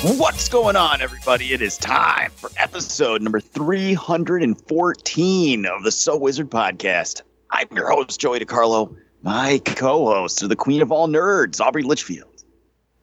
What's 0.00 0.48
going 0.48 0.76
on, 0.76 1.02
everybody? 1.02 1.52
It 1.52 1.60
is 1.60 1.76
time 1.76 2.30
for 2.30 2.52
episode 2.56 3.20
number 3.20 3.40
314 3.40 5.66
of 5.66 5.82
the 5.82 5.90
So 5.90 6.16
Wizard 6.16 6.48
podcast. 6.48 7.22
I'm 7.50 7.66
your 7.72 7.90
host, 7.90 8.20
Joey 8.20 8.38
DiCarlo. 8.38 8.96
My 9.22 9.60
co 9.64 10.06
host, 10.06 10.48
the 10.48 10.54
queen 10.54 10.82
of 10.82 10.92
all 10.92 11.08
nerds, 11.08 11.60
Aubrey 11.60 11.82
Litchfield. 11.82 12.44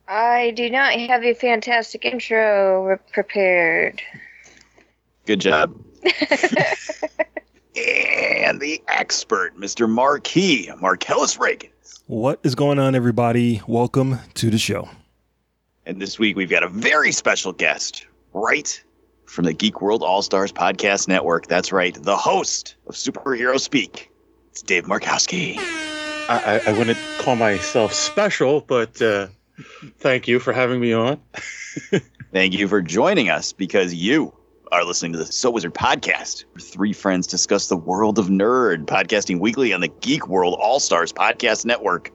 I 0.08 0.52
do 0.52 0.70
not 0.70 0.94
have 0.94 1.26
a 1.26 1.34
fantastic 1.34 2.06
intro 2.06 2.98
prepared. 3.12 4.02
Good 5.26 5.42
job. 5.42 5.78
and 6.06 6.14
the 8.62 8.82
expert, 8.88 9.58
Mr. 9.58 9.90
Marquis, 9.90 10.72
Marcellus 10.80 11.38
Reagan. 11.38 11.72
What 12.08 12.40
is 12.44 12.56
going 12.56 12.80
on, 12.80 12.96
everybody? 12.96 13.62
Welcome 13.68 14.20
to 14.36 14.50
the 14.50 14.58
show. 14.58 14.88
And 15.86 16.02
this 16.02 16.18
week 16.18 16.36
we've 16.36 16.50
got 16.50 16.64
a 16.64 16.68
very 16.68 17.12
special 17.12 17.54
guest, 17.54 18.08
right 18.34 18.84
from 19.26 19.46
the 19.46 19.54
Geek 19.54 19.82
World 19.82 20.02
All 20.02 20.24
Stars 20.24 20.52
Podcast 20.52 21.08
Network. 21.08 21.46
That's 21.48 21.72
right, 21.72 21.94
the 22.02 22.18
host 22.18 22.76
of 22.88 22.96
Superhero 22.96 23.60
Speak. 23.60 24.12
It's 24.50 24.64
Dave 24.64 24.86
Markowski. 24.86 25.58
I, 26.28 26.62
I 26.66 26.72
I 26.72 26.78
wouldn't 26.78 26.98
call 27.20 27.36
myself 27.36 27.94
special, 27.94 28.62
but 28.62 29.00
uh, 29.00 29.28
thank 30.00 30.28
you 30.28 30.40
for 30.40 30.54
having 30.54 30.80
me 30.80 30.94
on. 30.94 31.20
Thank 32.32 32.54
you 32.54 32.68
for 32.68 32.82
joining 32.82 33.30
us 33.30 33.54
because 33.54 33.94
you 33.94 34.34
are 34.72 34.84
listening 34.84 35.14
to 35.14 35.20
the 35.20 35.26
So 35.26 35.50
Wizard 35.52 35.74
podcast, 35.74 36.44
where 36.52 36.60
three 36.60 36.92
friends 36.92 37.28
discuss 37.28 37.68
the 37.68 37.78
world 37.78 38.20
of 38.20 38.28
nerd, 38.28 38.88
podcasting 38.88 39.40
weekly 39.40 39.72
on 39.72 39.80
the 39.80 39.88
Geek 39.88 40.28
World 40.28 40.58
All 40.60 40.82
Stars 40.82 41.14
Podcast 41.14 41.64
Network. 41.64 42.12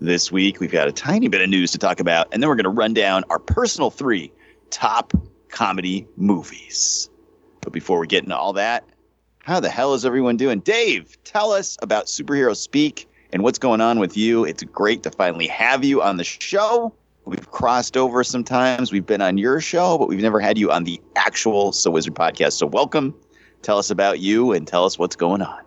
This 0.00 0.30
week, 0.30 0.60
we've 0.60 0.70
got 0.70 0.88
a 0.88 0.92
tiny 0.92 1.28
bit 1.28 1.40
of 1.40 1.48
news 1.48 1.72
to 1.72 1.78
talk 1.78 2.00
about, 2.00 2.28
and 2.30 2.42
then 2.42 2.50
we're 2.50 2.56
going 2.56 2.64
to 2.64 2.70
run 2.70 2.92
down 2.92 3.24
our 3.30 3.38
personal 3.38 3.90
three 3.90 4.30
top 4.68 5.14
comedy 5.48 6.06
movies. 6.16 7.08
But 7.62 7.72
before 7.72 7.98
we 7.98 8.06
get 8.06 8.22
into 8.22 8.36
all 8.36 8.52
that, 8.52 8.84
how 9.42 9.58
the 9.58 9.70
hell 9.70 9.94
is 9.94 10.04
everyone 10.04 10.36
doing? 10.36 10.60
Dave, 10.60 11.16
tell 11.24 11.50
us 11.50 11.78
about 11.80 12.06
Superhero 12.06 12.54
Speak 12.54 13.08
and 13.32 13.42
what's 13.42 13.58
going 13.58 13.80
on 13.80 13.98
with 13.98 14.18
you. 14.18 14.44
It's 14.44 14.62
great 14.64 15.02
to 15.04 15.10
finally 15.10 15.46
have 15.46 15.82
you 15.82 16.02
on 16.02 16.18
the 16.18 16.24
show. 16.24 16.92
We've 17.24 17.50
crossed 17.50 17.96
over 17.96 18.22
sometimes. 18.22 18.92
We've 18.92 19.06
been 19.06 19.22
on 19.22 19.38
your 19.38 19.62
show, 19.62 19.96
but 19.96 20.08
we've 20.08 20.20
never 20.20 20.40
had 20.40 20.58
you 20.58 20.70
on 20.72 20.84
the 20.84 21.00
actual 21.16 21.72
So 21.72 21.90
Wizard 21.90 22.14
podcast. 22.14 22.52
So 22.52 22.66
welcome. 22.66 23.14
Tell 23.62 23.78
us 23.78 23.88
about 23.88 24.20
you 24.20 24.52
and 24.52 24.68
tell 24.68 24.84
us 24.84 24.98
what's 24.98 25.16
going 25.16 25.40
on. 25.40 25.62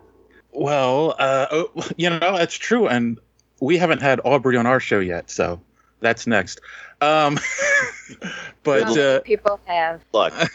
Well, 0.52 1.16
uh, 1.18 1.46
oh, 1.50 1.88
you 1.96 2.10
know 2.10 2.36
that's 2.36 2.54
true, 2.54 2.86
and 2.86 3.18
we 3.60 3.76
haven't 3.76 4.02
had 4.02 4.20
Aubrey 4.24 4.56
on 4.56 4.66
our 4.66 4.80
show 4.80 4.98
yet, 4.98 5.30
so 5.30 5.60
that's 6.00 6.26
next. 6.26 6.60
Um, 7.00 7.38
but 8.62 8.84
Not 8.84 8.98
uh, 8.98 9.20
people 9.20 9.60
have. 9.66 10.00
Look, 10.12 10.32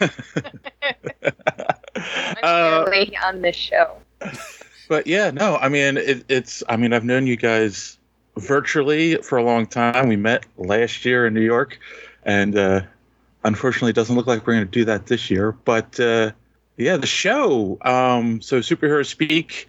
I'm 1.96 2.36
uh, 2.42 2.84
on 3.24 3.42
this 3.42 3.56
show. 3.56 3.96
but 4.88 5.06
yeah, 5.06 5.30
no, 5.30 5.56
I 5.56 5.68
mean 5.68 5.96
it, 5.96 6.24
it's. 6.28 6.62
I 6.68 6.76
mean 6.76 6.92
I've 6.92 7.04
known 7.04 7.26
you 7.26 7.36
guys 7.36 7.98
virtually 8.36 9.16
for 9.16 9.38
a 9.38 9.42
long 9.42 9.66
time. 9.66 10.08
We 10.08 10.16
met 10.16 10.44
last 10.58 11.04
year 11.04 11.26
in 11.26 11.34
New 11.34 11.40
York, 11.40 11.78
and 12.24 12.56
uh, 12.56 12.82
unfortunately, 13.44 13.90
it 13.90 13.96
doesn't 13.96 14.14
look 14.14 14.26
like 14.26 14.46
we're 14.46 14.54
going 14.54 14.66
to 14.66 14.70
do 14.70 14.84
that 14.84 15.06
this 15.06 15.30
year. 15.30 15.52
But 15.52 15.98
uh, 15.98 16.32
yeah, 16.76 16.96
the 16.96 17.06
show. 17.06 17.78
Um, 17.82 18.40
so 18.40 18.60
superhero 18.60 19.04
speak. 19.06 19.68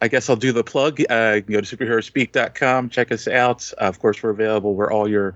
I 0.00 0.08
guess 0.08 0.30
I'll 0.30 0.36
do 0.36 0.52
the 0.52 0.64
plug. 0.64 1.00
Uh, 1.08 1.40
go 1.40 1.60
to 1.60 1.76
superheroespeak.com. 1.76 2.90
Check 2.90 3.10
us 3.12 3.26
out. 3.26 3.70
Uh, 3.80 3.84
of 3.84 3.98
course, 3.98 4.22
we're 4.22 4.30
available 4.30 4.74
where 4.74 4.90
all 4.90 5.08
your 5.08 5.34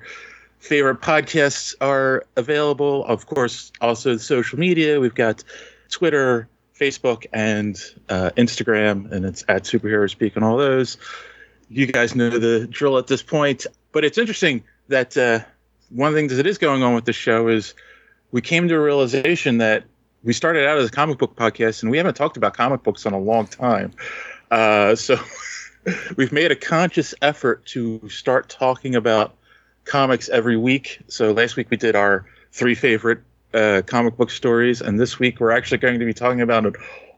favorite 0.61 1.01
podcasts 1.01 1.75
are 1.81 2.25
available. 2.37 3.05
Of 3.07 3.27
course, 3.27 3.73
also 3.81 4.17
social 4.17 4.59
media. 4.59 5.01
We've 5.01 5.15
got 5.15 5.43
Twitter, 5.91 6.49
Facebook, 6.79 7.27
and 7.33 7.77
uh, 8.09 8.31
Instagram, 8.37 9.11
and 9.11 9.25
it's 9.25 9.45
at 9.49 9.65
Superhero 9.65 10.09
Speak 10.09 10.37
on 10.37 10.45
all 10.45 10.57
those. 10.57 10.97
You 11.69 11.87
guys 11.87 12.15
know 12.15 12.31
the 12.31 12.67
drill 12.69 12.99
at 12.99 13.09
this 13.09 13.23
point. 13.23 13.67
But 13.91 14.05
it's 14.05 14.19
interesting 14.19 14.63
that 14.89 15.17
uh, 15.17 15.41
one 15.91 16.09
of 16.09 16.15
the 16.15 16.21
things 16.21 16.37
that 16.37 16.47
is 16.47 16.59
going 16.59 16.83
on 16.83 16.95
with 16.95 17.05
the 17.05 17.13
show 17.13 17.49
is 17.49 17.75
we 18.31 18.41
came 18.41 18.69
to 18.69 18.75
a 18.75 18.81
realization 18.81 19.59
that 19.59 19.85
we 20.25 20.33
started 20.33 20.67
out 20.67 20.79
as 20.79 20.89
a 20.89 20.91
comic 20.91 21.19
book 21.19 21.35
podcast, 21.35 21.83
and 21.83 21.91
we 21.91 21.99
haven't 21.99 22.15
talked 22.15 22.37
about 22.37 22.55
comic 22.55 22.83
books 22.83 23.05
in 23.05 23.13
a 23.13 23.19
long 23.19 23.47
time. 23.47 23.93
Uh, 24.53 24.95
so 24.95 25.19
we've 26.17 26.31
made 26.31 26.53
a 26.53 26.57
conscious 26.57 27.15
effort 27.23 27.65
to 27.65 28.07
start 28.11 28.51
talking 28.51 28.95
about 28.95 29.35
comics 29.85 30.29
every 30.29 30.59
week. 30.59 31.01
So 31.09 31.33
last 31.33 31.57
week 31.57 31.71
we 31.71 31.79
did 31.79 31.97
our 31.97 32.27
three 32.53 32.75
favorite 32.75 33.21
uh, 33.55 33.81
comic 33.87 34.19
book 34.19 34.31
stories, 34.31 34.83
and 34.83 35.01
this 35.01 35.19
week 35.19 35.41
we're 35.41 35.53
actually 35.53 35.79
going 35.79 35.99
to 35.99 36.05
be 36.05 36.13
talking 36.13 36.43
about 36.43 36.67
an 36.67 36.75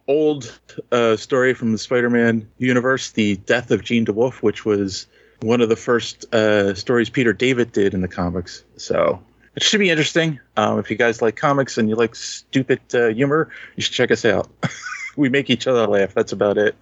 old 0.07 0.59
uh, 0.93 1.17
story 1.17 1.55
from 1.55 1.73
the 1.73 1.79
Spider-Man 1.79 2.49
universe, 2.59 3.11
the 3.11 3.37
death 3.39 3.73
of 3.73 3.83
Jean 3.83 4.07
DeWolff, 4.07 4.35
which 4.35 4.65
was 4.65 5.09
one 5.41 5.61
of 5.61 5.69
the 5.69 5.77
first 5.77 6.33
uh, 6.33 6.73
stories 6.75 7.11
Peter 7.11 7.33
David 7.33 7.73
did 7.73 7.95
in 7.95 8.01
the 8.01 8.09
comics. 8.09 8.63
So 8.77 9.21
it 9.57 9.65
should 9.65 9.81
be 9.81 9.91
interesting. 9.91 10.39
Um, 10.57 10.79
if 10.79 10.89
you 10.89 10.97
guys 10.97 11.21
like 11.21 11.35
comics 11.35 11.79
and 11.79 11.89
you 11.89 11.97
like 11.97 12.15
stupid 12.15 12.81
uh, 12.95 13.09
humor, 13.09 13.51
you 13.75 13.83
should 13.83 13.95
check 13.95 14.13
us 14.13 14.25
out. 14.25 14.49
we 15.17 15.29
make 15.29 15.51
each 15.51 15.67
other 15.67 15.87
laugh. 15.89 16.15
That's 16.15 16.33
about 16.33 16.59
it. 16.59 16.77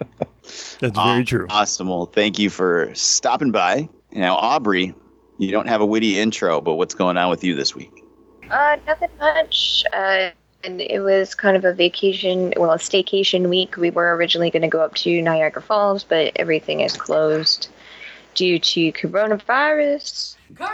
That's 0.80 0.96
Aw- 0.96 1.12
very 1.12 1.24
true. 1.24 1.46
Awesome. 1.50 1.88
Well, 1.88 2.06
thank 2.06 2.38
you 2.38 2.50
for 2.50 2.90
stopping 2.94 3.50
by. 3.50 3.88
Now, 4.12 4.36
Aubrey, 4.36 4.94
you 5.38 5.50
don't 5.50 5.68
have 5.68 5.80
a 5.80 5.86
witty 5.86 6.18
intro, 6.18 6.60
but 6.60 6.74
what's 6.74 6.94
going 6.94 7.16
on 7.16 7.30
with 7.30 7.44
you 7.44 7.54
this 7.54 7.74
week? 7.74 8.04
Uh, 8.50 8.76
nothing 8.86 9.10
much. 9.18 9.84
Uh, 9.92 10.30
and 10.64 10.80
it 10.80 11.00
was 11.00 11.34
kind 11.34 11.56
of 11.56 11.64
a 11.64 11.72
vacation, 11.72 12.52
well, 12.56 12.72
a 12.72 12.76
staycation 12.76 13.48
week. 13.48 13.76
We 13.76 13.90
were 13.90 14.14
originally 14.16 14.50
going 14.50 14.62
to 14.62 14.68
go 14.68 14.80
up 14.80 14.94
to 14.96 15.22
Niagara 15.22 15.62
Falls, 15.62 16.04
but 16.04 16.32
everything 16.36 16.80
is 16.80 16.96
closed 16.96 17.68
due 18.34 18.58
to 18.58 18.92
coronavirus. 18.92 20.36
coronavirus. 20.54 20.70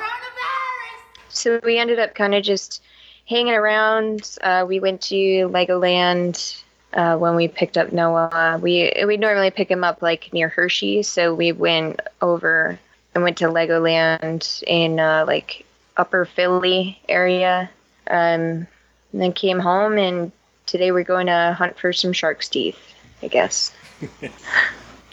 So 1.28 1.60
we 1.62 1.78
ended 1.78 1.98
up 1.98 2.14
kind 2.14 2.34
of 2.34 2.43
just 2.43 2.82
hanging 3.26 3.54
around. 3.54 4.37
Uh, 4.41 4.64
we 4.66 4.81
went 4.81 5.03
to 5.03 5.14
Legoland 5.48 6.62
uh, 6.97 7.17
when 7.17 7.37
we 7.37 7.47
picked 7.47 7.79
up 7.79 7.93
Noah. 7.93 8.59
We 8.61 8.93
we 9.07 9.17
normally 9.17 9.51
pick 9.51 9.71
him 9.71 9.84
up 9.84 10.03
like 10.03 10.33
near 10.33 10.49
Hershey, 10.49 11.05
so 11.05 11.34
we 11.34 11.53
went 11.53 12.01
over 12.21 12.79
and 13.15 13.23
went 13.23 13.37
to 13.39 13.45
Legoland 13.45 14.62
in 14.65 14.99
uh, 14.99 15.25
like 15.26 15.65
Upper 15.97 16.25
Philly 16.25 17.00
area. 17.09 17.70
Um, 18.09 18.67
and 19.12 19.23
then 19.23 19.32
came 19.32 19.59
home, 19.59 19.99
and 19.99 20.32
today 20.67 20.93
we're 20.93 21.05
going 21.05 21.26
to 21.26 21.55
hunt 21.56 21.79
for 21.79 21.93
some 21.93 22.12
shark's 22.12 22.49
teeth. 22.49 22.79
I 23.23 23.29
guess. 23.29 23.73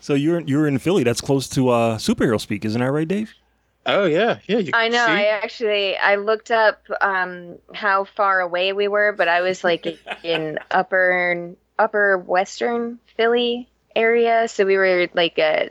So 0.04 0.16
you're 0.16 0.42
you're 0.42 0.68
in 0.68 0.80
Philly. 0.80 1.04
That's 1.06 1.22
close 1.22 1.48
to 1.52 1.69
uh, 1.69 1.98
superhero 1.98 2.38
speak, 2.38 2.66
isn't 2.66 2.81
that 2.81 2.92
right, 2.92 3.07
Dave? 3.07 3.34
Oh 3.86 4.04
yeah, 4.04 4.40
yeah. 4.50 4.57
You 4.57 4.72
I 4.74 4.90
know. 4.90 5.06
see? 5.06 5.12
I 5.13 5.24
actually 5.28 5.96
I 5.96 6.16
looked 6.16 6.52
up 6.52 6.81
um, 7.00 7.57
how 7.74 8.04
far 8.04 8.42
away 8.42 8.74
we 8.74 8.90
were, 8.90 9.13
but 9.13 9.30
I 9.30 9.40
was 9.40 9.63
like 9.63 9.88
in 10.22 10.60
upper 10.72 11.56
upper 11.80 12.18
western 12.18 13.00
Philly 13.18 13.70
area, 13.96 14.48
so 14.48 14.66
we 14.66 14.78
were 14.78 15.08
like 15.14 15.38
uh, 15.40 15.66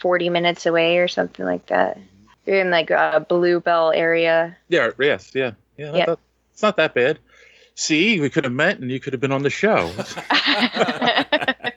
forty 0.00 0.28
minutes 0.28 0.66
away 0.66 0.98
or 0.98 1.08
something 1.08 1.44
like 1.44 1.66
that. 1.66 1.98
We 2.46 2.54
are 2.54 2.60
in 2.60 2.70
like 2.70 2.90
a 2.90 3.24
Bluebell 3.28 3.92
area. 3.92 4.56
Yeah, 4.68 4.90
yes, 4.98 5.30
yeah, 5.34 5.52
yeah. 5.76 5.90
that- 5.92 5.98
Yeah. 5.98 6.06
that- 6.06 6.18
it's 6.52 6.62
not 6.62 6.76
that 6.76 6.92
bad. 6.94 7.18
See, 7.74 8.20
we 8.20 8.28
could 8.28 8.44
have 8.44 8.52
met 8.52 8.78
and 8.78 8.90
you 8.90 9.00
could 9.00 9.14
have 9.14 9.20
been 9.20 9.32
on 9.32 9.42
the 9.42 9.48
show. 9.50 9.90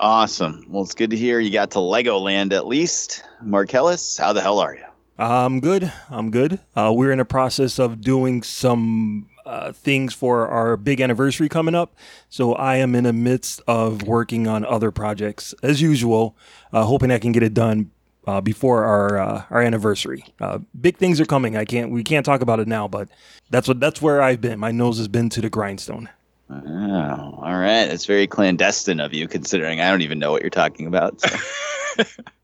Awesome. 0.00 0.64
Well, 0.68 0.84
it's 0.84 0.94
good 0.94 1.10
to 1.10 1.16
hear 1.16 1.40
you 1.40 1.50
got 1.50 1.72
to 1.72 1.78
Legoland 1.78 2.52
at 2.52 2.68
least. 2.68 3.24
Marcellus, 3.42 4.16
how 4.16 4.32
the 4.32 4.40
hell 4.40 4.60
are 4.60 4.72
you? 4.74 4.84
I'm 5.18 5.58
good. 5.58 5.92
I'm 6.08 6.30
good. 6.30 6.60
Uh, 6.76 6.92
we're 6.94 7.10
in 7.10 7.18
the 7.18 7.24
process 7.24 7.80
of 7.80 8.00
doing 8.00 8.44
some 8.44 9.28
uh, 9.48 9.72
things 9.72 10.12
for 10.12 10.46
our 10.46 10.76
big 10.76 11.00
anniversary 11.00 11.48
coming 11.48 11.74
up. 11.74 11.96
So 12.28 12.52
I 12.52 12.76
am 12.76 12.94
in 12.94 13.04
the 13.04 13.12
midst 13.14 13.62
of 13.66 14.02
working 14.02 14.46
on 14.46 14.64
other 14.64 14.90
projects 14.90 15.54
as 15.62 15.80
usual, 15.80 16.36
uh, 16.72 16.84
hoping 16.84 17.10
I 17.10 17.18
can 17.18 17.32
get 17.32 17.42
it 17.42 17.54
done 17.54 17.90
uh, 18.26 18.42
before 18.42 18.84
our 18.84 19.18
uh, 19.18 19.44
our 19.48 19.62
anniversary. 19.62 20.22
Uh, 20.38 20.58
big 20.78 20.98
things 20.98 21.18
are 21.18 21.24
coming. 21.24 21.56
I 21.56 21.64
can't 21.64 21.90
we 21.90 22.04
can't 22.04 22.26
talk 22.26 22.42
about 22.42 22.60
it 22.60 22.68
now, 22.68 22.86
but 22.86 23.08
that's 23.48 23.66
what 23.66 23.80
that's 23.80 24.02
where 24.02 24.20
I've 24.20 24.42
been. 24.42 24.58
My 24.58 24.70
nose 24.70 24.98
has 24.98 25.08
been 25.08 25.30
to 25.30 25.40
the 25.40 25.48
grindstone. 25.48 26.10
Oh, 26.50 27.40
all 27.42 27.58
right. 27.58 27.88
It's 27.88 28.06
very 28.06 28.26
clandestine 28.26 29.00
of 29.00 29.14
you, 29.14 29.28
considering 29.28 29.80
I 29.80 29.90
don't 29.90 30.02
even 30.02 30.18
know 30.18 30.30
what 30.30 30.42
you're 30.42 30.50
talking 30.50 30.86
about. 30.86 31.20
so. 31.20 32.04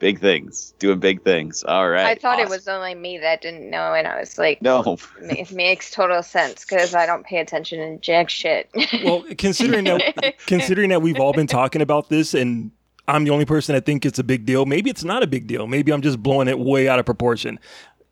Jesus 0.00 0.20
Christ. 0.20 0.20
big 0.20 0.20
things, 0.20 0.74
doing 0.78 0.98
big 0.98 1.22
things. 1.22 1.64
All 1.64 1.88
right. 1.88 2.06
I 2.06 2.14
thought 2.14 2.38
it 2.38 2.48
was 2.48 2.68
only 2.68 2.94
me 2.94 3.18
that 3.18 3.42
didn't 3.42 3.70
know, 3.70 3.94
and 3.94 4.06
I 4.06 4.18
was 4.18 4.38
like, 4.38 4.62
No, 4.62 4.96
it 5.20 5.52
makes 5.52 5.90
total 5.90 6.22
sense 6.22 6.64
because 6.64 6.94
I 6.94 7.06
don't 7.06 7.24
pay 7.24 7.38
attention 7.38 7.78
to 7.78 7.98
jack 8.00 8.30
shit. 8.30 8.70
Well, 9.04 9.24
considering 9.38 9.84
that 9.84 10.34
considering 10.46 10.90
that 10.90 11.02
we've 11.02 11.20
all 11.20 11.32
been 11.32 11.46
talking 11.46 11.82
about 11.82 12.08
this 12.08 12.34
and 12.34 12.70
I'm 13.08 13.24
the 13.24 13.30
only 13.30 13.44
person 13.44 13.74
that 13.74 13.86
think 13.86 14.06
it's 14.06 14.18
a 14.18 14.24
big 14.24 14.46
deal. 14.46 14.66
Maybe 14.66 14.90
it's 14.90 15.04
not 15.04 15.22
a 15.22 15.26
big 15.26 15.46
deal. 15.46 15.66
Maybe 15.66 15.92
I'm 15.92 16.02
just 16.02 16.22
blowing 16.22 16.48
it 16.48 16.58
way 16.58 16.88
out 16.88 16.98
of 16.98 17.06
proportion. 17.06 17.58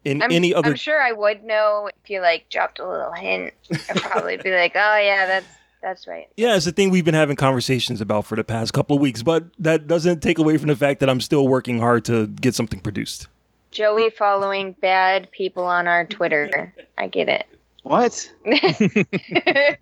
In 0.05 0.23
I'm, 0.23 0.31
any 0.33 0.55
other 0.55 0.71
I'm 0.71 0.77
sure 0.77 1.01
I 1.01 1.13
would 1.13 1.45
know 1.45 1.91
if 2.03 2.11
you 2.11 2.21
like 2.21 2.49
dropped 2.49 2.79
a 2.79 2.89
little 2.89 3.13
hint. 3.13 3.53
I'd 3.71 3.97
probably 3.97 4.37
be 4.39 4.51
like, 4.51 4.73
oh 4.75 4.97
yeah, 4.99 5.27
that's 5.27 5.47
that's 5.83 6.07
right. 6.07 6.29
Yeah, 6.37 6.57
it's 6.57 6.67
a 6.67 6.73
thing 6.73 6.91
we've 6.91 7.05
been 7.05 7.15
having 7.15 7.37
conversations 7.37 8.01
about 8.01 8.27
for 8.27 8.37
the 8.37 8.45
past 8.45 8.73
couple 8.73 8.97
of 8.97 9.03
weeks, 9.03 9.23
but 9.23 9.45
that 9.59 9.87
doesn't 9.87 10.21
take 10.21 10.39
away 10.39 10.57
from 10.59 10.69
the 10.69 10.77
fact 10.77 11.01
that 11.01 11.11
I'm 11.11 11.21
still 11.21 11.47
working 11.49 11.79
hard 11.81 12.05
to 12.07 12.27
get 12.27 12.55
something 12.55 12.81
produced. 12.81 13.29
Joey 13.71 14.11
following 14.11 14.73
bad 14.81 15.31
people 15.31 15.65
on 15.65 15.87
our 15.87 16.05
Twitter. 16.07 16.75
I 16.97 17.09
get 17.09 17.29
it. 17.29 17.47
what? 17.83 18.31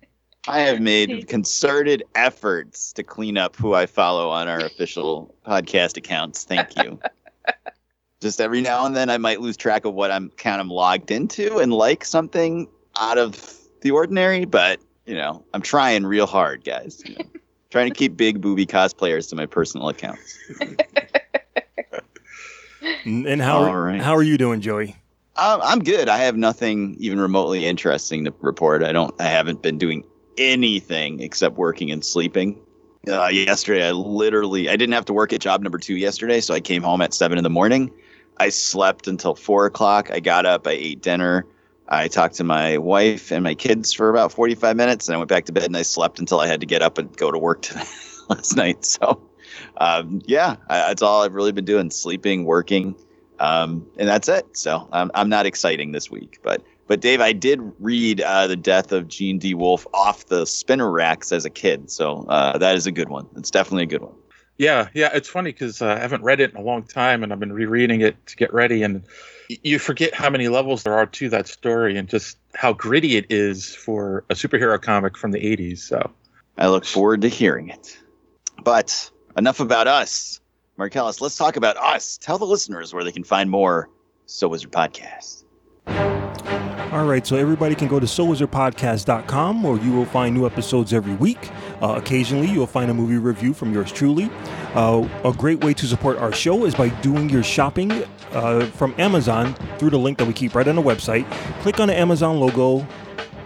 I 0.49 0.59
have 0.61 0.79
made 0.79 1.27
concerted 1.27 2.03
efforts 2.15 2.93
to 2.93 3.03
clean 3.03 3.37
up 3.37 3.55
who 3.55 3.73
I 3.73 3.85
follow 3.85 4.29
on 4.29 4.47
our 4.47 4.59
official 4.59 5.35
podcast 5.45 5.97
accounts. 5.97 6.45
Thank 6.45 6.75
you. 6.77 6.99
Just 8.21 8.41
every 8.41 8.61
now 8.61 8.85
and 8.85 8.95
then, 8.95 9.09
I 9.09 9.17
might 9.17 9.41
lose 9.41 9.57
track 9.57 9.85
of 9.85 9.93
what 9.93 10.09
I'm 10.09 10.29
kind 10.31 10.59
of 10.61 10.67
logged 10.67 11.11
into 11.11 11.59
and 11.59 11.71
like 11.71 12.03
something 12.03 12.67
out 12.97 13.17
of 13.17 13.57
the 13.81 13.91
ordinary, 13.91 14.45
but 14.45 14.79
you 15.07 15.15
know, 15.15 15.43
I'm 15.53 15.61
trying 15.61 16.05
real 16.05 16.27
hard, 16.27 16.63
guys. 16.63 17.01
You 17.05 17.15
know, 17.15 17.25
trying 17.71 17.89
to 17.89 17.95
keep 17.95 18.15
big 18.17 18.41
booby 18.41 18.65
cosplayers 18.65 19.29
to 19.29 19.35
my 19.35 19.45
personal 19.45 19.89
accounts. 19.89 20.37
And 23.05 23.25
and 23.25 23.41
how 23.41 23.63
All 23.63 23.77
right. 23.77 24.01
how 24.01 24.15
are 24.15 24.23
you 24.23 24.37
doing, 24.37 24.61
Joey? 24.61 24.95
Um, 25.37 25.61
I'm 25.63 25.79
good. 25.83 26.09
I 26.09 26.17
have 26.17 26.35
nothing 26.35 26.95
even 26.99 27.19
remotely 27.19 27.65
interesting 27.65 28.25
to 28.25 28.33
report. 28.41 28.83
I 28.83 28.91
don't. 28.91 29.13
I 29.19 29.25
haven't 29.25 29.61
been 29.61 29.77
doing 29.77 30.03
anything 30.37 31.21
except 31.21 31.55
working 31.55 31.91
and 31.91 32.03
sleeping. 32.03 32.59
Uh, 33.07 33.27
yesterday, 33.27 33.87
I 33.87 33.91
literally 33.91 34.67
I 34.67 34.75
didn't 34.75 34.93
have 34.93 35.05
to 35.05 35.13
work 35.13 35.31
at 35.31 35.39
job 35.39 35.61
number 35.61 35.77
two 35.77 35.95
yesterday, 35.95 36.41
so 36.41 36.53
I 36.53 36.59
came 36.59 36.83
home 36.83 37.01
at 37.01 37.13
seven 37.13 37.37
in 37.37 37.43
the 37.43 37.49
morning. 37.49 37.91
I 38.39 38.49
slept 38.49 39.07
until 39.07 39.35
four 39.35 39.65
o'clock. 39.65 40.11
I 40.11 40.19
got 40.19 40.45
up. 40.45 40.67
I 40.67 40.71
ate 40.71 41.01
dinner. 41.01 41.45
I 41.89 42.07
talked 42.07 42.35
to 42.35 42.43
my 42.43 42.77
wife 42.77 43.31
and 43.31 43.43
my 43.43 43.55
kids 43.55 43.93
for 43.93 44.09
about 44.09 44.31
45 44.31 44.75
minutes, 44.75 45.07
and 45.07 45.15
I 45.15 45.17
went 45.17 45.29
back 45.29 45.45
to 45.45 45.53
bed 45.53 45.65
and 45.65 45.77
I 45.77 45.83
slept 45.83 46.19
until 46.19 46.39
I 46.39 46.47
had 46.47 46.59
to 46.59 46.65
get 46.65 46.81
up 46.81 46.97
and 46.97 47.15
go 47.15 47.31
to 47.31 47.37
work 47.37 47.61
today, 47.61 47.83
last 48.29 48.55
night. 48.55 48.85
So, 48.85 49.21
um, 49.77 50.21
yeah, 50.25 50.57
I, 50.67 50.79
that's 50.79 51.01
all 51.01 51.23
I've 51.23 51.33
really 51.33 51.51
been 51.51 51.65
doing: 51.65 51.89
sleeping, 51.89 52.45
working, 52.45 52.95
um, 53.39 53.85
and 53.97 54.07
that's 54.07 54.27
it. 54.27 54.57
So 54.57 54.87
I'm 54.91 55.11
I'm 55.13 55.29
not 55.29 55.45
exciting 55.45 55.93
this 55.93 56.11
week, 56.11 56.39
but 56.43 56.61
but 56.87 57.01
Dave, 57.01 57.21
I 57.21 57.33
did 57.33 57.61
read 57.79 58.21
uh, 58.21 58.47
the 58.47 58.55
death 58.55 58.91
of 58.91 59.07
Jean 59.07 59.39
DeWolff 59.39 59.85
off 59.93 60.25
the 60.27 60.45
spinner 60.45 60.89
racks 60.89 61.31
as 61.31 61.45
a 61.45 61.49
kid, 61.49 61.91
so 61.91 62.25
uh, 62.29 62.57
that 62.57 62.75
is 62.75 62.87
a 62.87 62.91
good 62.91 63.09
one. 63.09 63.27
It's 63.35 63.51
definitely 63.51 63.83
a 63.83 63.87
good 63.87 64.01
one. 64.01 64.15
Yeah, 64.57 64.89
yeah, 64.93 65.11
it's 65.13 65.29
funny 65.29 65.51
because 65.51 65.81
uh, 65.81 65.87
I 65.87 65.99
haven't 65.99 66.23
read 66.23 66.39
it 66.39 66.51
in 66.51 66.57
a 66.57 66.61
long 66.61 66.83
time, 66.83 67.23
and 67.23 67.31
I've 67.31 67.39
been 67.39 67.53
rereading 67.53 68.01
it 68.01 68.25
to 68.27 68.35
get 68.35 68.53
ready, 68.53 68.83
and 68.83 69.03
you 69.47 69.79
forget 69.79 70.13
how 70.13 70.29
many 70.29 70.47
levels 70.47 70.83
there 70.83 70.93
are 70.93 71.05
to 71.05 71.29
that 71.29 71.47
story, 71.47 71.97
and 71.97 72.07
just 72.07 72.37
how 72.55 72.73
gritty 72.73 73.17
it 73.17 73.27
is 73.29 73.73
for 73.73 74.25
a 74.29 74.33
superhero 74.33 74.81
comic 74.81 75.17
from 75.17 75.31
the 75.31 75.39
'80s. 75.39 75.79
So, 75.79 76.11
I 76.57 76.67
look 76.67 76.85
forward 76.85 77.21
to 77.21 77.29
hearing 77.29 77.69
it. 77.69 77.97
But 78.63 79.09
enough 79.37 79.59
about 79.59 79.87
us, 79.87 80.39
Marcellus. 80.77 81.21
Let's 81.21 81.37
talk 81.37 81.55
about 81.55 81.77
us. 81.77 82.17
Tell 82.17 82.37
the 82.37 82.45
listeners 82.45 82.93
where 82.93 83.03
they 83.03 83.11
can 83.11 83.23
find 83.23 83.49
more 83.49 83.89
So 84.25 84.47
Wizard 84.47 84.71
Podcast. 84.71 85.43
All 86.91 87.05
right, 87.05 87.27
so 87.27 87.35
everybody 87.35 87.75
can 87.75 87.89
go 87.89 87.99
to 87.99 88.05
SoWizardPodcast.com 88.05 89.61
where 89.61 89.77
you 89.77 89.91
will 89.91 90.05
find 90.05 90.33
new 90.33 90.45
episodes 90.45 90.93
every 90.93 91.15
week. 91.15 91.51
Uh, 91.81 91.95
occasionally, 91.97 92.47
you'll 92.47 92.65
find 92.65 92.89
a 92.89 92.93
movie 92.93 93.17
review 93.17 93.53
from 93.53 93.73
yours 93.73 93.91
truly. 93.91 94.31
Uh, 94.73 95.05
a 95.25 95.33
great 95.33 95.61
way 95.61 95.73
to 95.73 95.85
support 95.85 96.17
our 96.17 96.31
show 96.31 96.63
is 96.63 96.75
by 96.75 96.87
doing 97.01 97.29
your 97.29 97.43
shopping 97.43 97.91
uh, 98.31 98.65
from 98.67 98.95
Amazon 98.97 99.53
through 99.77 99.89
the 99.89 99.99
link 99.99 100.17
that 100.17 100.25
we 100.25 100.33
keep 100.33 100.55
right 100.55 100.65
on 100.65 100.77
the 100.77 100.81
website. 100.81 101.29
Click 101.61 101.81
on 101.81 101.89
the 101.89 101.93
Amazon 101.93 102.39
logo, 102.39 102.87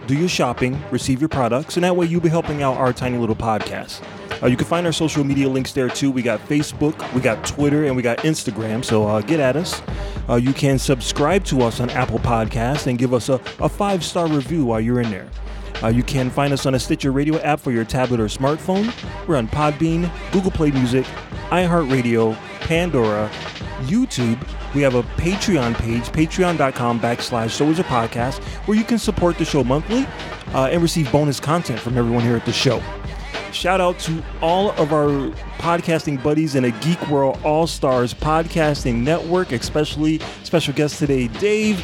do 0.06 0.16
your 0.16 0.28
shopping, 0.28 0.80
receive 0.92 1.20
your 1.20 1.28
products, 1.28 1.76
and 1.76 1.82
that 1.82 1.96
way 1.96 2.06
you'll 2.06 2.20
be 2.20 2.28
helping 2.28 2.62
out 2.62 2.76
our 2.76 2.92
tiny 2.92 3.18
little 3.18 3.34
podcast. 3.36 4.02
Uh, 4.42 4.46
you 4.46 4.56
can 4.56 4.66
find 4.66 4.86
our 4.86 4.92
social 4.92 5.22
media 5.22 5.48
links 5.48 5.72
there 5.72 5.88
too. 5.88 6.10
We 6.10 6.22
got 6.22 6.40
Facebook, 6.40 7.12
we 7.14 7.20
got 7.20 7.46
Twitter, 7.46 7.84
and 7.84 7.94
we 7.94 8.02
got 8.02 8.18
Instagram. 8.18 8.84
So 8.84 9.06
uh, 9.06 9.20
get 9.20 9.38
at 9.38 9.56
us. 9.56 9.80
Uh, 10.28 10.34
you 10.36 10.52
can 10.52 10.78
subscribe 10.78 11.44
to 11.44 11.62
us 11.62 11.80
on 11.80 11.90
Apple 11.90 12.18
Podcasts 12.18 12.86
and 12.86 12.98
give 12.98 13.14
us 13.14 13.28
a, 13.28 13.34
a 13.60 13.68
five 13.68 14.04
star 14.04 14.26
review 14.26 14.64
while 14.64 14.80
you're 14.80 15.00
in 15.00 15.10
there. 15.10 15.28
Uh, 15.82 15.88
you 15.88 16.02
can 16.02 16.30
find 16.30 16.52
us 16.52 16.64
on 16.64 16.74
a 16.74 16.78
Stitcher 16.78 17.10
Radio 17.10 17.38
app 17.40 17.58
for 17.58 17.72
your 17.72 17.84
tablet 17.84 18.20
or 18.20 18.26
smartphone. 18.26 18.92
We're 19.26 19.36
on 19.36 19.48
Podbean, 19.48 20.10
Google 20.32 20.52
Play 20.52 20.70
Music, 20.70 21.04
iHeartRadio, 21.50 22.36
Pandora, 22.60 23.28
YouTube. 23.82 24.40
We 24.74 24.82
have 24.82 24.94
a 24.94 25.02
Patreon 25.02 25.74
page, 25.74 26.04
patreon.com 26.04 27.00
backslash 27.00 27.50
So 27.50 27.68
Is 27.68 27.78
a 27.78 27.84
Podcast, 27.84 28.42
where 28.66 28.78
you 28.78 28.84
can 28.84 28.98
support 28.98 29.38
the 29.38 29.44
show 29.44 29.64
monthly 29.64 30.06
uh, 30.54 30.68
and 30.70 30.80
receive 30.80 31.10
bonus 31.10 31.40
content 31.40 31.80
from 31.80 31.98
everyone 31.98 32.22
here 32.22 32.36
at 32.36 32.46
the 32.46 32.52
show. 32.52 32.80
Shout 33.52 33.82
out 33.82 33.98
to 34.00 34.22
all 34.40 34.70
of 34.72 34.92
our 34.94 35.08
podcasting 35.58 36.22
buddies 36.22 36.54
in 36.54 36.64
a 36.64 36.70
Geek 36.80 37.06
World 37.08 37.38
All 37.44 37.66
Stars 37.66 38.14
podcasting 38.14 38.96
network, 38.96 39.52
especially 39.52 40.20
special 40.42 40.72
guest 40.72 40.98
today, 40.98 41.28
Dave. 41.28 41.78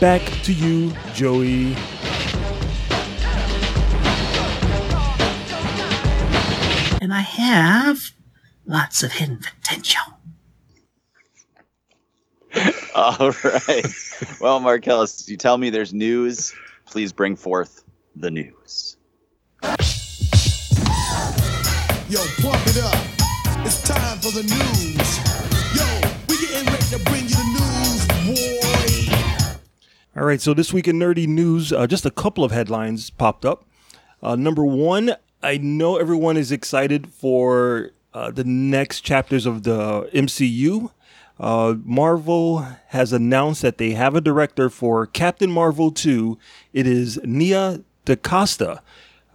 Back 0.00 0.22
to 0.44 0.52
you, 0.54 0.92
Joey. 1.14 1.74
And 7.02 7.12
I 7.12 7.20
have 7.20 8.10
lots 8.64 9.02
of 9.02 9.12
hidden 9.12 9.38
potential. 9.38 10.02
All 12.94 13.32
right. 13.44 13.86
well, 14.40 14.60
Marcellus, 14.60 15.28
you 15.28 15.36
tell 15.36 15.58
me 15.58 15.68
there's 15.68 15.92
news. 15.92 16.54
Please 16.86 17.12
bring 17.12 17.36
forth 17.36 17.84
the 18.16 18.30
news. 18.30 18.96
Yo, 22.08 22.20
pump 22.40 22.66
it 22.66 22.78
up. 22.78 22.94
It's 23.66 23.82
time 23.82 24.18
for 24.18 24.30
the 24.30 24.42
news. 24.42 25.18
Yo, 25.74 25.84
we 26.28 26.38
getting 26.40 26.66
ready 26.66 26.84
to 26.86 26.98
bring 27.10 27.24
you 27.24 27.34
the 27.34 27.44
news, 27.58 28.06
boy. 28.26 29.16
All 30.16 30.24
right, 30.24 30.40
so 30.40 30.54
this 30.54 30.72
week 30.72 30.86
in 30.86 30.98
nerdy 30.98 31.26
news, 31.26 31.72
uh, 31.72 31.86
just 31.86 32.06
a 32.06 32.10
couple 32.10 32.44
of 32.44 32.52
headlines 32.52 33.10
popped 33.10 33.44
up. 33.44 33.64
Uh, 34.22 34.36
number 34.36 34.64
one, 34.64 35.16
I 35.42 35.58
know 35.58 35.96
everyone 35.96 36.36
is 36.36 36.52
excited 36.52 37.12
for 37.12 37.90
uh, 38.14 38.30
the 38.30 38.44
next 38.44 39.00
chapters 39.00 39.44
of 39.44 39.64
the 39.64 40.08
MCU. 40.14 40.90
Uh, 41.38 41.74
Marvel 41.84 42.66
has 42.88 43.12
announced 43.12 43.62
that 43.62 43.78
they 43.78 43.90
have 43.90 44.14
a 44.14 44.20
director 44.20 44.70
for 44.70 45.06
Captain 45.06 45.50
Marvel 45.50 45.90
2. 45.90 46.38
It 46.72 46.86
is 46.86 47.20
Nia 47.24 47.82
DaCosta. 48.06 48.80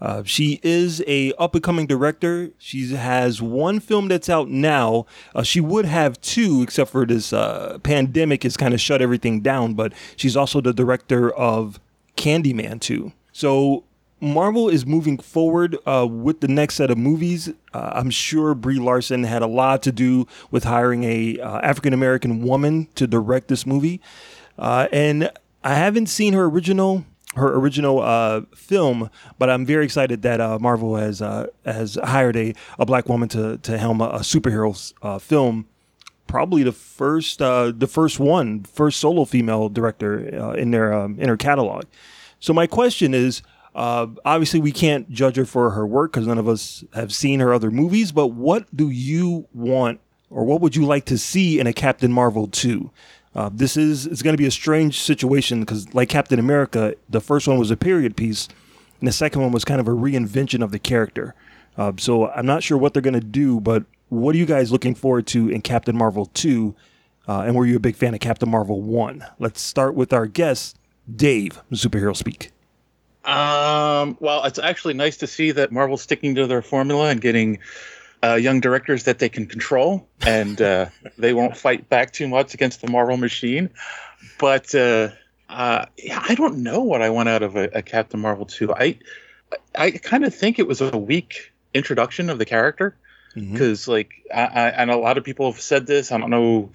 Uh, 0.01 0.23
she 0.23 0.59
is 0.63 1.03
a 1.05 1.31
up 1.33 1.53
and 1.53 1.63
coming 1.63 1.85
director. 1.85 2.49
She 2.57 2.93
has 2.95 3.41
one 3.41 3.79
film 3.79 4.07
that's 4.07 4.29
out 4.29 4.49
now. 4.49 5.05
Uh, 5.35 5.43
she 5.43 5.61
would 5.61 5.85
have 5.85 6.19
two, 6.21 6.63
except 6.63 6.89
for 6.89 7.05
this 7.05 7.31
uh, 7.31 7.77
pandemic 7.83 8.43
has 8.43 8.57
kind 8.57 8.73
of 8.73 8.81
shut 8.81 9.01
everything 9.01 9.41
down. 9.41 9.75
But 9.75 9.93
she's 10.15 10.35
also 10.35 10.59
the 10.59 10.73
director 10.73 11.29
of 11.31 11.79
Candyman 12.17 12.81
2. 12.81 13.11
So 13.31 13.83
Marvel 14.19 14.69
is 14.69 14.85
moving 14.85 15.17
forward 15.17 15.77
uh, 15.85 16.07
with 16.09 16.41
the 16.41 16.47
next 16.47 16.75
set 16.75 16.91
of 16.91 16.97
movies. 16.97 17.49
Uh, 17.73 17.91
I'm 17.93 18.11
sure 18.11 18.53
Brie 18.53 18.79
Larson 18.79 19.23
had 19.23 19.41
a 19.41 19.47
lot 19.47 19.81
to 19.83 19.91
do 19.91 20.27
with 20.51 20.63
hiring 20.63 21.03
a 21.03 21.39
uh, 21.39 21.59
African 21.61 21.93
American 21.93 22.43
woman 22.43 22.87
to 22.95 23.07
direct 23.07 23.47
this 23.47 23.65
movie, 23.65 23.99
uh, 24.59 24.87
and 24.91 25.31
I 25.63 25.73
haven't 25.73 26.07
seen 26.07 26.33
her 26.33 26.45
original 26.45 27.05
her 27.35 27.55
original 27.55 28.01
uh, 28.01 28.41
film, 28.53 29.09
but 29.39 29.49
I'm 29.49 29.65
very 29.65 29.85
excited 29.85 30.21
that 30.23 30.41
uh, 30.41 30.59
Marvel 30.59 30.95
has 30.97 31.19
has 31.65 31.97
hired 32.03 32.35
a, 32.35 32.53
a 32.77 32.85
black 32.85 33.07
woman 33.07 33.29
to 33.29 33.57
to 33.57 33.77
helm 33.77 34.01
a, 34.01 34.05
a 34.05 34.19
superhero 34.19 35.21
film 35.21 35.67
probably 36.31 36.63
the 36.63 36.71
first 36.71 37.41
uh, 37.41 37.73
the 37.75 37.87
first 37.87 38.17
one, 38.19 38.63
first 38.63 38.99
solo 38.99 39.25
female 39.25 39.67
director 39.67 40.33
uh, 40.33 40.53
in 40.53 40.71
their 40.71 40.93
um, 40.93 41.19
in 41.19 41.27
her 41.27 41.37
catalog. 41.37 41.83
So 42.39 42.53
my 42.53 42.67
question 42.67 43.13
is, 43.13 43.43
uh, 43.75 44.07
obviously 44.23 44.61
we 44.61 44.71
can't 44.71 45.11
judge 45.11 45.35
her 45.35 45.45
for 45.45 45.71
her 45.71 45.85
work 45.85 46.13
because 46.13 46.25
none 46.25 46.37
of 46.37 46.47
us 46.47 46.83
have 46.93 47.13
seen 47.13 47.41
her 47.41 47.53
other 47.53 47.69
movies. 47.69 48.13
But 48.13 48.27
what 48.27 48.65
do 48.75 48.89
you 48.89 49.47
want, 49.53 49.99
or 50.29 50.45
what 50.45 50.61
would 50.61 50.75
you 50.75 50.85
like 50.85 51.05
to 51.05 51.17
see 51.17 51.59
in 51.59 51.67
a 51.67 51.73
Captain 51.73 52.11
Marvel 52.11 52.47
two? 52.47 52.91
Uh, 53.33 53.49
this 53.53 53.77
is 53.77 54.05
it's 54.05 54.21
going 54.21 54.33
to 54.33 54.37
be 54.37 54.47
a 54.47 54.51
strange 54.51 54.99
situation 54.99 55.61
because, 55.61 55.93
like 55.93 56.09
Captain 56.09 56.39
America, 56.39 56.95
the 57.09 57.21
first 57.21 57.47
one 57.47 57.57
was 57.57 57.71
a 57.71 57.77
period 57.77 58.17
piece, 58.17 58.47
and 58.99 59.07
the 59.07 59.11
second 59.11 59.41
one 59.41 59.51
was 59.51 59.63
kind 59.63 59.79
of 59.79 59.87
a 59.87 59.91
reinvention 59.91 60.63
of 60.63 60.71
the 60.71 60.79
character. 60.79 61.33
Uh, 61.77 61.93
so 61.97 62.29
I'm 62.29 62.45
not 62.45 62.63
sure 62.63 62.77
what 62.77 62.93
they're 62.93 63.01
going 63.01 63.13
to 63.13 63.19
do, 63.21 63.59
but 63.59 63.85
what 64.09 64.35
are 64.35 64.37
you 64.37 64.45
guys 64.45 64.71
looking 64.71 64.93
forward 64.93 65.25
to 65.27 65.49
in 65.49 65.61
Captain 65.61 65.95
Marvel 65.95 66.25
2? 66.25 66.75
Uh, 67.27 67.41
and 67.41 67.55
were 67.55 67.65
you 67.65 67.77
a 67.77 67.79
big 67.79 67.95
fan 67.95 68.13
of 68.13 68.19
Captain 68.19 68.49
Marvel 68.49 68.81
1? 68.81 69.25
Let's 69.39 69.61
start 69.61 69.95
with 69.95 70.11
our 70.11 70.25
guest, 70.25 70.77
Dave, 71.13 71.61
Superhero 71.71 72.15
Speak. 72.15 72.51
Um, 73.23 74.17
well, 74.19 74.43
it's 74.43 74.59
actually 74.59 74.95
nice 74.95 75.17
to 75.17 75.27
see 75.27 75.51
that 75.51 75.71
Marvel's 75.71 76.01
sticking 76.01 76.35
to 76.35 76.47
their 76.47 76.61
formula 76.61 77.09
and 77.09 77.21
getting 77.21 77.59
uh, 78.23 78.35
young 78.35 78.59
directors 78.59 79.03
that 79.05 79.19
they 79.19 79.29
can 79.29 79.45
control, 79.45 80.07
and 80.25 80.61
uh, 80.61 80.87
they 81.17 81.33
won't 81.33 81.57
fight 81.57 81.89
back 81.89 82.11
too 82.13 82.27
much 82.27 82.53
against 82.53 82.81
the 82.81 82.89
Marvel 82.89 83.17
machine. 83.17 83.69
But 84.39 84.73
uh, 84.75 85.09
uh, 85.49 85.85
I 86.15 86.35
don't 86.35 86.59
know 86.59 86.81
what 86.81 87.01
I 87.01 87.09
want 87.09 87.29
out 87.29 87.43
of 87.43 87.55
a, 87.55 87.69
a 87.73 87.81
Captain 87.81 88.19
Marvel 88.19 88.45
2. 88.45 88.73
I 88.73 88.99
I 89.75 89.91
kind 89.91 90.23
of 90.23 90.33
think 90.33 90.59
it 90.59 90.67
was 90.67 90.81
a 90.81 90.97
weak 90.97 91.51
introduction 91.73 92.29
of 92.29 92.37
the 92.37 92.45
character 92.45 92.95
because, 93.33 93.87
like, 93.87 94.11
I, 94.33 94.43
I, 94.43 94.69
and 94.69 94.91
a 94.91 94.97
lot 94.97 95.17
of 95.17 95.23
people 95.23 95.51
have 95.51 95.61
said 95.61 95.87
this. 95.87 96.11
I 96.11 96.17
don't 96.17 96.29
know 96.29 96.71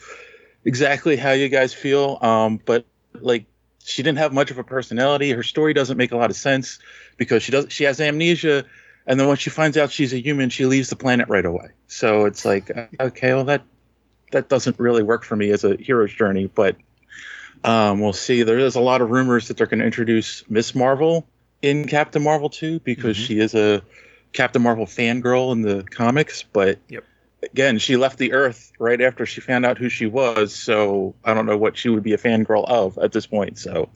exactly 0.65 1.17
how 1.17 1.33
you 1.33 1.49
guys 1.49 1.75
feel, 1.75 2.19
um, 2.23 2.61
but 2.65 2.87
like, 3.15 3.45
she 3.85 4.03
didn't 4.03 4.19
have 4.19 4.33
much 4.33 4.51
of 4.51 4.59
a 4.59 4.65
personality. 4.65 5.31
Her 5.31 5.43
story 5.43 5.75
doesn't 5.75 5.97
make 5.97 6.13
a 6.13 6.17
lot 6.17 6.31
of 6.31 6.37
sense 6.37 6.79
because 7.17 7.43
she 7.43 7.53
does 7.53 7.67
she 7.69 7.85
has 7.85 8.01
amnesia, 8.01 8.65
and 9.07 9.19
then 9.19 9.29
when 9.29 9.37
she 9.37 9.51
finds 9.51 9.77
out 9.77 9.91
she's 9.91 10.13
a 10.13 10.19
human, 10.21 10.51
she 10.51 10.67
leaves 10.67 10.91
the 10.91 10.97
planet 10.97 11.29
right 11.29 11.45
away. 11.45 11.69
So 11.87 12.25
it's 12.27 12.45
like, 12.45 12.71
okay, 13.01 13.35
well 13.35 13.45
that 13.45 13.63
that 14.33 14.49
doesn't 14.49 14.79
really 14.79 15.03
work 15.03 15.25
for 15.25 15.37
me 15.37 15.51
as 15.51 15.65
a 15.65 15.77
hero's 15.77 16.13
journey, 16.13 16.51
but 16.53 16.77
um, 17.65 18.01
we'll 18.01 18.13
see. 18.13 18.43
There 18.43 18.59
is 18.59 18.75
a 18.75 18.81
lot 18.81 19.01
of 19.01 19.11
rumors 19.11 19.49
that 19.49 19.57
they're 19.57 19.67
going 19.67 19.81
to 19.81 19.87
introduce 19.87 20.49
Miss 20.49 20.75
Marvel 20.75 21.27
in 21.63 21.87
Captain 21.87 22.23
Marvel 22.23 22.51
2 22.51 22.81
because 22.81 23.17
she 23.17 23.39
is 23.39 23.55
a 23.55 23.83
Captain 24.33 24.63
Marvel 24.63 24.87
fangirl 24.87 25.53
in 25.53 25.63
the 25.63 25.85
comics, 25.85 26.43
but 26.43 26.79
Yep. 26.89 27.05
again, 27.43 27.79
she 27.79 27.97
left 27.97 28.19
the 28.19 28.33
Earth 28.33 28.73
right 28.79 29.01
after 29.01 29.25
she 29.25 29.41
found 29.41 29.65
out 29.65 29.79
who 29.79 29.89
she 29.89 30.07
was, 30.07 30.55
so 30.55 31.15
I 31.25 31.33
don't 31.35 31.47
know 31.47 31.57
what 31.57 31.77
she 31.77 31.89
would 31.89 32.03
be 32.03 32.13
a 32.13 32.19
fangirl 32.19 32.69
of 32.69 32.99
at 32.99 33.13
this 33.13 33.27
point. 33.27 33.59
So, 33.59 33.89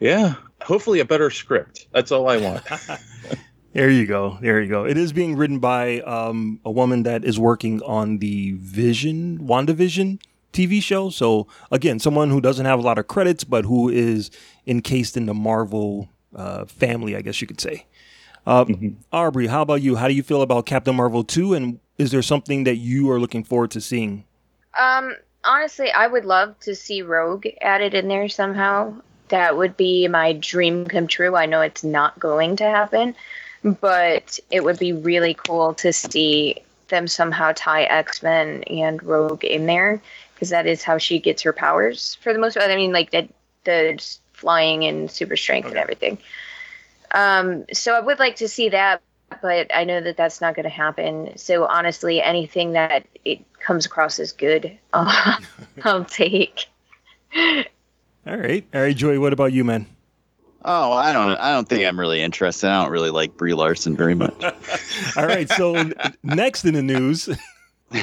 yeah, 0.00 0.34
hopefully 0.62 1.00
a 1.00 1.04
better 1.04 1.30
script. 1.30 1.86
That's 1.92 2.12
all 2.12 2.28
I 2.28 2.36
want. 2.36 2.62
There 3.74 3.90
you 3.90 4.06
go. 4.06 4.38
There 4.40 4.62
you 4.62 4.68
go. 4.68 4.86
It 4.86 4.96
is 4.96 5.12
being 5.12 5.36
written 5.36 5.58
by 5.58 5.98
um, 6.02 6.60
a 6.64 6.70
woman 6.70 7.02
that 7.02 7.24
is 7.24 7.40
working 7.40 7.82
on 7.82 8.18
the 8.18 8.52
Vision, 8.52 9.40
WandaVision 9.40 10.20
TV 10.52 10.80
show. 10.80 11.10
So, 11.10 11.48
again, 11.72 11.98
someone 11.98 12.30
who 12.30 12.40
doesn't 12.40 12.66
have 12.66 12.78
a 12.78 12.82
lot 12.82 12.98
of 12.98 13.08
credits, 13.08 13.42
but 13.42 13.64
who 13.64 13.88
is 13.88 14.30
encased 14.64 15.16
in 15.16 15.26
the 15.26 15.34
Marvel 15.34 16.08
uh, 16.36 16.66
family, 16.66 17.16
I 17.16 17.20
guess 17.20 17.40
you 17.40 17.48
could 17.48 17.60
say. 17.60 17.86
Uh, 18.46 18.64
Aubrey, 19.12 19.48
how 19.48 19.62
about 19.62 19.82
you? 19.82 19.96
How 19.96 20.06
do 20.06 20.14
you 20.14 20.22
feel 20.22 20.42
about 20.42 20.66
Captain 20.66 20.94
Marvel 20.94 21.24
2? 21.24 21.54
And 21.54 21.80
is 21.98 22.12
there 22.12 22.22
something 22.22 22.62
that 22.64 22.76
you 22.76 23.10
are 23.10 23.18
looking 23.18 23.42
forward 23.42 23.72
to 23.72 23.80
seeing? 23.80 24.24
Um, 24.78 25.16
honestly, 25.44 25.90
I 25.90 26.06
would 26.06 26.24
love 26.24 26.58
to 26.60 26.76
see 26.76 27.02
Rogue 27.02 27.46
added 27.60 27.94
in 27.94 28.06
there 28.06 28.28
somehow. 28.28 28.94
That 29.28 29.56
would 29.56 29.76
be 29.76 30.06
my 30.06 30.34
dream 30.34 30.84
come 30.84 31.08
true. 31.08 31.34
I 31.34 31.46
know 31.46 31.60
it's 31.60 31.82
not 31.82 32.20
going 32.20 32.56
to 32.56 32.64
happen, 32.64 33.16
but 33.64 34.38
it 34.50 34.62
would 34.62 34.78
be 34.78 34.92
really 34.92 35.34
cool 35.34 35.74
to 35.74 35.92
see 35.92 36.56
them 36.88 37.08
somehow 37.08 37.52
tie 37.56 37.84
X 37.84 38.22
Men 38.22 38.62
and 38.64 39.02
Rogue 39.02 39.44
in 39.44 39.66
there 39.66 40.00
because 40.34 40.50
that 40.50 40.66
is 40.66 40.82
how 40.82 40.98
she 40.98 41.18
gets 41.18 41.42
her 41.42 41.52
powers 41.52 42.16
for 42.16 42.32
the 42.32 42.38
most 42.38 42.56
part. 42.56 42.70
I 42.70 42.76
mean, 42.76 42.92
like 42.92 43.10
the, 43.10 43.28
the 43.64 44.16
flying 44.32 44.84
and 44.84 45.10
super 45.10 45.36
strength 45.36 45.68
and 45.68 45.78
everything. 45.78 46.18
Um, 47.12 47.64
so 47.72 47.94
I 47.94 48.00
would 48.00 48.18
like 48.18 48.36
to 48.36 48.48
see 48.48 48.68
that, 48.70 49.00
but 49.40 49.74
I 49.74 49.84
know 49.84 50.00
that 50.00 50.16
that's 50.16 50.40
not 50.40 50.54
going 50.54 50.64
to 50.64 50.70
happen. 50.70 51.38
So 51.38 51.64
honestly, 51.66 52.20
anything 52.20 52.72
that 52.72 53.06
it 53.24 53.40
comes 53.60 53.86
across 53.86 54.18
as 54.18 54.32
good, 54.32 54.76
I'll, 54.92 55.38
I'll 55.84 56.04
take. 56.04 56.66
All 57.34 58.36
right. 58.36 58.64
All 58.74 58.80
right, 58.80 58.96
Joy. 58.96 59.18
what 59.20 59.32
about 59.32 59.52
you, 59.52 59.64
man? 59.64 59.86
Oh, 60.64 60.92
I 60.92 61.12
don't. 61.12 61.36
I 61.38 61.52
don't 61.52 61.68
think 61.68 61.84
I'm 61.84 62.00
really 62.00 62.22
interested. 62.22 62.68
I 62.68 62.82
don't 62.82 62.92
really 62.92 63.10
like 63.10 63.36
Brie 63.36 63.52
Larson 63.54 63.96
very 63.96 64.14
much. 64.14 64.42
All 65.16 65.26
right. 65.26 65.48
So, 65.48 65.90
next 66.22 66.64
in 66.64 66.74
the 66.74 66.82
news, 66.82 67.28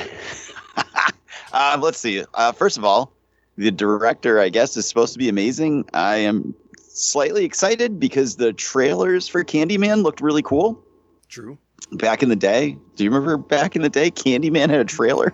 Uh, 1.54 1.78
let's 1.82 1.98
see. 1.98 2.24
Uh, 2.34 2.52
first 2.52 2.78
of 2.78 2.86
all, 2.86 3.12
the 3.58 3.72
director, 3.72 4.40
I 4.40 4.50
guess, 4.50 4.78
is 4.78 4.88
supposed 4.88 5.14
to 5.14 5.20
be 5.20 5.28
amazing. 5.28 5.86
I 5.94 6.18
am 6.18 6.56
slightly 6.78 7.44
excited 7.44 8.00
because 8.00 8.38
the 8.38 8.54
trailers 8.54 9.28
for 9.28 9.44
Candyman 9.44 10.04
looked 10.04 10.22
really 10.22 10.42
cool. 10.42 10.82
True. 11.28 11.58
Back 11.94 12.24
in 12.24 12.30
the 12.30 12.38
day, 12.38 12.78
do 12.96 13.04
you 13.04 13.10
remember 13.10 13.36
back 13.38 13.76
in 13.76 13.82
the 13.82 13.90
day, 13.90 14.12
Candyman 14.12 14.70
had 14.70 14.80
a 14.80 14.86
trailer? 14.86 15.34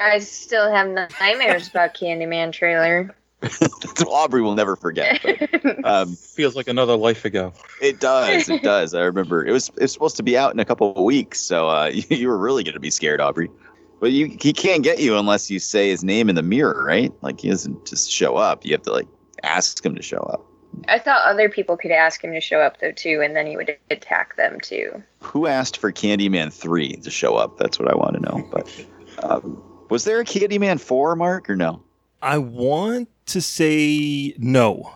I 0.00 0.18
still 0.18 0.68
have 0.72 0.88
nightmares 0.88 1.68
about 1.68 1.94
Candyman 1.94 2.52
trailer. 2.52 3.14
Aubrey 4.06 4.42
will 4.42 4.54
never 4.54 4.76
forget. 4.76 5.20
But, 5.22 5.84
um, 5.84 6.14
Feels 6.16 6.56
like 6.56 6.68
another 6.68 6.96
life 6.96 7.24
ago. 7.24 7.52
it 7.80 8.00
does. 8.00 8.48
It 8.48 8.62
does. 8.62 8.94
I 8.94 9.02
remember 9.02 9.44
it 9.44 9.52
was 9.52 9.70
it's 9.76 9.92
supposed 9.92 10.16
to 10.16 10.22
be 10.22 10.36
out 10.36 10.52
in 10.52 10.60
a 10.60 10.64
couple 10.64 10.94
of 10.94 11.02
weeks, 11.02 11.40
so 11.40 11.68
uh, 11.68 11.86
you, 11.92 12.02
you 12.10 12.28
were 12.28 12.38
really 12.38 12.64
going 12.64 12.74
to 12.74 12.80
be 12.80 12.90
scared, 12.90 13.20
Aubrey. 13.20 13.50
But 14.00 14.12
you 14.12 14.36
he 14.40 14.52
can't 14.52 14.82
get 14.82 14.98
you 15.00 15.16
unless 15.16 15.50
you 15.50 15.58
say 15.58 15.88
his 15.88 16.04
name 16.04 16.28
in 16.28 16.34
the 16.34 16.42
mirror, 16.42 16.84
right? 16.84 17.12
Like 17.22 17.40
he 17.40 17.48
doesn't 17.48 17.86
just 17.86 18.10
show 18.10 18.36
up. 18.36 18.64
You 18.64 18.72
have 18.72 18.82
to 18.82 18.92
like 18.92 19.08
ask 19.42 19.84
him 19.84 19.94
to 19.94 20.02
show 20.02 20.18
up. 20.18 20.44
I 20.88 20.98
thought 20.98 21.24
other 21.24 21.48
people 21.48 21.76
could 21.76 21.92
ask 21.92 22.22
him 22.22 22.32
to 22.32 22.40
show 22.40 22.60
up 22.60 22.80
though 22.80 22.92
too, 22.92 23.20
and 23.22 23.36
then 23.36 23.46
he 23.46 23.56
would 23.56 23.76
attack 23.90 24.36
them 24.36 24.58
too. 24.60 25.02
Who 25.20 25.46
asked 25.46 25.76
for 25.78 25.92
Candyman 25.92 26.52
three 26.52 26.96
to 26.96 27.10
show 27.10 27.36
up? 27.36 27.58
That's 27.58 27.78
what 27.78 27.90
I 27.90 27.96
want 27.96 28.14
to 28.14 28.20
know. 28.20 28.48
But 28.50 28.86
um, 29.22 29.62
was 29.88 30.04
there 30.04 30.20
a 30.20 30.24
Candyman 30.24 30.80
four, 30.80 31.14
Mark, 31.16 31.48
or 31.48 31.56
no? 31.56 31.82
I 32.20 32.38
want 32.38 33.08
to 33.26 33.40
say 33.40 34.34
no. 34.38 34.92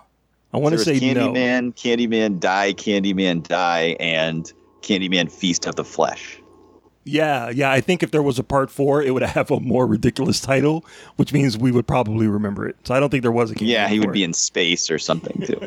I 0.53 0.59
want 0.59 0.73
to 0.73 0.79
say 0.79 0.95
was 0.95 1.03
no. 1.03 1.33
Candyman, 1.33 1.75
Candyman 1.75 2.41
die, 2.41 2.73
Candyman 2.73 3.43
die, 3.47 3.97
and 4.01 4.51
Candyman 4.83 5.31
feast 5.31 5.67
of 5.67 5.77
the 5.77 5.85
flesh. 5.85 6.41
Yeah, 7.05 7.49
yeah. 7.51 7.71
I 7.71 7.81
think 7.81 8.03
if 8.03 8.11
there 8.11 8.23
was 8.23 8.39
a 8.39 8.45
part 8.45 8.71
four, 8.71 9.03
it 9.03 9.13
would 9.15 9.23
have 9.23 9.51
a 9.51 9.61
more 9.61 9.87
ridiculous 9.87 10.41
title, 10.41 10.85
which 11.17 11.33
means 11.33 11.57
we 11.57 11.71
would 11.73 11.87
probably 11.87 12.27
remember 12.27 12.69
it. 12.69 12.77
So 12.85 12.95
I 12.95 13.01
don't 13.01 13.09
think 13.09 13.23
there 13.23 13.33
was 13.33 13.51
a 13.51 13.55
Candyman 13.55 13.69
Yeah, 13.69 13.89
he 13.89 13.99
would 13.99 14.07
4. 14.09 14.13
be 14.13 14.25
in 14.25 14.35
space 14.35 14.91
or 14.91 14.99
something 14.99 15.41
too. 15.47 15.61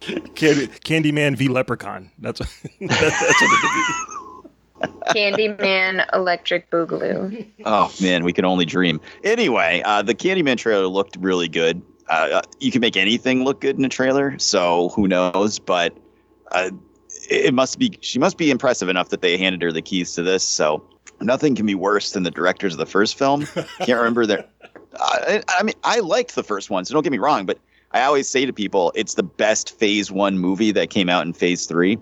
Candy, 0.34 0.66
Candyman 0.68 1.36
v 1.36 1.48
Leprechaun. 1.48 2.10
That's 2.18 2.40
what, 2.40 2.48
that's 2.80 3.20
what 3.20 3.42
it 3.42 3.62
would 3.62 4.18
be. 4.18 4.21
Candyman, 5.14 6.06
Electric 6.12 6.70
Boogaloo. 6.70 7.46
Oh 7.64 7.92
man, 8.00 8.24
we 8.24 8.32
can 8.32 8.44
only 8.44 8.64
dream. 8.64 9.00
Anyway, 9.24 9.82
uh, 9.84 10.02
the 10.02 10.14
Candyman 10.14 10.56
trailer 10.56 10.86
looked 10.86 11.16
really 11.16 11.48
good. 11.48 11.82
Uh, 12.08 12.28
Uh, 12.32 12.42
you 12.60 12.70
can 12.70 12.80
make 12.80 12.96
anything 12.96 13.44
look 13.44 13.60
good 13.60 13.78
in 13.78 13.84
a 13.84 13.88
trailer, 13.88 14.38
so 14.38 14.88
who 14.90 15.06
knows? 15.08 15.58
But 15.58 15.96
uh, 16.50 16.70
it 17.30 17.46
it 17.46 17.54
must 17.54 17.78
be 17.78 17.96
she 18.00 18.18
must 18.18 18.36
be 18.36 18.50
impressive 18.50 18.88
enough 18.88 19.08
that 19.10 19.22
they 19.22 19.36
handed 19.38 19.62
her 19.62 19.72
the 19.72 19.82
keys 19.82 20.14
to 20.14 20.22
this. 20.22 20.42
So 20.46 20.82
nothing 21.20 21.54
can 21.54 21.66
be 21.66 21.74
worse 21.74 22.12
than 22.12 22.22
the 22.24 22.30
directors 22.30 22.74
of 22.74 22.78
the 22.78 22.86
first 22.86 23.16
film. 23.16 23.46
Can't 23.78 23.98
remember 23.98 24.26
their. 24.26 24.40
Uh, 24.94 25.40
I, 25.40 25.42
I 25.48 25.62
mean, 25.62 25.74
I 25.84 26.00
liked 26.00 26.34
the 26.34 26.42
first 26.42 26.70
one, 26.70 26.84
so 26.84 26.92
don't 26.94 27.02
get 27.02 27.12
me 27.12 27.18
wrong. 27.18 27.46
But 27.46 27.58
I 27.92 28.02
always 28.02 28.28
say 28.28 28.44
to 28.46 28.52
people, 28.52 28.92
it's 28.94 29.14
the 29.14 29.22
best 29.22 29.78
Phase 29.78 30.10
One 30.10 30.38
movie 30.38 30.72
that 30.72 30.90
came 30.90 31.08
out 31.08 31.24
in 31.26 31.32
Phase 31.32 31.66
Three 31.66 31.98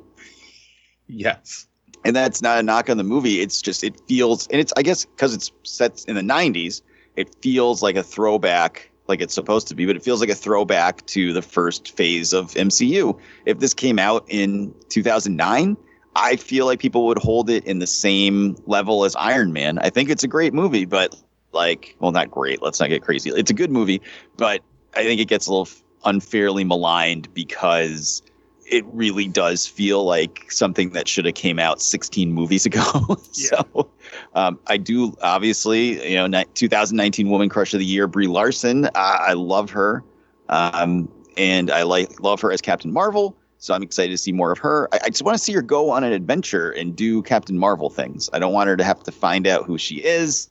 Yes. 1.07 1.67
And 2.05 2.17
that's 2.17 2.43
not 2.43 2.59
a 2.59 2.63
knock 2.63 2.89
on 2.89 2.97
the 2.97 3.05
movie. 3.05 3.41
It's 3.41 3.61
just 3.61 3.85
it 3.85 4.01
feels 4.07 4.47
and 4.49 4.61
it's 4.61 4.73
i 4.77 4.83
guess 4.83 5.05
because 5.05 5.35
it's 5.35 5.53
set 5.63 6.05
in 6.09 6.15
the 6.15 6.23
90s 6.23 6.83
it 7.17 7.35
feels 7.43 7.83
like 7.83 7.97
a 7.97 8.03
throwback 8.03 8.91
like 9.07 9.21
it's 9.21 9.35
supposed 9.35 9.69
to 9.69 9.75
be 9.75 9.87
but 9.87 9.97
it 9.97 10.03
feels 10.03 10.21
like 10.21 10.31
a 10.31 10.35
throwback 10.35 11.05
to 11.07 11.33
the 11.33 11.43
first 11.43 11.97
phase 11.97 12.33
of 12.33 12.53
mcu 12.53 13.19
if 13.47 13.59
this 13.59 13.75
came 13.75 13.99
out 13.99 14.25
in 14.29 14.75
2009 14.89 15.77
i 16.17 16.37
feel 16.37 16.67
like 16.67 16.79
people 16.79 17.07
would 17.07 17.19
hold 17.19 17.51
it 17.51 17.65
in 17.65 17.79
the 17.79 17.87
same 17.87 18.57
level 18.67 19.05
as 19.05 19.17
iron 19.17 19.53
man. 19.53 19.79
I 19.79 19.91
think 19.91 20.11
it's 20.11 20.25
a 20.25 20.29
great 20.29 20.55
movie 20.55 20.85
but 20.85 21.15
like 21.53 21.97
well 21.99 22.13
not 22.13 22.31
great. 22.31 22.63
Let's 22.63 22.79
not 22.79 22.89
get 22.89 23.03
crazy. 23.03 23.31
It's 23.31 23.51
a 23.51 23.55
good 23.55 23.71
movie 23.71 24.01
but 24.37 24.63
i 24.95 25.03
think 25.05 25.21
it 25.21 25.27
gets 25.27 25.47
a 25.47 25.53
little 25.53 25.69
unfairly 26.05 26.65
maligned 26.65 27.33
because 27.35 28.23
it 28.71 28.85
really 28.87 29.27
does 29.27 29.67
feel 29.67 30.05
like 30.05 30.51
something 30.51 30.91
that 30.91 31.09
should 31.09 31.25
have 31.25 31.35
came 31.35 31.59
out 31.59 31.83
16 31.83 32.33
movies 32.33 32.65
ago. 32.65 32.83
so 33.33 33.91
um, 34.35 34.59
I 34.69 34.77
do 34.77 35.17
obviously, 35.23 36.11
you 36.11 36.29
know, 36.29 36.45
2019 36.55 37.29
Woman 37.29 37.49
Crush 37.49 37.75
of 37.75 37.81
the 37.81 37.87
Year, 37.87 38.07
Brie 38.07 38.29
Larson. 38.29 38.87
Uh, 38.87 38.91
I 38.95 39.33
love 39.33 39.71
her, 39.71 40.05
um, 40.49 41.11
and 41.37 41.71
I 41.71 41.83
like 41.83 42.21
love 42.21 42.41
her 42.41 42.53
as 42.53 42.61
Captain 42.61 42.93
Marvel. 42.93 43.37
So 43.59 43.75
I'm 43.75 43.83
excited 43.83 44.13
to 44.13 44.19
see 44.19 44.33
more 44.33 44.53
of 44.53 44.59
her. 44.59 44.89
I, 44.93 45.01
I 45.05 45.09
just 45.09 45.23
want 45.23 45.37
to 45.37 45.43
see 45.43 45.53
her 45.53 45.63
go 45.63 45.91
on 45.91 46.05
an 46.05 46.13
adventure 46.13 46.71
and 46.71 46.97
do 46.97 47.23
Captain 47.23 47.59
Marvel 47.59 47.91
things. 47.91 48.31
I 48.33 48.39
don't 48.39 48.53
want 48.53 48.69
her 48.69 48.77
to 48.77 48.85
have 48.85 49.03
to 49.03 49.13
find 49.13 49.47
out 49.47 49.67
who 49.67 49.77
she 49.77 49.97
is. 49.97 50.49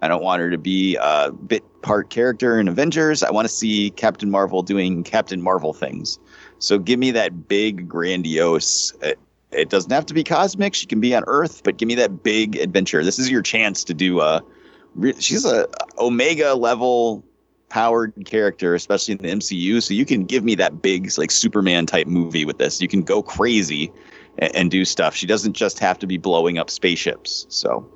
I 0.00 0.06
don't 0.06 0.22
want 0.22 0.40
her 0.40 0.50
to 0.50 0.58
be 0.58 0.96
a 1.00 1.32
bit 1.32 1.64
part 1.82 2.10
character 2.10 2.60
in 2.60 2.68
Avengers. 2.68 3.22
I 3.22 3.30
want 3.30 3.48
to 3.48 3.52
see 3.52 3.90
Captain 3.90 4.30
Marvel 4.30 4.62
doing 4.62 5.02
Captain 5.02 5.42
Marvel 5.42 5.72
things. 5.72 6.18
So 6.58 6.78
give 6.78 6.98
me 6.98 7.10
that 7.12 7.48
big, 7.48 7.88
grandiose. 7.88 8.92
It, 9.02 9.18
it 9.50 9.70
doesn't 9.70 9.90
have 9.90 10.06
to 10.06 10.14
be 10.14 10.24
cosmic. 10.24 10.74
She 10.74 10.86
can 10.86 11.00
be 11.00 11.14
on 11.14 11.24
Earth, 11.26 11.62
but 11.64 11.78
give 11.78 11.88
me 11.88 11.94
that 11.96 12.22
big 12.22 12.56
adventure. 12.56 13.02
This 13.04 13.18
is 13.18 13.30
your 13.30 13.42
chance 13.42 13.84
to 13.84 13.94
do 13.94 14.20
uh, 14.20 14.40
a. 15.02 15.20
She's 15.20 15.44
a 15.44 15.68
Omega 15.98 16.54
level 16.54 17.24
powered 17.68 18.14
character, 18.24 18.74
especially 18.74 19.12
in 19.12 19.18
the 19.18 19.28
MCU. 19.28 19.82
So 19.82 19.94
you 19.94 20.04
can 20.04 20.24
give 20.24 20.44
me 20.44 20.54
that 20.56 20.82
big, 20.82 21.10
like 21.18 21.30
Superman 21.30 21.86
type 21.86 22.06
movie 22.06 22.44
with 22.44 22.58
this. 22.58 22.80
You 22.80 22.88
can 22.88 23.02
go 23.02 23.22
crazy 23.22 23.92
and, 24.38 24.54
and 24.54 24.70
do 24.70 24.84
stuff. 24.84 25.14
She 25.14 25.26
doesn't 25.26 25.54
just 25.54 25.78
have 25.78 25.98
to 26.00 26.06
be 26.06 26.18
blowing 26.18 26.58
up 26.58 26.70
spaceships. 26.70 27.46
So 27.48 27.88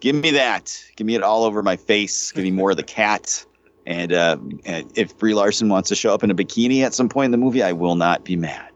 give 0.00 0.16
me 0.16 0.30
that. 0.32 0.76
Give 0.96 1.06
me 1.06 1.14
it 1.14 1.22
all 1.22 1.44
over 1.44 1.62
my 1.62 1.76
face. 1.76 2.32
Give 2.32 2.44
me 2.44 2.50
more 2.50 2.72
of 2.72 2.76
the 2.76 2.82
cat. 2.82 3.44
And, 3.88 4.12
uh, 4.12 4.36
and 4.66 4.92
if 4.96 5.16
Brie 5.16 5.32
Larson 5.32 5.70
wants 5.70 5.88
to 5.88 5.96
show 5.96 6.12
up 6.12 6.22
in 6.22 6.30
a 6.30 6.34
bikini 6.34 6.82
at 6.82 6.92
some 6.92 7.08
point 7.08 7.24
in 7.24 7.30
the 7.30 7.38
movie, 7.38 7.62
I 7.62 7.72
will 7.72 7.94
not 7.94 8.22
be 8.22 8.36
mad. 8.36 8.68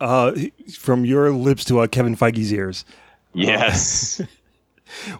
Uh, 0.00 0.32
from 0.76 1.04
your 1.04 1.30
lips 1.30 1.64
to 1.66 1.78
uh, 1.78 1.86
Kevin 1.86 2.16
Feige's 2.16 2.52
ears. 2.52 2.84
Yes. 3.32 4.20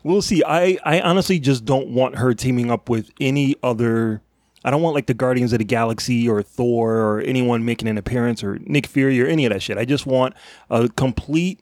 We'll 0.05 0.23
see. 0.23 0.45
I, 0.45 0.79
I 0.85 1.01
honestly 1.01 1.41
just 1.41 1.65
don't 1.65 1.89
want 1.89 2.19
her 2.19 2.35
teaming 2.35 2.71
up 2.71 2.89
with 2.89 3.11
any 3.21 3.57
other. 3.65 4.23
I 4.65 4.71
don't 4.71 4.81
want 4.81 4.95
like 4.95 5.07
the 5.07 5.13
Guardians 5.13 5.53
of 5.53 5.59
the 5.59 5.65
Galaxy 5.65 6.29
or 6.29 6.41
Thor 6.41 6.95
or 6.95 7.21
anyone 7.23 7.65
making 7.65 7.89
an 7.89 7.99
appearance 7.99 8.45
or 8.45 8.61
Nick 8.61 8.87
Fury 8.87 9.21
or 9.21 9.27
any 9.27 9.45
of 9.45 9.53
that 9.53 9.63
shit. 9.63 9.77
I 9.77 9.85
just 9.85 10.07
want 10.07 10.35
a 10.71 10.89
complete, 10.89 11.59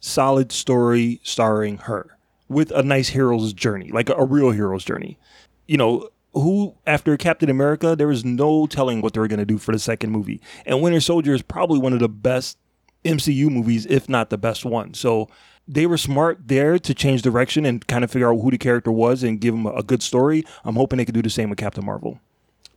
solid 0.00 0.52
story 0.52 1.18
starring 1.22 1.78
her 1.78 2.18
with 2.50 2.70
a 2.72 2.82
nice 2.82 3.08
hero's 3.08 3.54
journey, 3.54 3.90
like 3.90 4.10
a, 4.10 4.14
a 4.16 4.24
real 4.26 4.50
hero's 4.50 4.84
journey. 4.84 5.18
You 5.66 5.78
know, 5.78 6.10
who 6.36 6.74
after 6.86 7.16
Captain 7.16 7.48
America, 7.48 7.96
there 7.96 8.08
was 8.08 8.24
no 8.24 8.66
telling 8.66 9.00
what 9.00 9.14
they 9.14 9.20
were 9.20 9.28
going 9.28 9.38
to 9.38 9.46
do 9.46 9.56
for 9.56 9.72
the 9.72 9.78
second 9.78 10.10
movie. 10.10 10.40
And 10.66 10.82
Winter 10.82 11.00
Soldier 11.00 11.34
is 11.34 11.42
probably 11.42 11.78
one 11.78 11.94
of 11.94 11.98
the 11.98 12.08
best 12.08 12.58
MCU 13.04 13.50
movies, 13.50 13.86
if 13.86 14.08
not 14.08 14.28
the 14.28 14.36
best 14.36 14.64
one. 14.64 14.92
So 14.92 15.28
they 15.66 15.86
were 15.86 15.96
smart 15.96 16.46
there 16.46 16.78
to 16.78 16.94
change 16.94 17.22
direction 17.22 17.64
and 17.64 17.86
kind 17.86 18.04
of 18.04 18.10
figure 18.10 18.30
out 18.30 18.40
who 18.40 18.50
the 18.50 18.58
character 18.58 18.92
was 18.92 19.22
and 19.22 19.40
give 19.40 19.54
him 19.54 19.66
a, 19.66 19.82
good 19.82 20.02
story. 20.02 20.44
I'm 20.64 20.76
hoping 20.76 20.98
they 20.98 21.04
could 21.04 21.14
do 21.14 21.22
the 21.22 21.30
same 21.30 21.48
with 21.48 21.58
Captain 21.58 21.84
Marvel, 21.84 22.20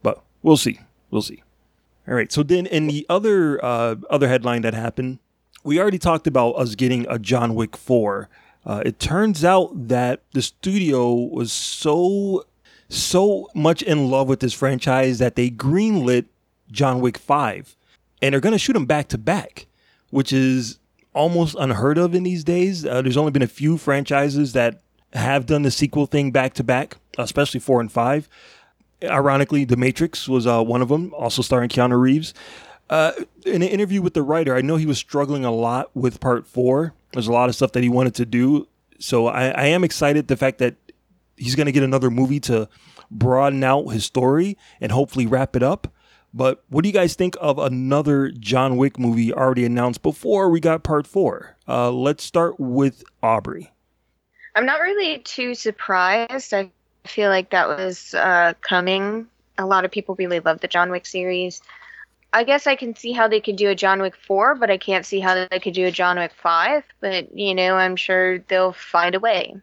but 0.01 0.23
we'll 0.41 0.57
see. 0.57 0.79
We'll 1.11 1.21
see. 1.21 1.43
All 2.07 2.15
right. 2.15 2.31
So 2.31 2.43
then, 2.43 2.65
in 2.65 2.87
the 2.87 3.05
other 3.09 3.63
uh, 3.63 3.95
other 4.09 4.27
headline 4.27 4.61
that 4.63 4.73
happened, 4.73 5.19
we 5.63 5.79
already 5.79 5.99
talked 5.99 6.27
about 6.27 6.51
us 6.51 6.75
getting 6.75 7.05
a 7.09 7.19
John 7.19 7.55
Wick 7.55 7.75
four. 7.75 8.29
Uh, 8.65 8.81
it 8.85 8.99
turns 8.99 9.43
out 9.43 9.87
that 9.87 10.21
the 10.33 10.41
studio 10.41 11.13
was 11.13 11.51
so 11.51 12.45
so 12.89 13.49
much 13.53 13.81
in 13.81 14.09
love 14.09 14.27
with 14.27 14.39
this 14.39 14.53
franchise 14.53 15.19
that 15.19 15.35
they 15.35 15.49
greenlit 15.49 16.25
John 16.71 16.99
Wick 16.99 17.17
five, 17.17 17.75
and 18.21 18.33
they're 18.33 18.41
going 18.41 18.53
to 18.53 18.59
shoot 18.59 18.73
them 18.73 18.85
back 18.85 19.07
to 19.09 19.17
back, 19.17 19.67
which 20.09 20.33
is 20.33 20.79
almost 21.13 21.55
unheard 21.59 21.97
of 21.97 22.13
in 22.13 22.23
these 22.23 22.43
days. 22.43 22.85
Uh, 22.85 23.01
there's 23.01 23.17
only 23.17 23.31
been 23.31 23.41
a 23.41 23.47
few 23.47 23.77
franchises 23.77 24.53
that 24.53 24.81
have 25.13 25.45
done 25.45 25.63
the 25.63 25.71
sequel 25.71 26.05
thing 26.05 26.31
back 26.31 26.53
to 26.53 26.63
back, 26.63 26.97
especially 27.17 27.59
four 27.59 27.79
and 27.79 27.91
five. 27.91 28.29
Ironically, 29.03 29.65
The 29.65 29.77
Matrix 29.77 30.27
was 30.27 30.45
uh, 30.45 30.61
one 30.61 30.81
of 30.81 30.89
them, 30.89 31.13
also 31.13 31.41
starring 31.41 31.69
Keanu 31.69 31.99
Reeves. 31.99 32.33
Uh, 32.89 33.13
in 33.45 33.61
an 33.61 33.69
interview 33.69 34.01
with 34.01 34.13
the 34.13 34.23
writer, 34.23 34.55
I 34.55 34.61
know 34.61 34.75
he 34.75 34.85
was 34.85 34.97
struggling 34.97 35.45
a 35.45 35.51
lot 35.51 35.89
with 35.95 36.19
part 36.19 36.47
four. 36.47 36.93
There's 37.13 37.27
a 37.27 37.31
lot 37.31 37.49
of 37.49 37.55
stuff 37.55 37.71
that 37.73 37.83
he 37.83 37.89
wanted 37.89 38.15
to 38.15 38.25
do. 38.25 38.67
So 38.99 39.27
I, 39.27 39.49
I 39.49 39.65
am 39.67 39.83
excited 39.83 40.27
the 40.27 40.37
fact 40.37 40.57
that 40.57 40.75
he's 41.39 41.55
going 41.55 41.65
to 41.65 41.71
get 41.71 41.83
another 41.83 42.11
movie 42.11 42.39
to 42.41 42.69
broaden 43.09 43.63
out 43.63 43.87
his 43.87 44.05
story 44.05 44.57
and 44.79 44.91
hopefully 44.91 45.25
wrap 45.25 45.55
it 45.55 45.63
up. 45.63 45.87
But 46.33 46.63
what 46.69 46.83
do 46.83 46.89
you 46.89 46.93
guys 46.93 47.15
think 47.15 47.35
of 47.41 47.57
another 47.57 48.29
John 48.31 48.77
Wick 48.77 48.99
movie 48.99 49.33
already 49.33 49.65
announced 49.65 50.03
before 50.03 50.49
we 50.49 50.59
got 50.59 50.83
part 50.83 51.07
four? 51.07 51.57
Uh, 51.67 51.91
let's 51.91 52.23
start 52.23 52.59
with 52.59 53.03
Aubrey. 53.23 53.71
I'm 54.55 54.65
not 54.65 54.81
really 54.81 55.19
too 55.19 55.55
surprised. 55.55 56.53
I 56.53 56.69
feel 57.05 57.29
like 57.29 57.49
that 57.49 57.67
was 57.67 58.13
uh, 58.13 58.53
coming. 58.61 59.27
A 59.57 59.65
lot 59.65 59.85
of 59.85 59.91
people 59.91 60.15
really 60.15 60.39
love 60.39 60.59
the 60.61 60.67
John 60.67 60.91
Wick 60.91 61.05
series. 61.05 61.61
I 62.31 62.43
guess 62.43 62.67
I 62.67 62.75
can 62.75 62.95
see 62.95 63.11
how 63.11 63.27
they 63.27 63.41
could 63.41 63.55
do 63.55 63.69
a 63.69 63.75
John 63.75 64.01
Wick 64.01 64.15
4, 64.15 64.55
but 64.55 64.69
I 64.69 64.77
can't 64.77 65.05
see 65.05 65.19
how 65.19 65.47
they 65.49 65.59
could 65.59 65.73
do 65.73 65.87
a 65.87 65.91
John 65.91 66.17
Wick 66.17 66.33
5. 66.33 66.83
But, 66.99 67.35
you 67.35 67.55
know, 67.55 67.75
I'm 67.75 67.95
sure 67.95 68.39
they'll 68.39 68.73
find 68.73 69.15
a 69.15 69.19
way. 69.19 69.55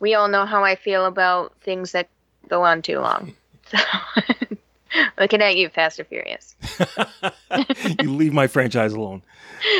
We 0.00 0.14
all 0.14 0.28
know 0.28 0.46
how 0.46 0.64
I 0.64 0.74
feel 0.74 1.04
about 1.06 1.52
things 1.60 1.92
that 1.92 2.08
go 2.48 2.62
on 2.64 2.82
too 2.82 2.98
long. 2.98 3.34
So, 3.70 3.78
looking 5.20 5.40
at 5.42 5.56
you, 5.56 5.68
Fast 5.68 6.00
and 6.00 6.08
Furious. 6.08 6.56
you 8.02 8.10
leave 8.12 8.32
my 8.32 8.48
franchise 8.48 8.92
alone. 8.92 9.22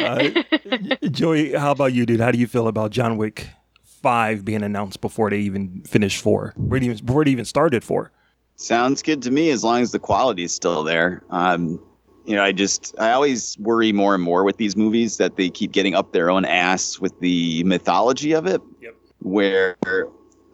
Uh, 0.05 0.29
Joey, 1.11 1.55
how 1.55 1.73
about 1.73 1.93
you, 1.93 2.07
dude? 2.07 2.21
How 2.21 2.31
do 2.31 2.39
you 2.39 2.47
feel 2.47 2.69
about 2.69 2.93
John 2.93 3.17
Wick 3.17 3.49
5 3.83 4.45
being 4.45 4.63
announced 4.63 5.01
before 5.01 5.29
they 5.29 5.39
even 5.41 5.83
finished 5.83 6.23
4? 6.23 6.55
Before 6.57 6.79
they 6.79 6.87
even, 6.87 7.29
even 7.29 7.45
started 7.45 7.83
4? 7.83 8.13
Sounds 8.55 9.03
good 9.03 9.23
to 9.23 9.33
me 9.33 9.51
as 9.51 9.65
long 9.65 9.83
as 9.83 9.91
the 9.91 9.99
quality 9.99 10.45
is 10.45 10.55
still 10.55 10.85
there. 10.85 11.25
Um, 11.31 11.83
you 12.27 12.37
know, 12.37 12.45
I 12.45 12.53
just 12.53 12.95
I 12.99 13.11
always 13.11 13.59
worry 13.59 13.91
more 13.93 14.15
and 14.15 14.23
more 14.23 14.45
with 14.45 14.59
these 14.59 14.77
movies 14.77 15.17
that 15.17 15.35
they 15.37 15.51
keep 15.51 15.73
getting 15.73 15.97
up 15.97 16.13
their 16.13 16.31
own 16.31 16.45
ass 16.45 17.01
with 17.01 17.19
the 17.19 17.65
mythology 17.65 18.33
of 18.35 18.47
it. 18.47 18.61
Yep. 18.81 18.95
Where, 19.21 19.77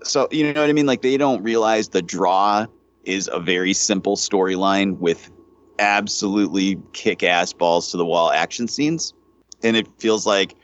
so 0.02 0.28
you 0.30 0.52
know 0.52 0.60
what 0.60 0.70
I 0.70 0.72
mean? 0.72 0.86
Like 0.86 1.02
they 1.02 1.16
don't 1.16 1.42
realize 1.42 1.88
the 1.88 2.02
draw 2.02 2.66
is 3.04 3.30
a 3.32 3.40
very 3.40 3.72
simple 3.72 4.16
storyline 4.16 4.98
with 4.98 5.30
absolutely 5.78 6.80
kick-ass 6.92 7.52
balls 7.52 7.90
to 7.90 7.96
the 7.96 8.04
wall 8.04 8.32
action 8.32 8.66
scenes, 8.68 9.14
and 9.62 9.76
it 9.76 9.86
feels 9.98 10.26
like 10.26 10.56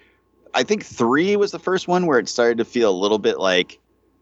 I 0.55 0.63
think 0.63 0.85
three 0.85 1.37
was 1.37 1.51
the 1.53 1.59
first 1.59 1.89
one 1.89 2.07
where 2.07 2.19
it 2.19 2.29
started 2.29 2.59
to 2.59 2.65
feel 2.65 2.91
a 2.91 2.93
little 2.93 3.19
bit 3.19 3.39
like, 3.39 3.79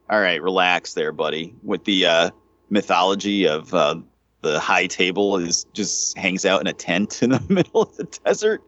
all 0.08 0.20
right, 0.20 0.40
relax 0.40 0.94
there, 0.94 1.12
buddy, 1.12 1.54
with 1.62 1.84
the 1.84 2.06
uh, 2.06 2.30
mythology 2.68 3.46
of 3.46 3.74
uh, 3.74 3.96
the 4.42 4.60
high 4.60 4.86
table 4.86 5.36
is 5.36 5.64
just 5.72 6.16
hangs 6.16 6.44
out 6.44 6.60
in 6.60 6.66
a 6.66 6.72
tent 6.72 7.22
in 7.22 7.30
the 7.30 7.42
middle 7.48 7.82
of 7.82 7.96
the 7.96 8.04
desert. 8.24 8.62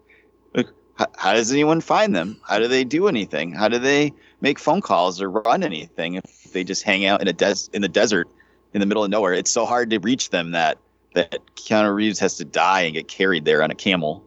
Like, 0.54 0.68
how, 0.94 1.06
how 1.16 1.32
does 1.34 1.52
anyone 1.52 1.80
find 1.80 2.14
them? 2.14 2.40
How 2.46 2.58
do 2.58 2.68
they 2.68 2.84
do 2.84 3.08
anything? 3.08 3.52
How 3.52 3.68
do 3.68 3.78
they 3.78 4.12
make 4.42 4.58
phone 4.58 4.82
calls 4.82 5.22
or 5.22 5.30
run 5.30 5.62
anything 5.62 6.14
if 6.14 6.52
they 6.52 6.64
just 6.64 6.82
hang 6.82 7.06
out 7.06 7.22
in 7.22 7.28
a 7.28 7.32
des- 7.32 7.70
in 7.72 7.80
the 7.80 7.88
desert 7.88 8.28
in 8.74 8.80
the 8.80 8.86
middle 8.86 9.02
of 9.02 9.10
nowhere? 9.10 9.32
It's 9.32 9.50
so 9.50 9.64
hard 9.64 9.88
to 9.90 9.98
reach 9.98 10.28
them 10.30 10.50
that 10.50 10.76
that 11.14 11.40
Keanu 11.56 11.94
Reeves 11.94 12.18
has 12.18 12.36
to 12.36 12.44
die 12.44 12.82
and 12.82 12.94
get 12.94 13.08
carried 13.08 13.44
there 13.44 13.62
on 13.62 13.70
a 13.70 13.74
camel. 13.74 14.24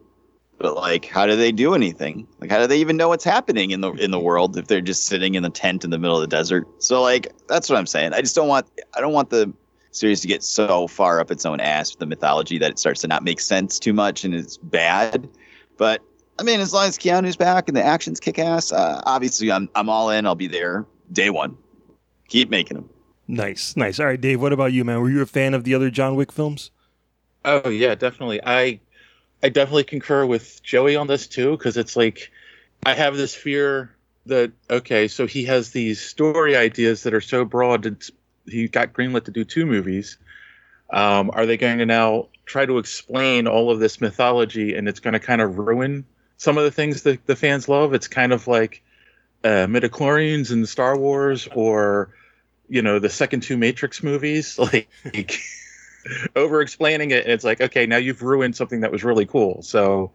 But 0.58 0.76
like, 0.76 1.06
how 1.06 1.26
do 1.26 1.36
they 1.36 1.52
do 1.52 1.74
anything? 1.74 2.28
Like, 2.40 2.50
how 2.50 2.60
do 2.60 2.68
they 2.68 2.78
even 2.78 2.96
know 2.96 3.10
what's 3.10 3.24
happening 3.24 3.72
in 3.72 3.82
the 3.82 3.92
in 3.94 4.12
the 4.12 4.20
world 4.20 4.58
if 4.58 4.68
they're 4.68 4.82
just 4.82 5.06
sitting 5.06 5.36
in 5.36 5.44
the 5.44 5.50
tent 5.50 5.84
in 5.84 5.90
the 5.90 6.00
middle 6.00 6.16
of 6.16 6.22
the 6.22 6.36
desert? 6.36 6.68
So 6.82 7.02
like, 7.02 7.32
that's 7.48 7.70
what 7.70 7.78
I'm 7.78 7.88
saying. 7.88 8.14
I 8.14 8.22
just 8.22 8.36
don't 8.36 8.48
want 8.48 8.68
I 8.96 9.02
don't 9.02 9.14
want 9.14 9.30
the 9.30 9.54
series 9.92 10.22
to 10.22 10.28
get 10.28 10.44
so 10.44 10.88
far 10.88 11.20
up 11.20 11.32
its 11.32 11.46
own 11.46 11.60
ass 11.60 11.92
with 11.92 12.00
the 12.00 12.06
mythology 12.06 12.58
that 12.58 12.72
it 12.72 12.80
starts 12.80 13.02
to 13.02 13.08
not 13.08 13.24
make 13.24 13.40
sense 13.40 13.80
too 13.80 13.94
much 13.94 14.24
and 14.24 14.34
it's 14.34 14.58
bad. 14.58 15.30
But 15.78 16.02
I 16.38 16.44
mean, 16.44 16.60
as 16.60 16.74
long 16.74 16.88
as 16.88 16.98
Keanu's 16.98 17.38
back 17.38 17.68
and 17.68 17.78
the 17.78 17.84
actions 17.84 18.20
kick 18.20 18.40
ass, 18.40 18.72
uh, 18.72 19.02
obviously 19.06 19.52
I'm 19.52 19.70
I'm 19.76 19.90
all 19.90 20.10
in. 20.10 20.26
I'll 20.26 20.36
be 20.36 20.48
there 20.48 20.86
day 21.12 21.30
one. 21.30 21.58
Keep 22.28 22.50
making 22.50 22.78
them. 22.78 22.90
Nice, 23.28 23.76
nice. 23.76 24.00
All 24.00 24.06
right, 24.06 24.20
Dave, 24.20 24.42
what 24.42 24.54
about 24.54 24.74
you, 24.74 24.84
man? 24.84 25.00
Were 25.02 25.10
you 25.10 25.22
a 25.22 25.26
fan 25.26 25.54
of 25.54 25.64
the 25.64 25.74
other 25.74 25.90
John 25.90 26.16
Wick 26.16 26.32
films? 26.32 26.72
Oh 27.44 27.70
yeah, 27.70 27.96
definitely. 27.96 28.42
I 28.44 28.80
I 29.42 29.50
definitely 29.50 29.86
concur 29.86 30.26
with 30.26 30.62
Joey 30.64 30.96
on 30.96 31.08
this 31.08 31.28
too 31.28 31.52
because 31.52 31.78
it's 31.78 31.96
like 31.96 32.32
I 32.86 32.94
have 32.94 33.16
this 33.16 33.34
fear 33.34 33.96
that 34.26 34.52
okay, 34.70 35.08
so 35.08 35.28
he 35.28 35.46
has 35.46 35.72
these 35.72 36.02
story 36.02 36.56
ideas 36.56 37.04
that 37.04 37.14
are 37.14 37.22
so 37.22 37.46
broad. 37.46 37.86
It's, 37.86 38.12
he 38.46 38.68
got 38.68 38.94
greenlit 38.94 39.26
to 39.26 39.32
do 39.32 39.44
two 39.44 39.66
movies. 39.66 40.18
Um, 40.92 41.32
are 41.34 41.46
they 41.46 41.58
going 41.58 41.80
to 41.80 41.86
now 41.86 42.28
try 42.46 42.66
to 42.66 42.78
explain 42.78 43.48
all 43.48 43.72
of 43.72 43.80
this 43.80 44.00
mythology 44.02 44.76
and 44.76 44.88
it's 44.88 45.00
going 45.00 45.14
to 45.14 45.20
kind 45.20 45.42
of 45.42 45.58
ruin 45.58 46.06
some 46.38 46.58
of 46.58 46.64
the 46.64 46.72
things 46.72 47.04
that 47.04 47.26
the 47.26 47.36
fans 47.36 47.70
love? 47.70 47.94
It's 47.94 48.08
kind 48.08 48.34
of 48.34 48.48
like 48.48 48.84
uh, 49.44 49.68
midichlorians 49.68 50.52
in 50.52 50.66
Star 50.66 50.98
Wars 50.98 51.48
or 51.54 52.10
you 52.70 52.82
know 52.82 53.00
the 53.00 53.10
second 53.10 53.42
two 53.44 53.58
Matrix 53.58 54.04
movies, 54.04 54.58
like 54.60 54.90
over 56.36 56.62
explaining 56.62 57.12
it. 57.12 57.24
And 57.24 57.34
it's 57.34 57.44
like 57.44 57.62
okay, 57.62 57.86
now 57.86 57.98
you've 57.98 58.22
ruined 58.22 58.56
something 58.56 58.82
that 58.82 58.92
was 58.92 59.04
really 59.04 59.26
cool. 59.26 59.62
So 59.62 60.12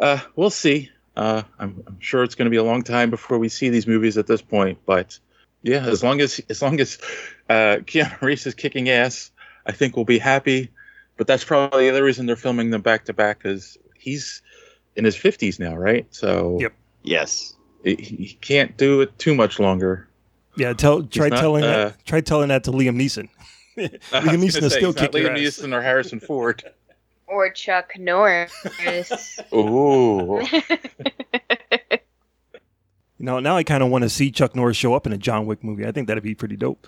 Uh, 0.00 0.18
we'll 0.36 0.50
see. 0.50 0.90
Uh, 1.16 1.42
I'm, 1.58 1.82
I'm 1.86 2.00
sure 2.00 2.24
it's 2.24 2.34
going 2.34 2.46
to 2.46 2.50
be 2.50 2.56
a 2.56 2.64
long 2.64 2.82
time 2.82 3.10
before 3.10 3.38
we 3.38 3.48
see 3.48 3.68
these 3.68 3.86
movies 3.86 4.18
at 4.18 4.26
this 4.26 4.42
point, 4.42 4.78
but 4.84 5.18
yeah, 5.62 5.86
as 5.86 6.02
long 6.02 6.20
as 6.20 6.40
as 6.50 6.60
long 6.60 6.80
as 6.80 6.98
uh, 7.48 7.78
Keanu 7.86 8.20
Reeves 8.20 8.46
is 8.46 8.54
kicking 8.54 8.88
ass, 8.90 9.30
I 9.66 9.72
think 9.72 9.96
we'll 9.96 10.04
be 10.04 10.18
happy. 10.18 10.70
But 11.16 11.26
that's 11.28 11.44
probably 11.44 11.84
the 11.84 11.90
other 11.90 12.02
reason 12.04 12.26
they're 12.26 12.36
filming 12.36 12.70
them 12.70 12.82
back 12.82 13.04
to 13.04 13.12
back 13.12 13.38
because 13.38 13.78
he's 13.96 14.42
in 14.96 15.04
his 15.04 15.16
50s 15.16 15.58
now, 15.58 15.76
right? 15.76 16.06
So 16.10 16.58
Yep. 16.60 16.72
Yes. 17.02 17.54
he, 17.84 17.94
he 17.96 18.38
can't 18.40 18.76
do 18.76 19.00
it 19.00 19.18
too 19.18 19.34
much 19.34 19.58
longer. 19.58 20.08
Yeah, 20.56 20.72
tell 20.72 21.02
try 21.02 21.28
not, 21.28 21.40
telling 21.40 21.64
uh, 21.64 21.66
that 21.66 22.04
try 22.04 22.20
telling 22.20 22.48
that 22.48 22.64
to 22.64 22.72
Liam 22.72 22.96
Neeson. 22.96 23.28
Liam 23.76 24.38
Neeson 24.38 24.62
will 24.62 24.70
say, 24.70 24.76
still 24.76 24.92
he's 24.92 25.02
not 25.02 25.14
your 25.14 25.30
Liam 25.30 25.32
ass. 25.32 25.58
Neeson 25.58 25.72
or 25.74 25.82
Harrison 25.82 26.20
Ford. 26.26 26.62
Or 27.26 27.50
Chuck 27.50 27.92
Norris. 27.98 28.52
Ooh. 29.52 30.40
You 33.18 33.26
know, 33.26 33.40
now 33.40 33.56
I 33.56 33.64
kind 33.64 33.82
of 33.82 33.88
want 33.88 34.02
to 34.02 34.10
see 34.10 34.30
Chuck 34.30 34.54
Norris 34.54 34.76
show 34.76 34.94
up 34.94 35.06
in 35.06 35.12
a 35.12 35.16
John 35.16 35.46
Wick 35.46 35.64
movie. 35.64 35.86
I 35.86 35.92
think 35.92 36.06
that'd 36.08 36.22
be 36.22 36.34
pretty 36.34 36.56
dope. 36.56 36.86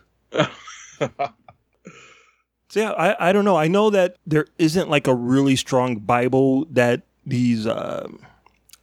So 2.69 2.81
yeah, 2.81 2.91
I, 2.93 3.31
I 3.31 3.33
don't 3.33 3.45
know. 3.45 3.57
I 3.57 3.69
know 3.69 3.91
that 3.91 4.17
there 4.27 4.47
isn't 4.59 4.91
like 4.91 5.07
a 5.07 5.15
really 5.15 5.57
strong 5.57 5.97
Bible 5.97 6.67
that 6.73 7.03
these 7.27 7.67
uh, 7.67 8.09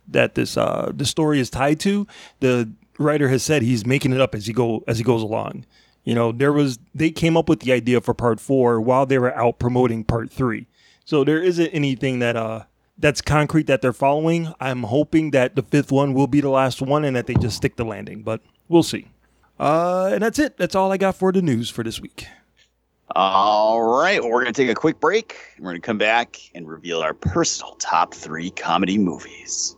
that 0.08 0.36
this 0.36 0.58
uh, 0.58 0.92
the 0.94 1.06
story 1.06 1.40
is 1.40 1.50
tied 1.50 1.80
to. 1.82 2.06
The 2.40 2.72
writer 3.00 3.30
has 3.30 3.44
said 3.44 3.62
he's 3.62 3.86
making 3.86 4.14
it 4.14 4.22
up 4.22 4.36
as 4.36 4.46
he 4.46 4.54
go 4.54 4.84
as 4.88 4.98
he 4.98 5.04
goes 5.04 5.22
along. 5.22 5.66
You 6.04 6.14
know, 6.16 6.32
there 6.32 6.52
was 6.52 6.80
they 6.94 7.12
came 7.12 7.38
up 7.38 7.48
with 7.48 7.62
the 7.62 7.72
idea 7.72 8.02
for 8.02 8.14
part 8.14 8.40
four 8.40 8.82
while 8.82 9.06
they 9.06 9.18
were 9.18 9.36
out 9.36 9.60
promoting 9.60 10.04
part 10.04 10.30
three. 10.30 10.68
So 11.06 11.24
there 11.24 11.42
isn't 11.42 11.68
anything 11.68 12.20
that 12.20 12.36
uh 12.36 12.64
that's 12.98 13.22
concrete 13.22 13.68
that 13.68 13.82
they're 13.82 13.94
following. 13.94 14.54
I'm 14.60 14.84
hoping 14.84 15.32
that 15.32 15.56
the 15.56 15.64
fifth 15.64 15.92
one 15.92 16.14
will 16.14 16.28
be 16.28 16.42
the 16.42 16.50
last 16.50 16.82
one 16.82 17.04
and 17.04 17.16
that 17.16 17.28
they 17.28 17.34
just 17.36 17.58
stick 17.58 17.76
the 17.76 17.86
landing, 17.86 18.22
but 18.22 18.42
we'll 18.70 18.84
see. 18.84 19.08
Uh, 19.60 20.12
and 20.14 20.22
that's 20.22 20.40
it. 20.40 20.58
That's 20.58 20.76
all 20.76 20.92
I 20.92 20.98
got 20.98 21.16
for 21.16 21.32
the 21.32 21.42
news 21.42 21.70
for 21.70 21.84
this 21.84 22.00
week. 22.00 22.28
All 23.16 23.84
right. 23.84 24.20
Well, 24.20 24.32
we're 24.32 24.44
going 24.44 24.54
to 24.54 24.62
take 24.62 24.72
a 24.72 24.76
quick 24.76 25.00
break. 25.00 25.38
We're 25.60 25.66
going 25.66 25.76
to 25.76 25.82
come 25.86 26.00
back 26.00 26.40
and 26.56 26.68
reveal 26.68 27.02
our 27.02 27.14
personal 27.14 27.76
top 27.76 28.16
three 28.16 28.50
comedy 28.50 28.98
movies. 28.98 29.76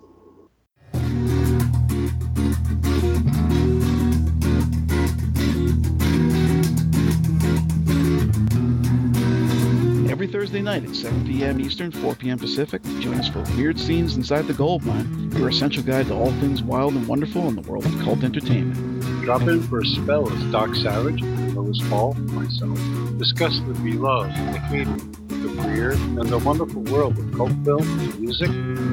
Every 10.10 10.28
Thursday 10.28 10.62
night 10.62 10.86
at 10.86 10.96
7 10.96 11.26
p.m. 11.28 11.60
Eastern, 11.60 11.92
4 11.92 12.16
p.m. 12.16 12.40
Pacific, 12.40 12.82
join 13.02 13.16
us 13.16 13.28
for 13.28 13.42
Weird 13.58 13.78
Scenes 13.78 14.16
Inside 14.16 14.48
the 14.48 14.54
Gold 14.54 14.86
Mine, 14.86 15.30
your 15.34 15.50
essential 15.50 15.84
guide 15.84 16.08
to 16.08 16.14
all 16.14 16.32
things 16.40 16.64
wild 16.64 16.94
and 16.94 17.06
wonderful 17.06 17.50
in 17.50 17.58
the 17.58 17.70
world 17.70 17.86
of 17.86 17.92
cult 18.00 18.24
entertainment. 18.24 18.95
Drop 19.26 19.42
in 19.42 19.60
for 19.64 19.80
a 19.80 19.86
spell 19.88 20.32
as 20.32 20.52
Doc 20.52 20.76
Savage, 20.76 21.24
Lois 21.56 21.82
Paul, 21.90 22.14
and 22.14 22.32
myself 22.34 22.78
discuss 23.18 23.60
the 23.62 23.74
beloved, 23.74 24.30
the 24.30 24.60
hated, 24.60 25.00
the 25.30 25.64
weird, 25.64 25.98
and 25.98 26.30
the 26.30 26.38
wonderful 26.38 26.84
world 26.84 27.18
of 27.18 27.34
cult 27.34 27.52
films, 27.64 28.20
music, 28.20 28.52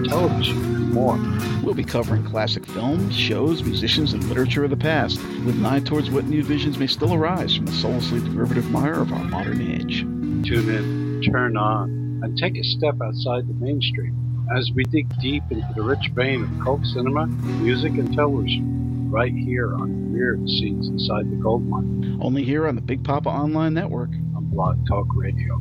television, 0.08 0.56
and 0.56 0.90
more. 0.94 1.20
We'll 1.62 1.74
be 1.74 1.84
covering 1.84 2.24
classic 2.24 2.64
films, 2.64 3.14
shows, 3.14 3.62
musicians, 3.62 4.14
and 4.14 4.24
literature 4.24 4.64
of 4.64 4.70
the 4.70 4.76
past, 4.78 5.18
with 5.44 5.56
an 5.56 5.66
eye 5.66 5.80
towards 5.80 6.10
what 6.10 6.24
new 6.24 6.42
visions 6.42 6.78
may 6.78 6.86
still 6.86 7.12
arise 7.12 7.54
from 7.54 7.66
the 7.66 7.72
soullessly 7.72 8.20
derivative 8.20 8.70
mire 8.70 9.02
of 9.02 9.12
our 9.12 9.24
modern 9.24 9.60
age. 9.60 10.00
Tune 10.48 10.70
in, 10.70 11.30
turn 11.30 11.58
on, 11.58 11.90
and 12.22 12.38
take 12.38 12.56
a 12.56 12.64
step 12.64 12.94
outside 13.02 13.46
the 13.46 13.54
mainstream 13.62 14.16
as 14.56 14.70
we 14.74 14.84
dig 14.84 15.14
deep 15.20 15.42
into 15.50 15.68
the 15.74 15.82
rich 15.82 16.08
vein 16.14 16.44
of 16.44 16.64
cult 16.64 16.86
cinema, 16.86 17.26
music, 17.26 17.92
and 17.92 18.14
television, 18.14 18.81
right 19.12 19.34
here 19.34 19.74
on 19.74 20.10
Weird 20.10 20.48
Scenes 20.48 20.88
Inside 20.88 21.30
the 21.30 21.36
Gold 21.36 21.68
Mine 21.68 22.18
Only 22.22 22.44
here 22.44 22.66
on 22.66 22.74
the 22.74 22.80
Big 22.80 23.04
Papa 23.04 23.28
Online 23.28 23.74
Network. 23.74 24.08
on 24.34 24.46
Blog 24.46 24.86
Talk 24.88 25.06
Radio. 25.14 25.60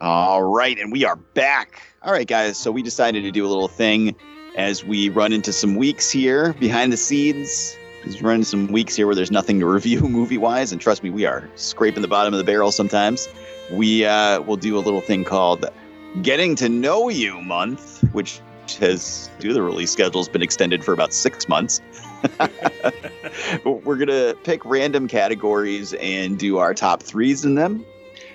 All 0.00 0.42
right, 0.42 0.78
and 0.78 0.90
we 0.90 1.04
are 1.04 1.16
back. 1.16 1.82
All 2.02 2.10
right, 2.10 2.26
guys. 2.26 2.56
So 2.56 2.72
we 2.72 2.82
decided 2.82 3.22
to 3.24 3.30
do 3.30 3.44
a 3.44 3.48
little 3.48 3.68
thing 3.68 4.16
as 4.56 4.82
we 4.82 5.10
run 5.10 5.34
into 5.34 5.52
some 5.52 5.76
weeks 5.76 6.10
here 6.10 6.54
behind 6.54 6.90
the 6.90 6.96
scenes. 6.96 7.76
Just 8.04 8.22
run 8.22 8.36
into 8.36 8.46
some 8.46 8.68
weeks 8.68 8.96
here 8.96 9.04
where 9.04 9.14
there's 9.14 9.30
nothing 9.30 9.60
to 9.60 9.66
review 9.66 10.00
movie 10.08 10.38
wise, 10.38 10.72
and 10.72 10.80
trust 10.80 11.02
me, 11.02 11.10
we 11.10 11.26
are 11.26 11.50
scraping 11.54 12.00
the 12.00 12.08
bottom 12.08 12.32
of 12.32 12.38
the 12.38 12.44
barrel 12.44 12.72
sometimes. 12.72 13.28
We 13.70 14.06
uh, 14.06 14.40
will 14.40 14.56
do 14.56 14.78
a 14.78 14.80
little 14.80 15.02
thing 15.02 15.24
called 15.24 15.66
Getting 16.22 16.56
to 16.56 16.70
Know 16.70 17.10
You 17.10 17.42
Month, 17.42 18.02
which 18.14 18.40
has 18.76 19.30
due 19.38 19.48
to 19.48 19.54
the 19.54 19.62
release 19.62 19.90
schedule 19.90 20.20
has 20.20 20.28
been 20.28 20.42
extended 20.42 20.84
for 20.84 20.92
about 20.92 21.12
six 21.12 21.48
months. 21.48 21.80
But 23.64 23.84
We're 23.84 23.96
gonna 23.96 24.34
pick 24.44 24.64
random 24.64 25.06
categories 25.08 25.94
and 25.94 26.38
do 26.38 26.58
our 26.58 26.74
top 26.74 27.02
threes 27.02 27.44
in 27.44 27.54
them. 27.54 27.84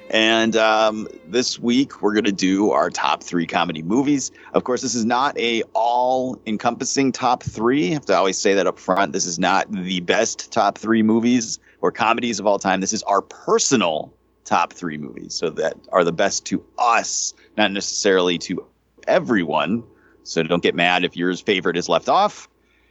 And 0.10 0.56
um, 0.56 1.08
this 1.28 1.60
week 1.60 2.02
we're 2.02 2.14
going 2.14 2.26
to 2.26 2.32
do 2.32 2.72
our 2.72 2.90
top 2.90 3.24
three 3.24 3.48
comedy 3.48 3.82
movies. 3.82 4.32
Of 4.54 4.64
course, 4.64 4.82
this 4.82 4.94
is 4.94 5.04
not 5.04 5.38
a 5.40 5.64
all-encompassing 5.74 7.12
top 7.12 7.42
three. 7.42 7.90
I 7.90 7.94
have 7.94 8.06
to 8.06 8.16
always 8.16 8.38
say 8.38 8.54
that 8.54 8.68
up 8.68 8.78
front. 8.78 9.14
This 9.14 9.26
is 9.26 9.40
not 9.40 9.72
the 9.72 10.02
best 10.02 10.52
top 10.52 10.78
three 10.78 11.02
movies 11.02 11.60
or 11.82 11.92
comedies 11.92 12.40
of 12.40 12.46
all 12.46 12.60
time. 12.60 12.82
This 12.82 12.94
is 12.94 13.02
our 13.04 13.22
personal 13.22 14.14
top 14.44 14.74
three 14.74 14.98
movies, 14.98 15.34
so 15.34 15.50
that 15.50 15.76
are 15.92 16.04
the 16.04 16.12
best 16.12 16.46
to 16.46 16.64
us, 16.78 17.34
not 17.58 17.72
necessarily 17.72 18.38
to 18.38 18.64
everyone. 19.08 19.84
So 20.26 20.44
don't 20.44 20.64
get 20.64 20.76
mad 20.76 21.06
if 21.06 21.16
yours 21.16 21.40
favorite 21.40 21.78
is 21.78 21.88
left 21.88 22.10
off. 22.10 22.50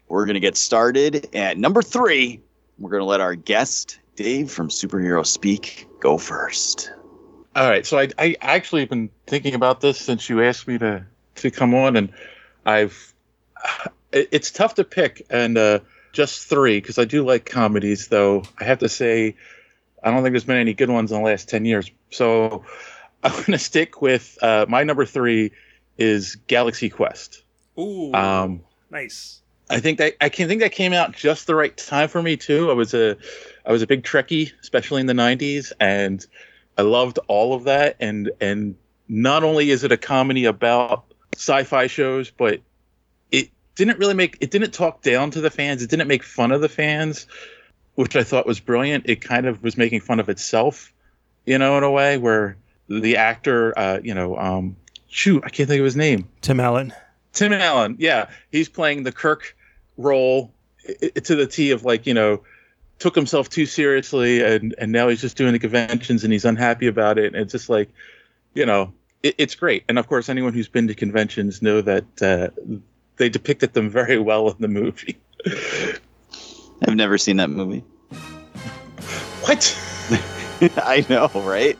We're 0.08 0.24
going 0.24 0.34
to 0.34 0.40
get 0.40 0.56
started 0.56 1.34
at 1.34 1.58
number 1.58 1.82
three. 1.82 2.40
We're 2.78 2.90
going 2.90 3.00
to 3.00 3.06
let 3.06 3.20
our 3.20 3.34
guest 3.34 3.98
Dave 4.16 4.50
from 4.50 4.68
Superhero 4.68 5.26
Speak 5.26 5.88
go 6.00 6.16
first. 6.16 6.92
All 7.56 7.68
right, 7.68 7.84
so 7.86 7.98
I 7.98 8.08
I 8.18 8.36
actually 8.40 8.82
have 8.82 8.90
been 8.90 9.10
thinking 9.26 9.54
about 9.54 9.80
this 9.80 9.98
since 9.98 10.28
you 10.28 10.42
asked 10.42 10.66
me 10.66 10.78
to 10.78 11.04
to 11.36 11.50
come 11.50 11.74
on, 11.74 11.96
and 11.96 12.12
I've 12.64 13.14
it's 14.12 14.50
tough 14.50 14.74
to 14.74 14.84
pick 14.84 15.26
and 15.30 15.58
uh, 15.58 15.80
just 16.12 16.48
three 16.48 16.80
because 16.80 16.98
I 16.98 17.04
do 17.04 17.24
like 17.24 17.44
comedies, 17.44 18.08
though 18.08 18.44
I 18.60 18.64
have 18.64 18.78
to 18.80 18.88
say 18.88 19.36
I 20.02 20.10
don't 20.10 20.22
think 20.22 20.32
there's 20.32 20.44
been 20.44 20.56
any 20.56 20.74
good 20.74 20.90
ones 20.90 21.10
in 21.10 21.18
the 21.18 21.24
last 21.24 21.48
ten 21.48 21.64
years. 21.64 21.90
So 22.10 22.64
I'm 23.24 23.32
going 23.32 23.52
to 23.52 23.58
stick 23.58 24.02
with 24.02 24.36
uh, 24.42 24.66
my 24.68 24.84
number 24.84 25.04
three 25.04 25.52
is 25.98 26.36
Galaxy 26.46 26.88
Quest. 26.88 27.42
Ooh, 27.78 28.12
Um, 28.12 28.60
nice. 28.90 29.40
I 29.70 29.80
think 29.80 29.98
that 29.98 30.14
I 30.20 30.28
can 30.28 30.46
think 30.46 30.60
that 30.60 30.72
came 30.72 30.92
out 30.92 31.12
just 31.12 31.46
the 31.46 31.54
right 31.54 31.74
time 31.76 32.08
for 32.08 32.22
me 32.22 32.36
too. 32.36 32.70
I 32.70 32.74
was 32.74 32.92
a 32.92 33.16
I 33.64 33.72
was 33.72 33.82
a 33.82 33.86
big 33.86 34.02
Trekkie, 34.02 34.52
especially 34.60 35.00
in 35.00 35.06
the 35.06 35.14
'90s, 35.14 35.72
and 35.80 36.24
I 36.76 36.82
loved 36.82 37.18
all 37.28 37.54
of 37.54 37.64
that. 37.64 37.96
And 37.98 38.30
and 38.40 38.76
not 39.08 39.42
only 39.42 39.70
is 39.70 39.82
it 39.82 39.90
a 39.90 39.96
comedy 39.96 40.44
about 40.44 41.04
sci-fi 41.34 41.86
shows, 41.86 42.30
but 42.30 42.60
it 43.32 43.50
didn't 43.74 43.98
really 43.98 44.14
make 44.14 44.36
it 44.40 44.50
didn't 44.50 44.72
talk 44.72 45.02
down 45.02 45.30
to 45.30 45.40
the 45.40 45.50
fans. 45.50 45.82
It 45.82 45.88
didn't 45.90 46.08
make 46.08 46.22
fun 46.22 46.52
of 46.52 46.60
the 46.60 46.68
fans, 46.68 47.26
which 47.94 48.16
I 48.16 48.22
thought 48.22 48.46
was 48.46 48.60
brilliant. 48.60 49.08
It 49.08 49.22
kind 49.22 49.46
of 49.46 49.62
was 49.62 49.78
making 49.78 50.00
fun 50.00 50.20
of 50.20 50.28
itself, 50.28 50.92
you 51.46 51.56
know, 51.56 51.78
in 51.78 51.84
a 51.84 51.90
way 51.90 52.18
where 52.18 52.58
the 52.88 53.16
actor, 53.16 53.76
uh, 53.78 54.00
you 54.02 54.14
know, 54.14 54.36
um, 54.36 54.76
shoot, 55.14 55.42
I 55.46 55.48
can't 55.48 55.68
think 55.68 55.78
of 55.78 55.84
his 55.84 55.94
name. 55.96 56.28
Tim 56.40 56.58
Allen. 56.58 56.92
Tim 57.32 57.52
Allen, 57.52 57.96
yeah, 57.98 58.28
he's 58.50 58.68
playing 58.68 59.04
the 59.04 59.12
Kirk 59.12 59.56
role 59.96 60.52
i- 60.88 61.10
i- 61.16 61.20
to 61.20 61.36
the 61.36 61.46
T 61.46 61.70
of 61.70 61.84
like 61.84 62.04
you 62.06 62.14
know 62.14 62.42
took 62.98 63.14
himself 63.14 63.48
too 63.48 63.64
seriously 63.66 64.42
and 64.42 64.74
and 64.78 64.90
now 64.92 65.08
he's 65.08 65.20
just 65.20 65.36
doing 65.36 65.52
the 65.52 65.58
conventions 65.58 66.24
and 66.24 66.32
he's 66.32 66.44
unhappy 66.44 66.86
about 66.86 67.18
it 67.18 67.26
and 67.32 67.36
it's 67.36 67.52
just 67.52 67.68
like 67.68 67.88
you 68.54 68.64
know 68.66 68.92
it, 69.22 69.34
it's 69.38 69.54
great 69.54 69.82
and 69.88 69.98
of 69.98 70.06
course 70.08 70.28
anyone 70.28 70.52
who's 70.52 70.68
been 70.68 70.86
to 70.88 70.94
conventions 70.94 71.60
know 71.62 71.80
that 71.80 72.04
uh, 72.22 72.48
they 73.16 73.28
depicted 73.28 73.72
them 73.72 73.88
very 74.00 74.18
well 74.18 74.48
in 74.50 74.56
the 74.58 74.68
movie. 74.68 75.16
I've 76.86 76.96
never 76.96 77.18
seen 77.18 77.36
that 77.38 77.50
movie. 77.50 77.82
What? 79.42 79.62
I 80.76 81.04
know, 81.08 81.28
right? 81.34 81.78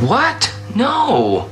What? 0.00 0.52
No. 0.74 1.48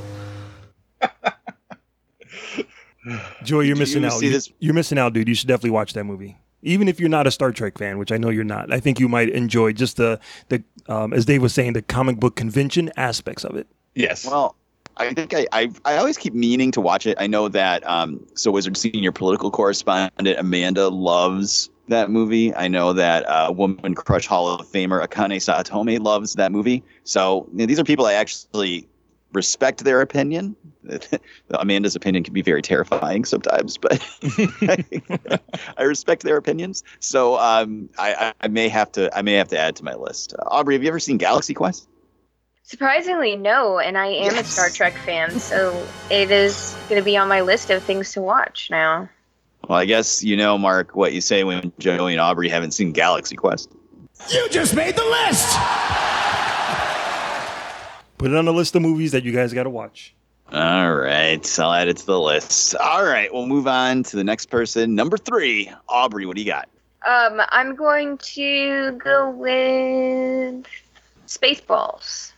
Joy, 3.43 3.61
you're 3.61 3.75
Did 3.75 3.79
missing 3.79 4.01
you 4.03 4.07
out. 4.09 4.21
You- 4.21 4.31
this- 4.31 4.49
You're 4.59 4.73
missing 4.73 4.97
out, 4.97 5.13
dude. 5.13 5.27
You 5.27 5.35
should 5.35 5.47
definitely 5.47 5.71
watch 5.71 5.93
that 5.93 6.05
movie. 6.05 6.37
Even 6.61 6.87
if 6.87 6.99
you're 6.99 7.09
not 7.09 7.27
a 7.27 7.31
Star 7.31 7.51
Trek 7.51 7.77
fan, 7.77 7.97
which 7.97 8.11
I 8.11 8.17
know 8.17 8.29
you're 8.29 8.45
not, 8.45 8.71
I 8.71 8.79
think 8.79 8.97
you 8.99 9.09
might 9.09 9.27
enjoy 9.29 9.73
just 9.73 9.97
the 9.97 10.17
the 10.47 10.63
um, 10.87 11.11
as 11.13 11.25
Dave 11.25 11.41
was 11.41 11.53
saying, 11.53 11.73
the 11.73 11.81
comic 11.81 12.17
book 12.21 12.35
convention 12.37 12.89
aspects 12.95 13.43
of 13.43 13.55
it. 13.57 13.67
Yes. 13.95 14.25
Well, 14.25 14.55
I 14.95 15.13
think 15.13 15.33
I, 15.33 15.45
I 15.51 15.69
I 15.83 15.97
always 15.97 16.17
keep 16.17 16.33
meaning 16.33 16.71
to 16.71 16.79
watch 16.79 17.05
it. 17.05 17.17
I 17.19 17.27
know 17.27 17.49
that 17.49 17.85
um, 17.85 18.25
so 18.35 18.49
Wizard 18.51 18.77
senior 18.77 19.11
political 19.11 19.51
correspondent 19.51 20.39
Amanda 20.39 20.87
loves 20.87 21.69
that 21.87 22.09
movie. 22.09 22.53
I 22.55 22.67
know 22.67 22.93
that 22.93 23.27
uh, 23.27 23.53
Woman 23.55 23.95
Crush 23.95 24.25
Hall 24.25 24.49
of 24.49 24.67
Famer 24.67 25.05
Akane 25.05 25.35
Saotome 25.37 25.99
loves 25.99 26.33
that 26.33 26.51
movie. 26.51 26.83
So 27.03 27.47
you 27.51 27.59
know, 27.59 27.65
these 27.65 27.79
are 27.79 27.83
people 27.83 28.05
I 28.05 28.13
actually 28.13 28.87
respect 29.33 29.83
their 29.83 30.01
opinion. 30.01 30.55
Amanda's 31.49 31.95
opinion 31.95 32.23
can 32.23 32.33
be 32.33 32.41
very 32.41 32.61
terrifying 32.61 33.25
sometimes, 33.25 33.77
but 33.77 34.01
I 35.77 35.83
respect 35.83 36.23
their 36.23 36.37
opinions. 36.37 36.83
So 36.99 37.37
um, 37.37 37.89
I, 37.97 38.33
I, 38.39 38.47
may 38.47 38.69
have 38.69 38.91
to 38.93 39.15
I 39.17 39.21
may 39.21 39.33
have 39.33 39.47
to 39.49 39.57
add 39.57 39.75
to 39.77 39.83
my 39.83 39.95
list. 39.95 40.33
Uh, 40.37 40.43
Aubrey, 40.47 40.75
have 40.75 40.83
you 40.83 40.89
ever 40.89 40.99
seen 40.99 41.17
Galaxy 41.17 41.53
Quest? 41.53 41.87
Surprisingly, 42.63 43.35
no, 43.35 43.79
and 43.79 43.97
I 43.97 44.07
am 44.07 44.37
a 44.37 44.43
Star 44.43 44.69
Trek 44.69 44.93
fan, 44.93 45.31
so 45.31 45.85
it 46.09 46.31
is 46.31 46.75
going 46.87 46.99
to 47.01 47.03
be 47.03 47.17
on 47.17 47.27
my 47.27 47.41
list 47.41 47.69
of 47.69 47.83
things 47.83 48.13
to 48.13 48.21
watch 48.21 48.69
now. 48.71 49.09
Well, 49.67 49.79
I 49.79 49.85
guess 49.85 50.23
you 50.23 50.35
know, 50.35 50.57
Mark, 50.57 50.95
what 50.95 51.13
you 51.13 51.21
say 51.21 51.43
when 51.43 51.71
Joey 51.79 52.13
and 52.13 52.21
Aubrey 52.21 52.49
haven't 52.49 52.71
seen 52.71 52.91
Galaxy 52.91 53.35
Quest. 53.35 53.71
You 54.29 54.47
just 54.49 54.75
made 54.75 54.95
the 54.95 55.03
list! 55.03 55.57
Put 58.17 58.31
it 58.31 58.37
on 58.37 58.45
the 58.45 58.53
list 58.53 58.75
of 58.75 58.81
movies 58.81 59.11
that 59.11 59.23
you 59.23 59.33
guys 59.33 59.53
got 59.53 59.63
to 59.63 59.69
watch. 59.69 60.15
All 60.51 60.93
right, 60.93 61.59
I'll 61.59 61.73
add 61.73 61.87
it 61.87 61.97
to 61.97 62.05
the 62.05 62.19
list. 62.19 62.75
All 62.75 63.03
right, 63.03 63.33
we'll 63.33 63.47
move 63.47 63.67
on 63.67 64.03
to 64.03 64.15
the 64.15 64.23
next 64.23 64.45
person. 64.47 64.95
Number 64.95 65.17
three, 65.17 65.71
Aubrey, 65.89 66.25
what 66.25 66.35
do 66.35 66.41
you 66.41 66.47
got? 66.47 66.69
Um, 67.05 67.41
I'm 67.49 67.75
going 67.75 68.17
to 68.19 68.91
go 68.93 69.29
with 69.29 70.65
Spaceballs. 71.27 72.31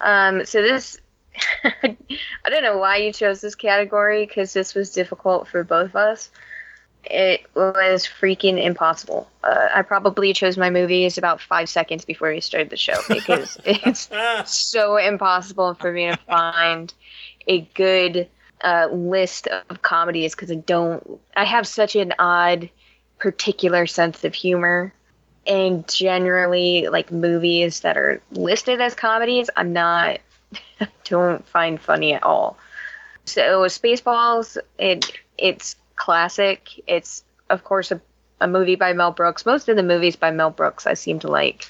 Um, 0.00 0.44
so 0.44 0.62
this, 0.62 0.98
I 1.64 1.96
don't 2.48 2.62
know 2.62 2.78
why 2.78 2.96
you 2.96 3.12
chose 3.12 3.40
this 3.40 3.54
category 3.54 4.26
because 4.26 4.52
this 4.52 4.74
was 4.74 4.90
difficult 4.90 5.46
for 5.46 5.62
both 5.62 5.90
of 5.90 5.96
us. 5.96 6.30
It 7.10 7.46
was 7.54 8.06
freaking 8.06 8.62
impossible. 8.62 9.30
Uh, 9.42 9.68
I 9.74 9.82
probably 9.82 10.34
chose 10.34 10.58
my 10.58 10.68
movies 10.68 11.16
about 11.16 11.40
five 11.40 11.68
seconds 11.68 12.04
before 12.04 12.30
we 12.30 12.40
started 12.40 12.68
the 12.68 12.76
show 12.76 13.00
because 13.08 13.58
it's 13.64 14.10
so 14.44 14.96
impossible 14.96 15.74
for 15.74 15.90
me 15.90 16.08
to 16.08 16.18
find 16.28 16.92
a 17.46 17.62
good 17.74 18.28
uh, 18.62 18.88
list 18.92 19.46
of 19.46 19.80
comedies 19.80 20.34
because 20.34 20.50
I 20.50 20.56
don't. 20.56 21.18
I 21.34 21.44
have 21.44 21.66
such 21.66 21.96
an 21.96 22.12
odd, 22.18 22.68
particular 23.18 23.86
sense 23.86 24.24
of 24.24 24.34
humor, 24.34 24.92
and 25.46 25.88
generally, 25.88 26.88
like 26.88 27.10
movies 27.10 27.80
that 27.80 27.96
are 27.96 28.20
listed 28.32 28.80
as 28.82 28.94
comedies, 28.94 29.48
I'm 29.56 29.72
not. 29.72 30.20
don't 31.04 31.46
find 31.48 31.80
funny 31.80 32.12
at 32.12 32.22
all. 32.22 32.58
So 33.24 33.62
Spaceballs, 33.62 34.56
it 34.78 35.10
it's 35.36 35.76
classic. 35.98 36.82
It's 36.86 37.22
of 37.50 37.64
course 37.64 37.90
a, 37.90 38.00
a 38.40 38.48
movie 38.48 38.76
by 38.76 38.92
Mel 38.92 39.12
Brooks. 39.12 39.44
Most 39.44 39.68
of 39.68 39.76
the 39.76 39.82
movies 39.82 40.16
by 40.16 40.30
Mel 40.30 40.50
Brooks 40.50 40.86
I 40.86 40.94
seem 40.94 41.18
to 41.20 41.28
like. 41.28 41.66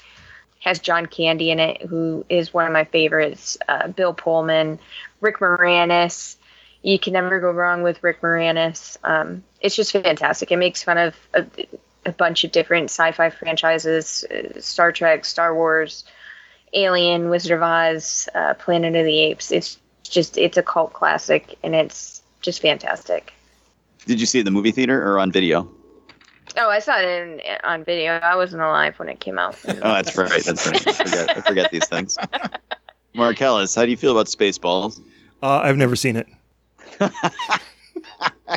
Has 0.61 0.79
John 0.79 1.05
Candy 1.05 1.51
in 1.51 1.59
it, 1.59 1.81
who 1.83 2.25
is 2.27 2.53
one 2.53 2.65
of 2.65 2.73
my 2.73 2.83
favorites. 2.83 3.57
Uh, 3.67 3.87
Bill 3.87 4.13
Pullman, 4.13 4.77
Rick 5.21 5.39
Moranis. 5.39 6.35
You 6.81 6.99
can 6.99 7.13
never 7.13 7.39
go 7.39 7.51
wrong 7.51 7.81
with 7.81 8.03
Rick 8.03 8.21
Moranis. 8.21 8.97
Um, 9.03 9.43
it's 9.61 9.75
just 9.75 9.91
fantastic. 9.91 10.51
It 10.51 10.57
makes 10.57 10.83
fun 10.83 10.97
of 10.97 11.15
a, 11.33 11.45
a 12.05 12.11
bunch 12.11 12.43
of 12.43 12.51
different 12.51 12.89
sci-fi 12.89 13.29
franchises: 13.29 14.25
uh, 14.25 14.59
Star 14.59 14.91
Trek, 14.91 15.23
Star 15.23 15.55
Wars, 15.55 16.03
Alien, 16.73 17.29
Wizard 17.29 17.53
of 17.53 17.61
Oz, 17.61 18.27
uh, 18.35 18.53
Planet 18.55 18.95
of 18.95 19.05
the 19.05 19.19
Apes. 19.19 19.51
It's 19.51 19.77
just 20.03 20.37
it's 20.37 20.57
a 20.57 20.63
cult 20.63 20.91
classic, 20.91 21.57
and 21.63 21.73
it's 21.73 22.21
just 22.41 22.61
fantastic. 22.61 23.33
Did 24.05 24.19
you 24.19 24.25
see 24.25 24.39
it 24.39 24.41
in 24.41 24.45
the 24.45 24.51
movie 24.51 24.71
theater 24.71 25.01
or 25.07 25.19
on 25.19 25.31
video? 25.31 25.69
Oh, 26.57 26.69
I 26.69 26.79
saw 26.79 26.99
it 26.99 27.05
in, 27.05 27.41
on 27.63 27.83
video. 27.83 28.13
I 28.13 28.35
wasn't 28.35 28.61
alive 28.63 28.97
when 28.97 29.07
it 29.09 29.19
came 29.19 29.37
out. 29.37 29.55
Oh, 29.67 29.73
that's 29.93 30.17
right. 30.17 30.43
That's 30.43 30.65
right. 30.67 30.87
I 30.87 30.93
forget, 30.93 31.37
I 31.37 31.41
forget 31.41 31.71
these 31.71 31.87
things. 31.87 32.17
Marcellus, 33.13 33.75
how 33.75 33.85
do 33.85 33.91
you 33.91 33.97
feel 33.97 34.11
about 34.11 34.25
Spaceballs? 34.27 34.99
Uh, 35.43 35.59
I've 35.59 35.77
never 35.77 35.95
seen 35.95 36.15
it. 36.15 36.27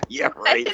yeah, 0.09 0.29
right. 0.37 0.67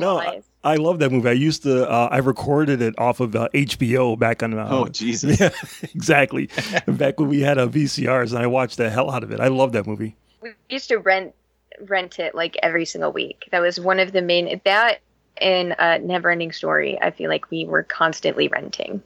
no, 0.00 0.18
I, 0.18 0.42
I 0.64 0.76
love 0.76 0.98
that 0.98 1.10
movie. 1.10 1.28
I 1.28 1.32
used 1.32 1.62
to. 1.62 1.88
Uh, 1.88 2.08
I 2.10 2.18
recorded 2.18 2.82
it 2.82 2.94
off 2.98 3.20
of 3.20 3.34
uh, 3.36 3.48
HBO 3.54 4.18
back 4.18 4.42
on. 4.42 4.58
Uh, 4.58 4.68
Oh, 4.70 4.88
Jesus. 4.88 5.40
Yeah, 5.40 5.50
exactly. 5.94 6.48
back 6.86 7.18
when 7.20 7.28
we 7.28 7.40
had 7.40 7.58
a 7.58 7.66
VCRs, 7.66 8.30
and 8.30 8.38
I 8.42 8.46
watched 8.46 8.76
the 8.76 8.90
hell 8.90 9.10
out 9.10 9.22
of 9.22 9.30
it. 9.30 9.40
I 9.40 9.48
love 9.48 9.72
that 9.72 9.86
movie. 9.86 10.16
we 10.42 10.50
used 10.68 10.88
to 10.88 10.98
rent 10.98 11.34
rent 11.86 12.18
it 12.18 12.34
like 12.34 12.56
every 12.62 12.84
single 12.84 13.12
week. 13.12 13.48
That 13.50 13.60
was 13.60 13.80
one 13.80 14.00
of 14.00 14.12
the 14.12 14.22
main 14.22 14.60
that 14.64 15.00
and 15.38 15.72
uh, 15.72 15.98
Neverending 15.98 16.54
Story. 16.54 16.98
I 17.00 17.10
feel 17.10 17.28
like 17.28 17.50
we 17.50 17.66
were 17.66 17.82
constantly 17.82 18.48
renting. 18.48 19.02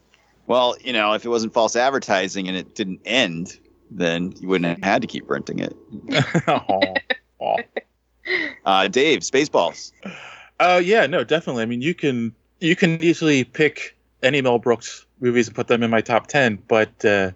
Well, 0.47 0.77
you 0.81 0.93
know, 0.93 1.13
if 1.13 1.25
it 1.25 1.29
wasn't 1.29 1.53
false 1.53 1.77
advertising 1.77 2.49
and 2.49 2.57
it 2.57 2.75
didn't 2.75 3.01
end, 3.05 3.59
then 3.91 4.33
you 4.41 4.49
wouldn't 4.49 4.69
have 4.69 4.83
had 4.83 5.03
to 5.03 5.09
keep 5.09 5.29
renting 5.29 5.61
it. 5.61 5.77
Uh, 8.65 8.87
Dave, 8.87 9.21
Spaceballs. 9.21 9.93
Uh, 10.61 10.81
yeah, 10.85 11.07
no, 11.07 11.25
definitely. 11.25 11.63
I 11.63 11.67
mean, 11.67 11.81
you 11.83 11.95
can 11.95 12.35
you 12.61 12.77
can 12.77 13.03
easily 13.03 13.45
pick 13.45 13.97
any 14.23 14.41
Mel 14.43 14.59
Brooks 14.59 15.07
movies 15.21 15.49
and 15.49 15.57
put 15.57 15.67
them 15.67 15.83
in 15.83 15.91
my 15.91 16.01
top 16.01 16.27
ten, 16.27 16.63
but 16.69 17.05
uh, 17.05 17.33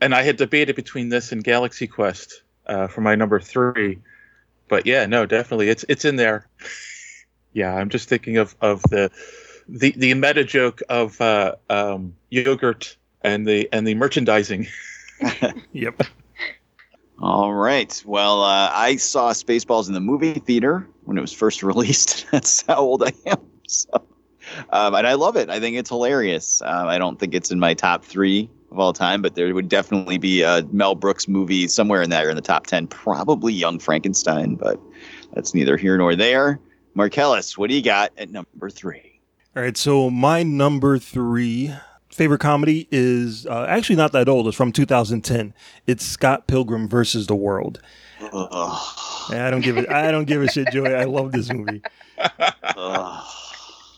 and 0.00 0.14
I 0.14 0.22
had 0.22 0.36
debated 0.36 0.76
between 0.76 1.08
this 1.08 1.32
and 1.32 1.42
Galaxy 1.42 1.86
Quest 1.86 2.42
uh, 2.66 2.86
for 2.86 3.00
my 3.00 3.14
number 3.14 3.40
three, 3.40 3.98
but 4.72 4.86
yeah, 4.86 5.04
no, 5.04 5.26
definitely, 5.26 5.68
it's 5.68 5.84
it's 5.90 6.06
in 6.06 6.16
there. 6.16 6.48
yeah, 7.52 7.74
I'm 7.74 7.90
just 7.90 8.08
thinking 8.08 8.38
of 8.38 8.56
of 8.62 8.80
the 8.84 9.10
the 9.68 9.92
the 9.94 10.14
meta 10.14 10.44
joke 10.44 10.80
of 10.88 11.20
uh, 11.20 11.56
um, 11.68 12.14
yogurt 12.30 12.96
and 13.20 13.46
the 13.46 13.68
and 13.70 13.86
the 13.86 13.94
merchandising. 13.94 14.66
yep. 15.72 16.00
All 17.20 17.52
right. 17.52 18.02
Well, 18.06 18.40
uh, 18.40 18.70
I 18.72 18.96
saw 18.96 19.34
Spaceballs 19.34 19.88
in 19.88 19.92
the 19.92 20.00
movie 20.00 20.38
theater 20.38 20.88
when 21.04 21.18
it 21.18 21.20
was 21.20 21.34
first 21.34 21.62
released. 21.72 22.24
That's 22.30 22.64
how 22.66 22.76
old 22.76 23.02
I 23.02 23.12
am. 23.26 23.42
So, 23.68 24.06
um, 24.70 24.94
and 24.94 25.06
I 25.06 25.12
love 25.14 25.36
it. 25.36 25.50
I 25.50 25.60
think 25.60 25.76
it's 25.76 25.90
hilarious. 25.90 26.62
Uh, 26.62 26.86
I 26.88 26.96
don't 26.96 27.20
think 27.20 27.34
it's 27.34 27.50
in 27.50 27.60
my 27.60 27.74
top 27.74 28.06
three 28.06 28.48
of 28.72 28.78
all 28.78 28.92
time, 28.92 29.22
but 29.22 29.34
there 29.34 29.54
would 29.54 29.68
definitely 29.68 30.18
be 30.18 30.42
a 30.42 30.66
Mel 30.72 30.94
Brooks 30.94 31.28
movie 31.28 31.68
somewhere 31.68 32.02
in 32.02 32.10
there 32.10 32.30
in 32.30 32.36
the 32.36 32.42
top 32.42 32.66
ten. 32.66 32.86
Probably 32.86 33.52
Young 33.52 33.78
Frankenstein, 33.78 34.56
but 34.56 34.80
that's 35.34 35.54
neither 35.54 35.76
here 35.76 35.96
nor 35.96 36.16
there. 36.16 36.58
Marcellus, 36.94 37.56
what 37.56 37.70
do 37.70 37.76
you 37.76 37.82
got 37.82 38.12
at 38.18 38.30
number 38.30 38.70
three? 38.70 39.20
All 39.54 39.62
right, 39.62 39.76
so 39.76 40.10
my 40.10 40.42
number 40.42 40.98
three 40.98 41.74
favorite 42.10 42.40
comedy 42.40 42.88
is 42.90 43.46
uh, 43.46 43.66
actually 43.68 43.96
not 43.96 44.12
that 44.12 44.28
old. 44.28 44.46
It's 44.46 44.56
from 44.56 44.72
2010. 44.72 45.54
It's 45.86 46.04
Scott 46.04 46.46
Pilgrim 46.46 46.88
versus 46.88 47.26
the 47.26 47.34
World. 47.34 47.80
I 48.20 49.48
don't 49.50 49.62
give 49.62 49.76
it. 49.78 49.90
I 49.90 50.10
don't 50.10 50.26
give 50.26 50.42
a 50.42 50.48
shit, 50.48 50.68
Joey. 50.72 50.94
I 50.94 51.04
love 51.04 51.32
this 51.32 51.52
movie. 51.52 51.82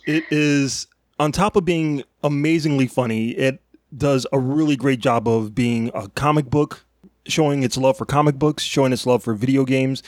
It 0.07 0.25
is 0.31 0.87
on 1.19 1.33
top 1.33 1.57
of 1.57 1.65
being 1.65 2.03
amazingly 2.23 2.87
funny. 2.87 3.31
It 3.31 3.61
does 3.97 4.27
a 4.33 4.39
really 4.39 4.77
great 4.77 5.01
job 5.01 5.29
of 5.29 5.55
being 5.55 5.91
a 5.95 6.09
comic 6.09 6.47
book, 6.47 6.85
showing 7.27 7.63
its 7.63 7.77
love 7.77 7.97
for 7.97 8.05
comic 8.05 8.37
books, 8.39 8.63
showing 8.63 8.93
its 8.93 9.07
love 9.07 9.23
for 9.23 9.35
video 9.35 9.65
games, 9.65 10.03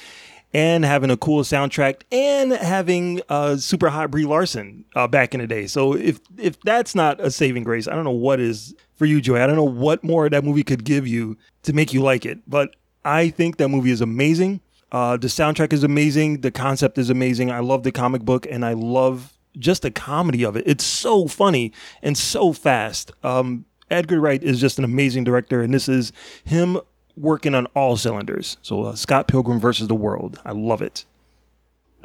and 0.53 0.85
having 0.85 1.11
a 1.11 1.16
cool 1.16 1.42
soundtrack, 1.42 2.03
and 2.11 2.53
having 2.53 3.20
uh, 3.29 3.57
super 3.57 3.88
hot 3.88 4.11
Brie 4.11 4.25
Larson 4.25 4.85
uh, 4.94 5.07
back 5.07 5.35
in 5.35 5.40
the 5.40 5.46
day. 5.46 5.66
So 5.66 5.94
if 5.94 6.20
if 6.38 6.61
that's 6.62 6.94
not 6.94 7.20
a 7.20 7.31
saving 7.31 7.64
grace, 7.64 7.88
I 7.88 7.94
don't 7.94 8.05
know 8.05 8.11
what 8.11 8.40
is 8.40 8.75
for 8.94 9.07
you, 9.07 9.20
Joey. 9.20 9.40
I 9.40 9.46
don't 9.46 9.57
know 9.57 9.64
what 9.64 10.03
more 10.03 10.29
that 10.29 10.44
movie 10.44 10.62
could 10.62 10.85
give 10.85 11.07
you 11.07 11.37
to 11.62 11.72
make 11.72 11.92
you 11.92 12.01
like 12.03 12.25
it, 12.25 12.38
but 12.46 12.77
I 13.05 13.31
think 13.31 13.59
that 13.59 13.68
movie 13.68 13.90
is 13.90 14.01
amazing. 14.01 14.61
Uh, 14.92 15.16
the 15.16 15.27
soundtrack 15.27 15.72
is 15.72 15.85
amazing. 15.85 16.40
The 16.40 16.51
concept 16.51 16.96
is 16.96 17.11
amazing. 17.11 17.51
I 17.51 17.59
love 17.59 17.83
the 17.83 17.92
comic 17.92 18.22
book, 18.22 18.46
and 18.49 18.64
I 18.64 18.72
love 18.72 19.33
just 19.59 19.83
the 19.83 19.90
comedy 19.90 20.44
of 20.44 20.57
it. 20.57 20.64
It's 20.66 20.85
so 20.85 21.27
funny 21.27 21.72
and 22.03 22.16
so 22.16 22.53
fast. 22.53 23.12
Um, 23.22 23.64
Edgar 23.90 24.20
Wright 24.20 24.42
is 24.42 24.61
just 24.61 24.79
an 24.79 24.85
amazing 24.85 25.25
director, 25.25 25.62
and 25.62 25.72
this 25.72 25.88
is 25.88 26.12
him 26.44 26.81
working 27.16 27.55
on 27.55 27.66
all 27.75 27.96
cylinders. 27.96 28.57
So 28.62 28.85
uh, 28.85 28.94
Scott 28.94 29.29
Pilgrim 29.29 29.59
versus 29.61 29.88
the 29.88 29.94
World. 29.94 30.40
I 30.44 30.53
love 30.53 30.83
it. 30.83 31.05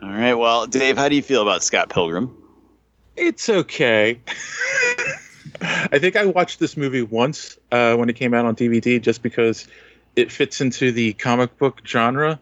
All 0.02 0.10
right. 0.10 0.34
Well, 0.34 0.67
Dave, 0.67 0.98
how 0.98 1.10
do 1.10 1.15
you 1.15 1.22
feel 1.22 1.41
about 1.41 1.63
Scott 1.63 1.89
Pilgrim? 1.89 2.36
It's 3.15 3.50
okay. 3.50 4.20
I 5.62 6.00
think 6.00 6.15
I 6.15 6.26
watched 6.26 6.60
this 6.60 6.78
movie 6.78 7.02
once 7.02 7.58
uh, 7.72 7.96
when 7.96 8.10
it 8.10 8.15
came 8.15 8.34
out 8.34 8.46
on 8.46 8.56
DVD 8.56 9.02
just 9.02 9.22
because 9.22 9.67
it 10.15 10.32
fits 10.32 10.62
into 10.62 10.91
the 10.91 11.13
comic 11.13 11.58
book 11.58 11.82
genre. 11.86 12.39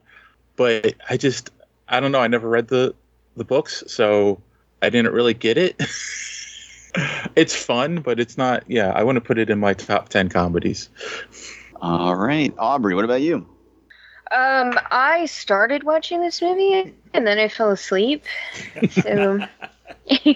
But 0.56 0.94
I 1.10 1.18
just, 1.18 1.50
I 1.88 2.00
don't 2.00 2.12
know. 2.12 2.20
I 2.20 2.28
never 2.28 2.48
read 2.48 2.68
the 2.68 2.94
the 3.36 3.44
books, 3.46 3.84
so 3.88 4.42
I 4.82 4.90
didn't 4.90 5.14
really 5.14 5.34
get 5.34 5.58
it. 5.58 5.82
it's 7.36 7.56
fun, 7.56 8.02
but 8.02 8.20
it's 8.20 8.38
not. 8.38 8.64
Yeah, 8.68 8.92
I 8.92 9.04
want 9.04 9.16
to 9.16 9.22
put 9.22 9.38
it 9.38 9.50
in 9.50 9.60
my 9.60 9.74
top 9.74 10.10
ten 10.10 10.30
comedies. 10.30 10.90
All 11.82 12.16
right, 12.16 12.54
Aubrey, 12.58 12.96
what 12.96 13.06
about 13.06 13.22
you? 13.22 13.48
Um, 14.32 14.78
I 14.92 15.26
started 15.26 15.84
watching 15.84 16.22
this 16.22 16.42
movie 16.42 16.94
and 17.14 17.26
then 17.26 17.40
I 17.40 17.48
fell 17.48 17.72
asleep. 17.72 18.26
So 18.92 19.40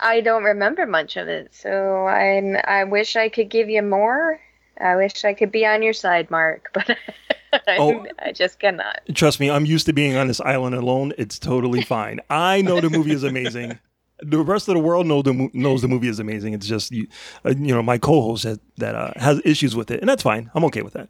I 0.00 0.20
don't 0.20 0.44
remember 0.44 0.84
much 0.84 1.16
of 1.16 1.28
it. 1.28 1.54
So 1.54 2.06
I 2.06 2.60
I 2.64 2.84
wish 2.84 3.16
I 3.16 3.28
could 3.28 3.48
give 3.48 3.70
you 3.70 3.82
more. 3.82 4.40
I 4.80 4.96
wish 4.96 5.24
I 5.24 5.34
could 5.34 5.52
be 5.52 5.64
on 5.64 5.82
your 5.82 5.92
side, 5.92 6.30
Mark, 6.30 6.70
but 6.74 6.96
Oh. 7.68 8.06
I 8.18 8.32
just 8.32 8.60
cannot. 8.60 9.00
Trust 9.14 9.40
me, 9.40 9.50
I'm 9.50 9.66
used 9.66 9.86
to 9.86 9.92
being 9.92 10.16
on 10.16 10.28
this 10.28 10.40
island 10.40 10.74
alone. 10.74 11.12
It's 11.18 11.38
totally 11.38 11.82
fine. 11.82 12.20
I 12.30 12.62
know 12.62 12.80
the 12.80 12.90
movie 12.90 13.12
is 13.12 13.24
amazing. 13.24 13.78
The 14.22 14.40
rest 14.40 14.68
of 14.68 14.74
the 14.74 14.80
world 14.80 15.06
know 15.06 15.22
the 15.22 15.32
mo- 15.32 15.50
knows 15.52 15.82
the 15.82 15.88
movie 15.88 16.08
is 16.08 16.18
amazing. 16.18 16.52
It's 16.54 16.66
just 16.66 16.90
you, 16.92 17.06
uh, 17.44 17.50
you 17.50 17.74
know, 17.74 17.82
my 17.82 17.98
co-host 17.98 18.44
that, 18.44 18.60
that 18.76 18.94
uh, 18.94 19.12
has 19.16 19.40
issues 19.44 19.74
with 19.74 19.90
it, 19.90 20.00
and 20.00 20.08
that's 20.08 20.22
fine. 20.22 20.50
I'm 20.54 20.64
okay 20.66 20.82
with 20.82 20.92
that. 20.94 21.08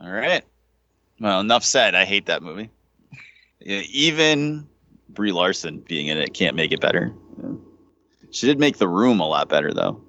All 0.00 0.10
right. 0.10 0.42
Well, 1.18 1.40
enough 1.40 1.64
said. 1.64 1.94
I 1.94 2.04
hate 2.04 2.26
that 2.26 2.42
movie. 2.42 2.70
Yeah, 3.62 3.82
even 3.90 4.66
Brie 5.10 5.32
Larson 5.32 5.80
being 5.80 6.06
in 6.06 6.16
it 6.16 6.32
can't 6.32 6.56
make 6.56 6.72
it 6.72 6.80
better. 6.80 7.12
Yeah. 7.42 7.50
She 8.30 8.46
did 8.46 8.58
make 8.58 8.78
The 8.78 8.88
Room 8.88 9.20
a 9.20 9.28
lot 9.28 9.50
better, 9.50 9.74
though. 9.74 10.00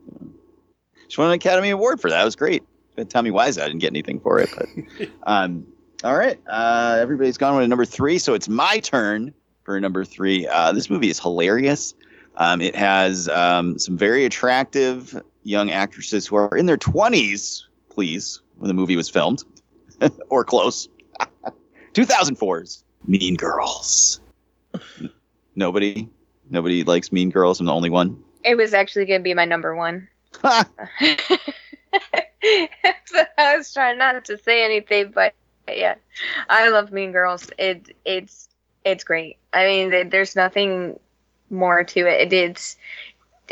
She 1.09 1.19
won 1.19 1.27
an 1.31 1.33
Academy 1.33 1.69
Award 1.71 1.99
for 1.99 2.09
that. 2.09 2.21
It 2.21 2.23
was 2.23 2.37
great. 2.37 2.63
But 2.95 3.09
Tommy 3.09 3.29
Wiseau 3.29 3.65
didn't 3.65 3.79
get 3.79 3.87
anything 3.87 4.21
for 4.21 4.39
it. 4.39 4.49
But 4.57 5.09
um, 5.23 5.67
all 6.05 6.15
right, 6.15 6.39
uh, 6.47 6.97
everybody's 7.01 7.37
gone 7.37 7.55
with 7.57 7.65
a 7.65 7.67
number 7.67 7.83
three, 7.83 8.17
so 8.17 8.33
it's 8.33 8.47
my 8.47 8.79
turn 8.79 9.33
for 9.63 9.77
number 9.81 10.05
three. 10.05 10.47
Uh, 10.47 10.71
this 10.71 10.89
movie 10.89 11.09
is 11.09 11.19
hilarious. 11.19 11.93
Um, 12.37 12.61
it 12.61 12.75
has 12.75 13.27
um, 13.29 13.77
some 13.77 13.97
very 13.97 14.25
attractive 14.25 15.21
young 15.43 15.69
actresses 15.69 16.27
who 16.27 16.37
are 16.37 16.55
in 16.57 16.65
their 16.65 16.77
twenties. 16.77 17.67
Please, 17.89 18.41
when 18.57 18.67
the 18.67 18.73
movie 18.73 18.95
was 18.95 19.09
filmed, 19.09 19.43
or 20.29 20.43
close. 20.43 20.87
2004's 21.93 22.83
Mean 23.05 23.35
Girls. 23.35 24.21
Nobody, 25.55 26.07
nobody 26.49 26.83
likes 26.83 27.11
Mean 27.11 27.29
Girls. 27.29 27.59
I'm 27.59 27.65
the 27.65 27.73
only 27.73 27.89
one. 27.89 28.23
It 28.43 28.55
was 28.55 28.73
actually 28.73 29.05
going 29.05 29.19
to 29.19 29.23
be 29.23 29.33
my 29.33 29.45
number 29.45 29.75
one. 29.75 30.07
so 30.41 30.55
I 33.37 33.57
was 33.57 33.73
trying 33.73 33.97
not 33.97 34.23
to 34.25 34.37
say 34.37 34.63
anything, 34.63 35.11
but 35.13 35.33
yeah, 35.67 35.95
I 36.49 36.69
love 36.69 36.91
Mean 36.91 37.11
Girls. 37.11 37.49
It 37.57 37.95
it's 38.05 38.47
it's 38.85 39.03
great. 39.03 39.37
I 39.53 39.65
mean, 39.65 40.09
there's 40.09 40.35
nothing 40.35 40.99
more 41.51 41.83
to 41.83 41.99
it. 42.07 42.31
It's 42.33 42.77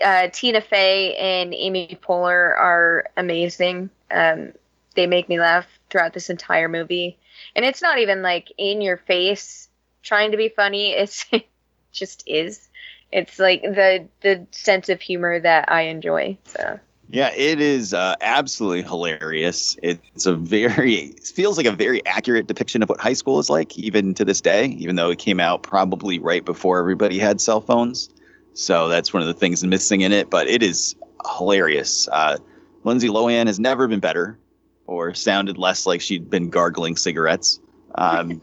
uh, 0.03 0.29
Tina 0.31 0.61
Fey 0.61 1.15
and 1.15 1.53
Amy 1.53 1.97
Poehler 2.01 2.57
are 2.57 3.05
amazing. 3.17 3.89
Um, 4.11 4.53
they 4.95 5.07
make 5.07 5.29
me 5.29 5.39
laugh 5.39 5.67
throughout 5.89 6.13
this 6.13 6.29
entire 6.29 6.67
movie, 6.67 7.17
and 7.55 7.65
it's 7.65 7.81
not 7.81 7.99
even 7.99 8.21
like 8.21 8.51
in 8.57 8.81
your 8.81 8.97
face 8.97 9.69
trying 10.01 10.31
to 10.31 10.37
be 10.37 10.49
funny. 10.49 10.93
It's 10.97 11.25
it 11.31 11.47
just 11.91 12.23
is. 12.27 12.69
It's 13.11 13.39
like 13.39 13.61
the 13.63 14.07
the 14.21 14.47
sense 14.51 14.89
of 14.89 15.01
humor 15.01 15.39
that 15.39 15.71
I 15.71 15.83
enjoy. 15.83 16.37
So. 16.45 16.79
Yeah, 17.11 17.31
it 17.35 17.59
is 17.59 17.93
uh, 17.93 18.15
absolutely 18.21 18.83
hilarious. 18.83 19.75
It's 19.81 20.27
a 20.27 20.35
very, 20.35 20.93
it 20.93 21.23
feels 21.25 21.57
like 21.57 21.65
a 21.65 21.71
very 21.71 22.05
accurate 22.05 22.45
depiction 22.45 22.83
of 22.83 22.89
what 22.89 22.99
high 22.99 23.13
school 23.13 23.39
is 23.39 23.49
like, 23.49 23.77
even 23.79 24.13
to 24.13 24.23
this 24.23 24.41
day, 24.41 24.65
even 24.77 24.95
though 24.95 25.09
it 25.09 25.17
came 25.17 25.39
out 25.39 25.63
probably 25.63 26.19
right 26.19 26.45
before 26.45 26.77
everybody 26.79 27.17
had 27.17 27.41
cell 27.41 27.61
phones. 27.61 28.09
So 28.53 28.89
that's 28.89 29.11
one 29.11 29.23
of 29.23 29.27
the 29.27 29.33
things 29.33 29.63
missing 29.63 30.01
in 30.01 30.11
it, 30.11 30.29
but 30.29 30.47
it 30.47 30.61
is 30.61 30.95
hilarious. 31.37 32.07
Uh, 32.11 32.37
Lindsay 32.83 33.07
Lohan 33.07 33.47
has 33.47 33.59
never 33.59 33.87
been 33.87 33.99
better 33.99 34.37
or 34.85 35.15
sounded 35.15 35.57
less 35.57 35.87
like 35.87 36.01
she'd 36.01 36.29
been 36.29 36.51
gargling 36.51 36.95
cigarettes. 36.95 37.59
Um, 37.95 38.39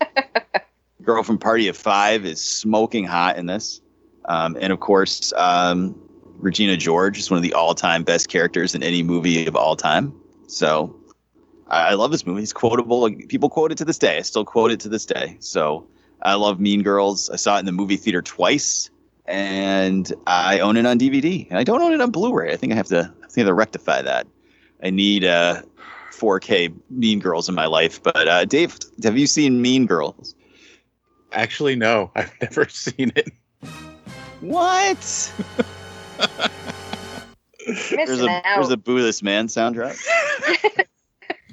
girl 1.02 1.22
from 1.22 1.38
Party 1.38 1.68
of 1.68 1.76
Five 1.76 2.24
is 2.24 2.42
smoking 2.42 3.04
hot 3.04 3.36
in 3.36 3.46
this. 3.46 3.80
Um, 4.24 4.56
and 4.60 4.72
of 4.72 4.80
course, 4.80 5.32
um, 5.36 6.00
Regina 6.38 6.76
George 6.76 7.18
is 7.18 7.30
one 7.30 7.36
of 7.36 7.42
the 7.42 7.54
all-time 7.54 8.02
best 8.04 8.28
characters 8.28 8.74
in 8.74 8.82
any 8.82 9.02
movie 9.02 9.46
of 9.46 9.56
all 9.56 9.76
time. 9.76 10.14
So 10.46 10.94
I, 11.68 11.88
I 11.88 11.94
love 11.94 12.10
this 12.10 12.26
movie. 12.26 12.42
It's 12.42 12.52
quotable. 12.52 13.00
Like, 13.00 13.28
People 13.28 13.48
quote 13.48 13.72
it 13.72 13.78
to 13.78 13.84
this 13.84 13.98
day. 13.98 14.18
I 14.18 14.22
still 14.22 14.44
quote 14.44 14.70
it 14.70 14.80
to 14.80 14.88
this 14.88 15.06
day. 15.06 15.36
So 15.40 15.86
I 16.22 16.34
love 16.34 16.60
Mean 16.60 16.82
Girls. 16.82 17.30
I 17.30 17.36
saw 17.36 17.56
it 17.56 17.60
in 17.60 17.66
the 17.66 17.72
movie 17.72 17.96
theater 17.96 18.22
twice, 18.22 18.90
and 19.26 20.12
I 20.26 20.60
own 20.60 20.76
it 20.76 20.86
on 20.86 20.98
DVD. 20.98 21.46
And 21.48 21.58
I 21.58 21.64
don't 21.64 21.82
own 21.82 21.92
it 21.92 22.00
on 22.00 22.10
Blu-ray. 22.10 22.52
I 22.52 22.56
think 22.56 22.72
I 22.72 22.76
have 22.76 22.88
to. 22.88 23.12
I 23.22 23.26
think 23.28 23.38
I 23.38 23.40
have 23.40 23.48
to 23.48 23.54
rectify 23.54 24.02
that. 24.02 24.26
I 24.82 24.90
need 24.90 25.24
uh, 25.24 25.62
4K 26.12 26.74
Mean 26.90 27.18
Girls 27.18 27.48
in 27.48 27.54
my 27.54 27.66
life. 27.66 28.02
But 28.02 28.28
uh, 28.28 28.44
Dave, 28.44 28.78
have 29.02 29.18
you 29.18 29.26
seen 29.26 29.62
Mean 29.62 29.86
Girls? 29.86 30.34
Actually, 31.32 31.76
no, 31.76 32.10
I've 32.16 32.32
never 32.40 32.68
seen 32.68 33.12
it. 33.16 33.32
What? 34.40 35.32
There's 37.90 38.22
a 38.22 38.42
there's 38.44 38.70
a 38.70 38.76
Boo 38.76 39.02
This 39.02 39.22
Man 39.22 39.48
soundtrack. 39.48 39.96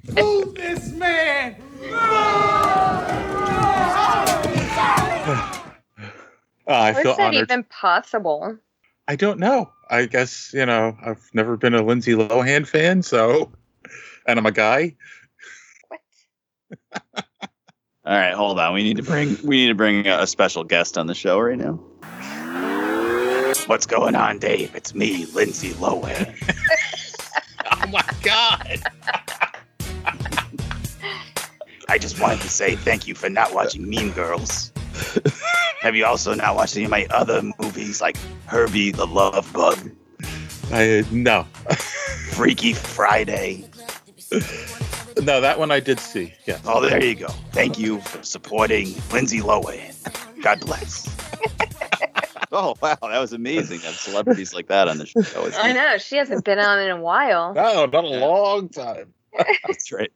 Move 0.16 0.54
this 0.54 0.92
man! 0.92 1.56
Uh, 1.92 1.96
I 6.72 6.92
How 6.92 7.02
feel 7.02 7.12
is 7.12 7.18
that 7.18 7.28
honored. 7.28 7.42
even 7.44 7.64
possible? 7.64 8.58
I 9.08 9.16
don't 9.16 9.40
know. 9.40 9.72
I 9.90 10.06
guess 10.06 10.52
you 10.54 10.66
know 10.66 10.96
I've 11.04 11.28
never 11.34 11.58
been 11.58 11.74
a 11.74 11.82
Lindsay 11.82 12.14
Lohan 12.14 12.68
fan, 12.68 13.02
so 13.02 13.52
and 14.28 14.38
I'm 14.38 14.46
a 14.46 14.52
guy. 14.52 14.96
What? 15.88 16.00
All 18.06 18.18
right, 18.18 18.34
hold 18.34 18.60
on. 18.60 18.74
We 18.74 18.84
need 18.84 18.98
to 18.98 19.04
bring 19.04 19.38
we 19.44 19.58
need 19.58 19.68
to 19.70 19.76
bring 19.76 20.06
a 20.08 20.28
special 20.28 20.64
guest 20.64 20.98
on 20.98 21.08
the 21.08 21.16
show 21.16 21.40
right 21.40 21.58
now. 21.58 21.80
What's 23.68 23.86
going 23.86 24.14
on, 24.16 24.40
Dave? 24.40 24.76
It's 24.76 24.94
me, 24.94 25.26
Lindsay 25.28 25.72
Lohan. 25.72 26.36
oh 27.72 27.88
my 27.88 28.04
god! 28.22 28.82
I 31.88 31.98
just 31.98 32.20
wanted 32.20 32.42
to 32.42 32.50
say 32.50 32.76
thank 32.76 33.08
you 33.08 33.16
for 33.16 33.30
not 33.30 33.54
watching 33.54 33.88
Mean 33.88 34.12
Girls. 34.12 34.74
Have 35.82 35.96
you 35.96 36.06
also 36.06 36.34
not 36.34 36.56
watched 36.56 36.76
any 36.76 36.86
of 36.86 36.92
my 36.92 37.08
other 37.10 37.42
movies 37.58 38.02
like 38.02 38.18
Herbie 38.48 38.92
the 38.92 39.08
Love 39.08 39.52
Bug, 39.54 39.92
I 40.72 41.06
no, 41.12 41.44
Freaky 42.32 42.74
Friday? 42.74 43.66
no, 45.22 45.40
that 45.40 45.58
one 45.58 45.72
I 45.72 45.80
did 45.80 46.02
see. 46.02 46.34
Yeah. 46.46 46.60
Oh, 46.66 46.82
there 46.82 47.02
you 47.02 47.16
go. 47.16 47.28
Thank 47.54 47.80
you 47.80 48.02
for 48.02 48.24
supporting 48.24 48.94
Lindsay 49.12 49.40
Lohan. 49.40 50.42
God 50.42 50.60
bless. 50.60 51.08
oh 52.56 52.76
wow, 52.82 52.96
that 53.02 53.20
was 53.20 53.34
amazing. 53.34 53.80
Have 53.80 53.96
celebrities 53.96 54.54
like 54.54 54.68
that 54.68 54.88
on 54.88 55.00
the 55.00 55.08
show. 55.08 55.50
I 55.58 55.74
know 55.74 55.98
she 55.98 56.18
hasn't 56.18 56.46
been 56.46 56.60
on 56.60 56.80
in 56.80 56.92
a 56.92 57.02
while. 57.02 57.56
No, 57.56 57.62
oh, 57.74 57.86
not 57.88 58.04
a 58.04 58.08
long 58.08 58.70
time. 58.70 59.12
That's 59.68 59.92
right. 59.92 60.12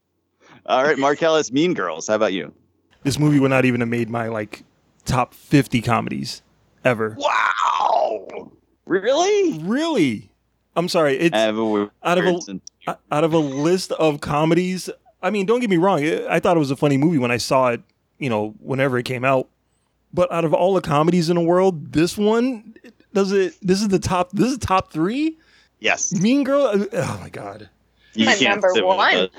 All 0.68 0.84
right, 0.84 1.00
Marcellus, 1.00 1.52
Mean 1.52 1.74
Girls. 1.74 2.08
How 2.08 2.14
about 2.14 2.34
you? 2.34 2.54
This 3.02 3.18
movie 3.18 3.40
would 3.40 3.50
not 3.50 3.66
even 3.66 3.80
have 3.80 3.90
made 3.90 4.08
my 4.10 4.28
like 4.28 4.64
top 5.06 5.34
50 5.34 5.82
comedies 5.82 6.44
ever. 6.86 7.18
Wow. 7.18 8.52
Really? 8.86 9.58
Really? 9.64 10.30
I'm 10.76 10.90
sorry. 10.90 11.18
It's 11.18 11.36
I 11.36 11.40
have 11.40 11.58
a 11.58 11.66
weird 11.66 11.90
out 12.04 12.20
of 12.20 12.26
a 12.26 12.60
uh, 12.86 12.96
out 13.12 13.24
of 13.24 13.34
a 13.34 13.40
list 13.40 13.94
of 13.94 14.22
comedies. 14.22 14.92
I 15.24 15.32
mean, 15.32 15.48
don't 15.48 15.60
get 15.60 15.72
me 15.72 15.78
wrong. 15.78 16.04
I 16.04 16.36
I 16.36 16.40
thought 16.40 16.56
it 16.56 16.60
was 16.60 16.70
a 16.70 16.76
funny 16.76 16.98
movie 16.98 17.18
when 17.18 17.32
I 17.32 17.38
saw 17.38 17.70
it. 17.70 17.82
You 18.20 18.30
know, 18.30 18.54
whenever 18.60 19.00
it 19.00 19.04
came 19.04 19.26
out. 19.26 19.50
But 20.14 20.32
out 20.32 20.46
of 20.46 20.54
all 20.54 20.74
the 20.74 20.82
comedies 20.82 21.30
in 21.30 21.36
the 21.36 21.42
world, 21.42 21.92
this 21.94 22.18
one 22.18 22.76
does 23.14 23.32
it. 23.32 23.56
This 23.62 23.82
is 23.82 23.90
the 23.90 24.00
top. 24.00 24.32
This 24.32 24.52
is 24.52 24.58
top 24.58 24.92
three. 24.92 25.38
Yes. 25.80 26.14
Mean 26.14 26.44
Girl. 26.44 26.72
Oh 26.94 27.20
my 27.22 27.30
god. 27.30 27.70
You 28.14 28.26
My 28.26 28.36
number 28.36 28.74
one. 28.84 29.30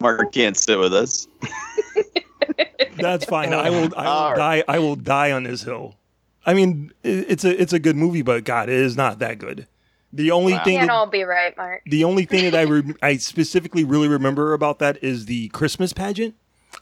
Mark 0.00 0.32
can't 0.32 0.56
sit 0.56 0.78
with 0.78 0.92
us. 0.92 1.28
That's 2.96 3.24
fine. 3.24 3.52
I 3.52 3.70
will. 3.70 3.90
I 3.96 4.02
will 4.02 4.08
All 4.10 4.30
right. 4.32 4.64
die. 4.66 4.74
I 4.74 4.78
will 4.78 4.96
die 4.96 5.30
on 5.32 5.44
this 5.44 5.62
hill. 5.62 5.96
I 6.46 6.54
mean, 6.54 6.92
it's 7.02 7.44
a 7.44 7.60
it's 7.60 7.72
a 7.72 7.78
good 7.78 7.96
movie, 7.96 8.22
but 8.22 8.44
God, 8.44 8.68
it 8.68 8.74
is 8.74 8.96
not 8.96 9.18
that 9.20 9.38
good. 9.38 9.66
The 10.12 10.30
only 10.30 10.52
thing 10.58 10.78
Can't 10.78 10.88
that, 10.88 10.94
all 10.94 11.06
be 11.06 11.24
right, 11.24 11.56
Mark. 11.56 11.82
the 11.86 12.04
only 12.04 12.24
thing 12.24 12.44
that 12.50 12.54
I 12.54 12.62
re- 12.70 12.94
I 13.02 13.16
specifically 13.16 13.82
really 13.84 14.08
remember 14.08 14.52
about 14.52 14.78
that 14.78 15.02
is 15.02 15.26
the 15.26 15.48
Christmas 15.48 15.92
pageant 15.92 16.34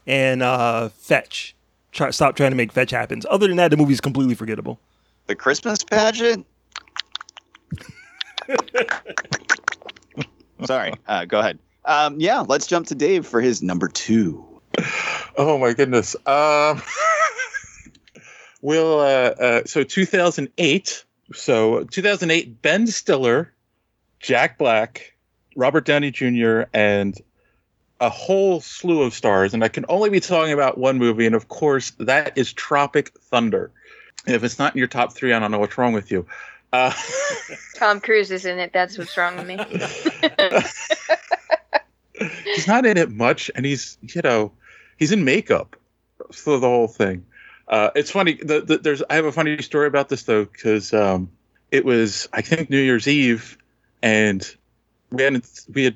and 0.05 0.43
uh, 0.43 0.89
Fetch. 0.89 1.55
Try, 1.93 2.09
stop 2.09 2.35
trying 2.35 2.51
to 2.51 2.57
make 2.57 2.71
Fetch 2.71 2.91
happens. 2.91 3.25
Other 3.29 3.47
than 3.47 3.57
that, 3.57 3.69
the 3.69 3.77
movie's 3.77 4.01
completely 4.01 4.33
forgettable. 4.35 4.79
The 5.27 5.35
Christmas 5.35 5.83
pageant? 5.83 6.45
Sorry. 10.65 10.93
Uh, 11.07 11.25
go 11.25 11.39
ahead. 11.39 11.59
Um, 11.85 12.19
yeah, 12.19 12.41
let's 12.41 12.65
jump 12.65 12.87
to 12.87 12.95
Dave 12.95 13.27
for 13.27 13.41
his 13.41 13.61
number 13.61 13.87
two. 13.87 14.43
Oh 15.37 15.57
my 15.59 15.73
goodness. 15.73 16.15
Um, 16.25 16.81
we'll 18.61 18.99
uh, 18.99 19.33
uh, 19.39 19.61
so 19.65 19.83
2008. 19.83 21.05
So 21.33 21.83
2008. 21.83 22.61
Ben 22.61 22.87
Stiller, 22.87 23.53
Jack 24.19 24.57
Black, 24.57 25.13
Robert 25.55 25.85
Downey 25.85 26.11
Jr. 26.11 26.63
and 26.73 27.19
a 28.03 28.09
whole 28.09 28.59
slew 28.59 29.01
of 29.01 29.13
stars. 29.13 29.53
And 29.53 29.63
I 29.63 29.69
can 29.69 29.85
only 29.87 30.09
be 30.09 30.19
talking 30.19 30.51
about 30.51 30.77
one 30.77 30.97
movie, 30.97 31.25
and 31.25 31.33
of 31.33 31.47
course 31.47 31.91
that 31.99 32.37
is 32.37 32.51
Tropic 32.51 33.09
Thunder. 33.17 33.71
If 34.27 34.43
it's 34.43 34.59
not 34.59 34.73
in 34.75 34.79
your 34.79 34.87
top 34.87 35.13
three, 35.13 35.31
I 35.31 35.39
don't 35.39 35.51
know 35.51 35.59
what's 35.59 35.77
wrong 35.77 35.93
with 35.93 36.11
you. 36.11 36.25
Uh, 36.73 36.93
Tom 37.75 38.01
Cruise 38.01 38.29
is 38.29 38.45
in 38.45 38.59
it. 38.59 38.73
That's 38.73 38.97
what's 38.97 39.15
wrong 39.15 39.37
with 39.37 39.47
me. 39.47 39.57
he's 42.43 42.67
not 42.67 42.85
in 42.85 42.97
it 42.97 43.09
much, 43.09 43.49
and 43.55 43.65
he's 43.65 43.97
you 44.01 44.21
know 44.21 44.51
he's 44.97 45.13
in 45.13 45.23
makeup 45.23 45.77
for 46.33 46.59
the 46.59 46.67
whole 46.67 46.89
thing. 46.89 47.25
Uh, 47.69 47.89
it's 47.95 48.11
funny. 48.11 48.33
The, 48.33 48.61
the, 48.61 48.77
there's 48.79 49.01
I 49.09 49.15
have 49.15 49.25
a 49.25 49.31
funny 49.31 49.61
story 49.61 49.87
about 49.87 50.09
this 50.09 50.23
though 50.23 50.43
because 50.43 50.93
um, 50.93 51.29
it 51.71 51.85
was 51.85 52.27
I 52.33 52.41
think 52.41 52.69
New 52.69 52.81
Year's 52.81 53.07
Eve, 53.07 53.57
and 54.01 54.45
we 55.09 55.23
had 55.23 55.41
we 55.73 55.85
had 55.85 55.95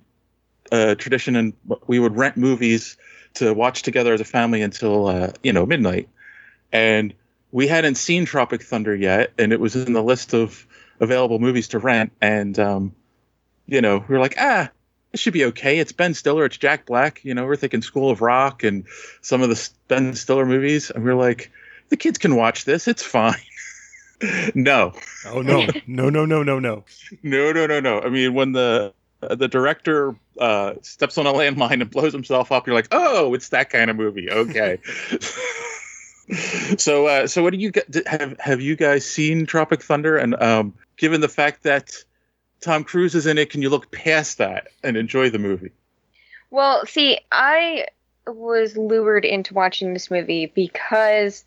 uh, 0.72 0.95
tradition, 0.95 1.36
and 1.36 1.53
we 1.88 1.99
would 1.99 2.15
rent 2.15 2.38
movies 2.38 2.97
to 3.36 3.53
watch 3.53 3.84
together 3.84 4.13
as 4.13 4.22
a 4.22 4.26
family 4.26 4.61
until 4.61 5.07
uh, 5.07 5.32
you 5.43 5.53
know 5.53 5.65
midnight. 5.65 6.09
And 6.72 7.13
we 7.51 7.68
hadn't 7.68 7.95
seen 7.95 8.26
Tropic 8.26 8.61
Thunder 8.61 8.95
yet, 8.95 9.32
and 9.38 9.53
it 9.53 9.59
was 9.59 9.76
in 9.76 9.93
the 9.93 10.03
list 10.03 10.34
of 10.34 10.68
available 10.99 11.39
movies 11.39 11.70
to 11.70 11.80
rent. 11.80 12.11
And 12.22 12.57
um, 12.59 12.95
you 13.68 13.82
know, 13.82 14.03
we 14.07 14.15
were 14.15 14.20
like, 14.20 14.36
ah, 14.39 14.70
it 15.13 15.20
should 15.20 15.34
be 15.34 15.45
okay. 15.45 15.80
It's 15.80 15.91
Ben 15.91 16.13
Stiller, 16.13 16.45
it's 16.45 16.57
Jack 16.57 16.86
Black. 16.86 17.24
You 17.24 17.34
know, 17.34 17.45
we're 17.45 17.55
thinking 17.55 17.82
School 17.82 18.09
of 18.09 18.22
Rock 18.22 18.63
and 18.63 18.86
some 19.22 19.41
of 19.41 19.49
the 19.49 19.70
Ben 19.88 20.15
Stiller 20.15 20.45
movies, 20.45 20.89
and 20.89 21.03
we 21.03 21.11
we're 21.11 21.20
like, 21.20 21.51
the 21.89 21.97
kids 21.97 22.18
can 22.18 22.36
watch 22.36 22.65
this. 22.65 22.88
It's 22.88 23.03
fine. 23.03 23.36
no. 24.55 24.93
Oh 25.26 25.41
no! 25.41 25.68
No 25.88 26.09
no 26.09 26.26
no 26.26 26.43
no 26.43 26.59
no. 26.59 26.84
no 27.24 27.51
no 27.51 27.68
no 27.68 27.80
no. 27.80 28.01
I 28.01 28.09
mean, 28.09 28.34
when 28.34 28.51
the 28.51 28.93
uh, 29.30 29.36
the 29.36 29.47
director 29.47 30.15
uh, 30.39 30.73
steps 30.82 31.17
on 31.17 31.28
a 31.28 31.34
landmine 31.34 31.82
and 31.82 31.89
blows 31.89 32.13
himself 32.13 32.51
up, 32.51 32.67
you're 32.67 32.75
like, 32.75 32.88
oh, 32.91 33.34
it's 33.34 33.49
that 33.49 33.69
kind 33.69 33.89
of 33.89 33.95
movie. 33.95 34.30
Okay. 34.32 34.80
so, 36.78 37.07
uh, 37.07 37.28
so 37.28 37.41
what 37.41 37.53
do 37.53 37.59
you? 37.59 37.71
Have 38.05 38.38
have 38.39 38.61
you 38.61 38.75
guys 38.75 39.05
seen 39.05 39.45
Tropic 39.45 39.82
Thunder? 39.82 40.17
And 40.17 40.36
um, 40.41 40.73
given 40.97 41.21
the 41.21 41.30
fact 41.30 41.63
that 41.63 41.93
Tom 42.61 42.84
Cruise 42.84 43.15
is 43.15 43.25
in 43.25 43.38
it, 43.38 43.49
can 43.49 43.61
you 43.61 43.69
look 43.69 43.91
past 43.91 44.38
that 44.39 44.67
and 44.84 44.97
enjoy 44.97 45.30
the 45.30 45.39
movie? 45.39 45.71
Well, 46.49 46.86
see, 46.86 47.19
I 47.32 47.88
was 48.25 48.75
lured 48.75 49.25
into 49.25 49.53
watching 49.53 49.93
this 49.93 50.11
movie 50.11 50.47
because 50.47 51.45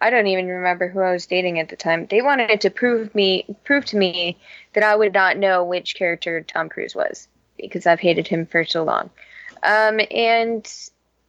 I 0.00 0.10
don't 0.10 0.26
even 0.26 0.48
remember 0.48 0.88
who 0.88 1.00
I 1.00 1.12
was 1.12 1.26
dating 1.26 1.58
at 1.58 1.68
the 1.68 1.76
time. 1.76 2.06
They 2.06 2.20
wanted 2.20 2.60
to 2.60 2.70
prove 2.70 3.14
me 3.14 3.56
prove 3.64 3.84
to 3.86 3.96
me 3.96 4.38
that 4.74 4.82
I 4.82 4.94
would 4.94 5.12
not 5.12 5.38
know 5.38 5.64
which 5.64 5.94
character 5.94 6.40
Tom 6.42 6.68
Cruise 6.68 6.94
was 6.94 7.28
because 7.56 7.86
I've 7.86 8.00
hated 8.00 8.26
him 8.26 8.46
for 8.46 8.64
so 8.64 8.82
long. 8.82 9.10
Um, 9.62 10.00
and 10.10 10.70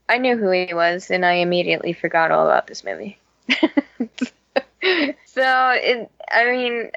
I 0.10 0.18
knew 0.18 0.38
who 0.38 0.52
he 0.52 0.74
was, 0.74 1.10
and 1.10 1.26
I 1.26 1.34
immediately 1.34 1.94
forgot 1.94 2.32
all 2.32 2.46
about 2.46 2.68
this 2.68 2.84
movie. 2.84 3.18
so, 5.26 5.70
it, 5.76 6.12
I 6.32 6.52
mean, 6.52 6.92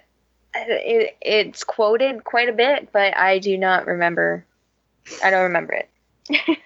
it, 0.54 1.16
it's 1.20 1.64
quoted 1.64 2.24
quite 2.24 2.48
a 2.48 2.52
bit, 2.52 2.92
but 2.92 3.16
I 3.16 3.38
do 3.38 3.56
not 3.56 3.86
remember. 3.86 4.44
I 5.22 5.30
don't 5.30 5.44
remember 5.44 5.74
it. 5.74 5.88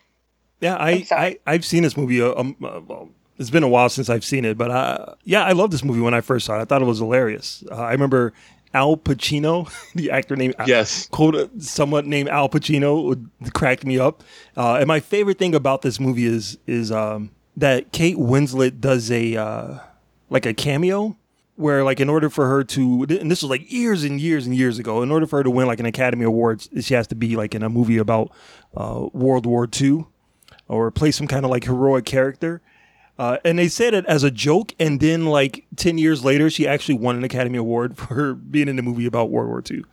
yeah, 0.60 0.76
I, 0.76 1.06
I 1.10 1.38
I've 1.46 1.64
seen 1.64 1.82
this 1.82 1.96
movie. 1.96 2.20
Um, 2.20 2.56
uh, 2.62 2.80
well, 2.86 3.10
it's 3.38 3.50
been 3.50 3.62
a 3.62 3.68
while 3.68 3.88
since 3.88 4.08
I've 4.08 4.24
seen 4.24 4.44
it, 4.44 4.58
but 4.58 4.70
uh, 4.70 5.14
yeah, 5.24 5.44
I 5.44 5.52
love 5.52 5.70
this 5.70 5.84
movie 5.84 6.00
when 6.00 6.14
I 6.14 6.20
first 6.20 6.46
saw 6.46 6.58
it. 6.58 6.62
I 6.62 6.64
thought 6.64 6.82
it 6.82 6.86
was 6.86 6.98
hilarious. 6.98 7.64
Uh, 7.70 7.76
I 7.76 7.92
remember 7.92 8.32
Al 8.74 8.96
Pacino, 8.96 9.70
the 9.94 10.10
actor 10.10 10.36
named 10.36 10.54
yes, 10.66 11.06
quote 11.08 11.50
somewhat 11.62 12.06
named 12.06 12.28
Al 12.28 12.48
Pacino, 12.48 13.04
would 13.04 13.30
crack 13.54 13.84
me 13.84 13.98
up. 13.98 14.22
Uh, 14.56 14.76
and 14.76 14.86
my 14.86 15.00
favorite 15.00 15.38
thing 15.38 15.54
about 15.54 15.82
this 15.82 15.98
movie 15.98 16.26
is 16.26 16.58
is 16.66 16.92
um, 16.92 17.30
that 17.56 17.92
Kate 17.92 18.16
Winslet 18.16 18.80
does 18.80 19.10
a 19.10 19.36
uh, 19.36 19.78
like 20.30 20.46
a 20.46 20.54
cameo 20.54 21.16
where 21.56 21.84
like 21.84 22.00
in 22.00 22.08
order 22.08 22.30
for 22.30 22.48
her 22.48 22.64
to 22.64 23.06
and 23.08 23.30
this 23.30 23.42
was 23.42 23.50
like 23.50 23.70
years 23.70 24.04
and 24.04 24.20
years 24.20 24.46
and 24.46 24.56
years 24.56 24.78
ago 24.78 25.02
in 25.02 25.10
order 25.10 25.26
for 25.26 25.38
her 25.38 25.42
to 25.42 25.50
win 25.50 25.66
like 25.66 25.80
an 25.80 25.86
academy 25.86 26.24
award 26.24 26.66
she 26.80 26.94
has 26.94 27.06
to 27.06 27.14
be 27.14 27.36
like 27.36 27.54
in 27.54 27.62
a 27.62 27.68
movie 27.68 27.98
about 27.98 28.32
uh, 28.74 29.06
world 29.12 29.44
war 29.44 29.68
ii 29.80 30.02
or 30.66 30.90
play 30.90 31.10
some 31.10 31.26
kind 31.26 31.44
of 31.44 31.50
like 31.50 31.64
heroic 31.64 32.06
character 32.06 32.62
uh, 33.18 33.38
and 33.44 33.58
they 33.58 33.68
said 33.68 33.94
it 33.94 34.04
as 34.06 34.24
a 34.24 34.30
joke 34.30 34.74
and 34.78 35.00
then 35.00 35.26
like 35.26 35.66
10 35.76 35.98
years 35.98 36.24
later 36.24 36.50
she 36.50 36.66
actually 36.66 36.96
won 36.96 37.16
an 37.16 37.24
academy 37.24 37.58
award 37.58 37.96
for 37.98 38.34
being 38.34 38.68
in 38.68 38.76
the 38.76 38.82
movie 38.82 39.06
about 39.06 39.30
world 39.30 39.48
war 39.48 39.62
ii 39.70 39.84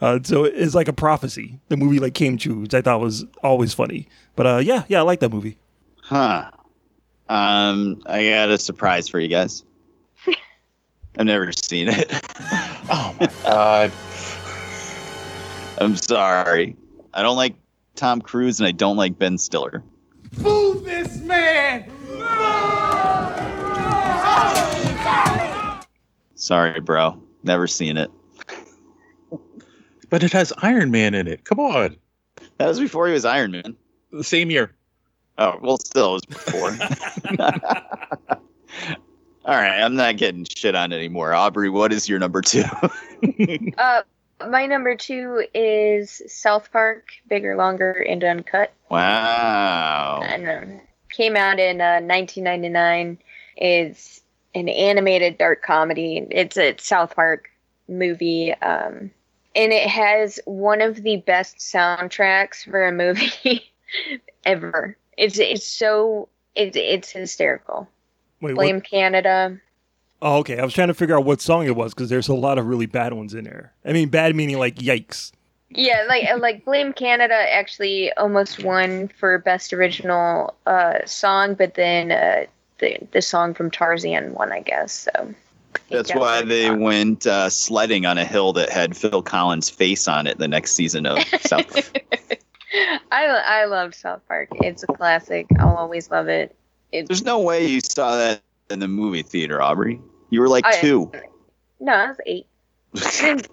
uh, 0.00 0.18
so 0.22 0.44
it's 0.44 0.74
like 0.74 0.88
a 0.88 0.92
prophecy 0.92 1.60
the 1.68 1.76
movie 1.76 1.98
like 1.98 2.14
came 2.14 2.36
true 2.36 2.60
which 2.60 2.74
i 2.74 2.82
thought 2.82 3.00
was 3.00 3.24
always 3.42 3.72
funny 3.72 4.08
but 4.36 4.46
uh, 4.46 4.58
yeah 4.58 4.84
yeah 4.88 4.98
i 4.98 5.02
like 5.02 5.20
that 5.20 5.30
movie 5.30 5.56
huh 6.02 6.50
um 7.28 8.02
i 8.06 8.28
got 8.28 8.50
a 8.50 8.58
surprise 8.58 9.08
for 9.08 9.18
you 9.18 9.28
guys 9.28 9.64
I've 11.18 11.26
never 11.26 11.52
seen 11.52 11.88
it. 11.88 12.06
oh 12.90 13.14
my 13.20 13.28
god. 13.44 13.92
I'm 15.78 15.96
sorry. 15.96 16.76
I 17.12 17.22
don't 17.22 17.36
like 17.36 17.54
Tom 17.94 18.20
Cruise 18.20 18.58
and 18.60 18.66
I 18.66 18.72
don't 18.72 18.96
like 18.96 19.18
Ben 19.18 19.38
Stiller. 19.38 19.82
Fool 20.36 20.74
this 20.74 21.18
man! 21.20 21.90
Sorry, 26.34 26.80
bro. 26.80 27.18
Never 27.42 27.66
seen 27.66 27.96
it. 27.96 28.10
But 30.10 30.22
it 30.22 30.32
has 30.32 30.52
Iron 30.58 30.90
Man 30.90 31.14
in 31.14 31.26
it. 31.26 31.44
Come 31.44 31.58
on. 31.58 31.96
That 32.58 32.68
was 32.68 32.78
before 32.78 33.06
he 33.06 33.12
was 33.14 33.24
Iron 33.24 33.50
Man. 33.50 33.76
The 34.12 34.22
same 34.24 34.50
year. 34.50 34.72
Oh, 35.38 35.58
well, 35.60 35.78
still, 35.78 36.16
it 36.16 36.26
was 36.26 36.26
before. 36.26 36.68
All 39.46 39.54
right, 39.56 39.82
I'm 39.82 39.96
not 39.96 40.16
getting 40.16 40.44
shit 40.44 40.74
on 40.74 40.92
anymore. 40.92 41.34
Aubrey, 41.34 41.68
what 41.68 41.92
is 41.92 42.08
your 42.08 42.18
number 42.18 42.40
two? 42.40 42.62
uh, 43.78 44.02
my 44.50 44.66
number 44.66 44.96
two 44.96 45.46
is 45.54 46.22
South 46.26 46.70
Park, 46.72 47.08
bigger, 47.28 47.56
longer, 47.56 47.92
and 47.92 48.22
uncut. 48.22 48.72
Wow. 48.90 50.22
And 50.24 50.48
um, 50.48 50.80
came 51.10 51.36
out 51.36 51.58
in 51.58 51.80
uh, 51.80 52.00
1999. 52.00 53.18
It's 53.56 54.20
an 54.54 54.68
animated 54.68 55.38
dark 55.38 55.62
comedy. 55.62 56.26
It's 56.30 56.56
a 56.56 56.76
South 56.78 57.14
Park 57.14 57.50
movie, 57.88 58.52
um, 58.54 59.10
and 59.54 59.72
it 59.72 59.88
has 59.88 60.40
one 60.44 60.80
of 60.80 61.02
the 61.02 61.18
best 61.18 61.58
soundtracks 61.58 62.68
for 62.68 62.86
a 62.86 62.92
movie 62.92 63.72
ever. 64.44 64.96
It's 65.16 65.38
it's 65.38 65.66
so 65.66 66.28
it's 66.54 66.76
it's 66.76 67.10
hysterical. 67.10 67.88
Wait, 68.40 68.54
Blame 68.54 68.76
what? 68.76 68.84
Canada. 68.84 69.60
Oh, 70.22 70.38
okay. 70.38 70.58
I 70.58 70.64
was 70.64 70.72
trying 70.72 70.88
to 70.88 70.94
figure 70.94 71.16
out 71.16 71.24
what 71.24 71.40
song 71.40 71.66
it 71.66 71.76
was 71.76 71.94
because 71.94 72.08
there's 72.08 72.28
a 72.28 72.34
lot 72.34 72.58
of 72.58 72.66
really 72.66 72.86
bad 72.86 73.12
ones 73.12 73.34
in 73.34 73.44
there. 73.44 73.72
I 73.84 73.92
mean, 73.92 74.08
bad 74.08 74.34
meaning 74.34 74.58
like 74.58 74.76
yikes. 74.76 75.32
Yeah, 75.70 76.04
like 76.08 76.24
uh, 76.30 76.38
like 76.38 76.64
Blame 76.64 76.92
Canada 76.92 77.34
actually 77.34 78.12
almost 78.12 78.62
won 78.62 79.08
for 79.08 79.38
best 79.38 79.72
original 79.72 80.54
uh, 80.66 80.98
song, 81.04 81.54
but 81.54 81.74
then 81.74 82.12
uh, 82.12 82.44
the 82.78 82.98
the 83.12 83.20
song 83.20 83.54
from 83.54 83.70
Tarzan 83.70 84.34
won, 84.34 84.52
I 84.52 84.60
guess. 84.60 84.92
So 84.92 85.34
That's 85.90 86.14
why 86.14 86.42
they 86.42 86.70
went 86.70 87.26
uh, 87.26 87.50
sledding 87.50 88.06
on 88.06 88.18
a 88.18 88.24
hill 88.24 88.52
that 88.52 88.70
had 88.70 88.96
Phil 88.96 89.22
Collins' 89.22 89.68
face 89.68 90.06
on 90.06 90.26
it 90.26 90.38
the 90.38 90.48
next 90.48 90.72
season 90.72 91.06
of 91.06 91.18
South 91.40 91.68
Park. 91.72 92.06
I 93.10 93.24
I 93.26 93.64
love 93.64 93.94
South 93.94 94.20
Park. 94.28 94.50
It's 94.62 94.84
a 94.84 94.86
classic. 94.86 95.46
I'll 95.58 95.76
always 95.76 96.10
love 96.10 96.28
it. 96.28 96.54
It's, 96.92 97.08
There's 97.08 97.24
no 97.24 97.40
way 97.40 97.66
you 97.66 97.80
saw 97.80 98.16
that 98.16 98.40
in 98.70 98.78
the 98.80 98.88
movie 98.88 99.22
theater, 99.22 99.60
Aubrey. 99.60 100.00
You 100.30 100.40
were 100.40 100.48
like 100.48 100.64
I- 100.66 100.80
two. 100.80 101.10
no, 101.80 101.92
I 101.92 102.08
was 102.08 102.16
eight. 102.26 102.46
I 102.96 103.10
didn't, 103.20 103.48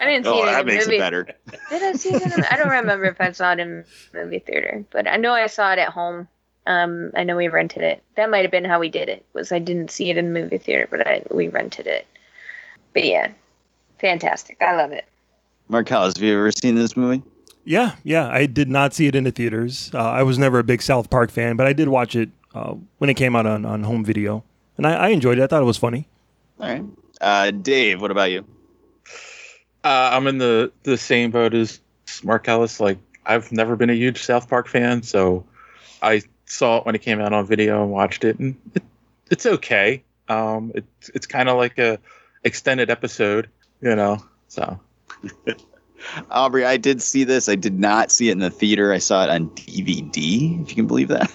I 0.00 0.04
didn't 0.04 0.24
see 0.24 0.30
Oh, 0.30 0.38
it 0.44 0.46
in 0.48 0.52
that 0.52 0.58
the 0.58 0.64
makes 0.72 0.86
movie. 0.86 0.96
it 0.96 1.00
better. 1.00 1.24
Did 1.70 1.82
I 1.82 1.92
see 1.92 2.14
it? 2.14 2.22
In 2.22 2.30
the, 2.30 2.52
I 2.52 2.56
don't 2.56 2.68
remember 2.70 3.04
if 3.06 3.20
I 3.20 3.30
saw 3.32 3.52
it 3.52 3.60
in 3.60 3.84
movie 4.12 4.40
theater, 4.40 4.84
but 4.90 5.06
I 5.06 5.16
know 5.16 5.32
I 5.32 5.46
saw 5.46 5.72
it 5.72 5.78
at 5.78 5.90
home. 5.90 6.28
Um, 6.66 7.10
I 7.16 7.24
know 7.24 7.36
we 7.36 7.48
rented 7.48 7.82
it. 7.82 8.02
That 8.16 8.30
might 8.30 8.42
have 8.42 8.50
been 8.50 8.64
how 8.64 8.78
we 8.80 8.88
did 8.90 9.08
it. 9.08 9.24
Was 9.32 9.50
I 9.52 9.58
didn't 9.60 9.90
see 9.90 10.10
it 10.10 10.16
in 10.18 10.32
the 10.32 10.40
movie 10.40 10.58
theater, 10.58 10.86
but 10.90 11.06
I, 11.06 11.22
we 11.30 11.48
rented 11.48 11.86
it. 11.86 12.06
But 12.92 13.04
yeah, 13.04 13.28
fantastic. 13.98 14.60
I 14.60 14.76
love 14.76 14.92
it. 14.92 15.04
Mark 15.68 15.88
Marcellus, 15.88 16.14
have 16.16 16.22
you 16.24 16.36
ever 16.36 16.50
seen 16.52 16.74
this 16.74 16.96
movie? 16.96 17.22
Yeah, 17.64 17.94
yeah. 18.02 18.28
I 18.28 18.46
did 18.46 18.68
not 18.68 18.92
see 18.92 19.06
it 19.06 19.14
in 19.14 19.22
the 19.24 19.30
theaters. 19.30 19.90
Uh, 19.94 19.98
I 19.98 20.22
was 20.24 20.38
never 20.38 20.58
a 20.58 20.64
big 20.64 20.82
South 20.82 21.10
Park 21.10 21.30
fan, 21.30 21.56
but 21.56 21.66
I 21.66 21.72
did 21.72 21.88
watch 21.88 22.16
it 22.16 22.30
uh, 22.54 22.74
when 22.98 23.08
it 23.08 23.14
came 23.14 23.36
out 23.36 23.46
on, 23.46 23.64
on 23.64 23.84
home 23.84 24.04
video, 24.04 24.42
and 24.80 24.86
I, 24.86 24.94
I 24.94 25.08
enjoyed 25.08 25.38
it. 25.38 25.42
I 25.42 25.46
thought 25.46 25.60
it 25.60 25.66
was 25.66 25.76
funny. 25.76 26.08
All 26.58 26.66
right. 26.66 26.84
Uh, 27.20 27.50
Dave, 27.50 28.00
what 28.00 28.10
about 28.10 28.30
you? 28.30 28.46
Uh, 29.84 30.10
I'm 30.12 30.26
in 30.26 30.38
the 30.38 30.72
the 30.84 30.96
same 30.96 31.30
boat 31.30 31.52
as 31.52 31.80
Marcellus. 32.24 32.80
Like 32.80 32.98
I've 33.26 33.52
never 33.52 33.76
been 33.76 33.90
a 33.90 33.94
huge 33.94 34.22
South 34.22 34.48
Park 34.48 34.68
fan, 34.68 35.02
so 35.02 35.44
I 36.00 36.22
saw 36.46 36.78
it 36.78 36.86
when 36.86 36.94
it 36.94 37.02
came 37.02 37.20
out 37.20 37.34
on 37.34 37.46
video 37.46 37.82
and 37.82 37.92
watched 37.92 38.24
it, 38.24 38.38
and 38.38 38.56
it, 38.74 38.82
it's 39.30 39.44
okay. 39.44 40.02
Um, 40.30 40.72
it's 40.74 41.10
it's 41.10 41.26
kind 41.26 41.50
of 41.50 41.58
like 41.58 41.78
a 41.78 41.98
extended 42.42 42.88
episode, 42.88 43.50
you 43.82 43.94
know. 43.94 44.24
So 44.48 44.80
Aubrey, 46.30 46.64
I 46.64 46.76
did 46.76 47.02
see 47.02 47.24
this. 47.24 47.48
I 47.48 47.54
did 47.54 47.78
not 47.78 48.10
see 48.10 48.28
it 48.28 48.32
in 48.32 48.38
the 48.38 48.50
theater. 48.50 48.92
I 48.92 48.98
saw 48.98 49.24
it 49.24 49.30
on 49.30 49.48
DVD, 49.50 50.62
if 50.62 50.70
you 50.70 50.76
can 50.76 50.86
believe 50.86 51.08
that. 51.08 51.30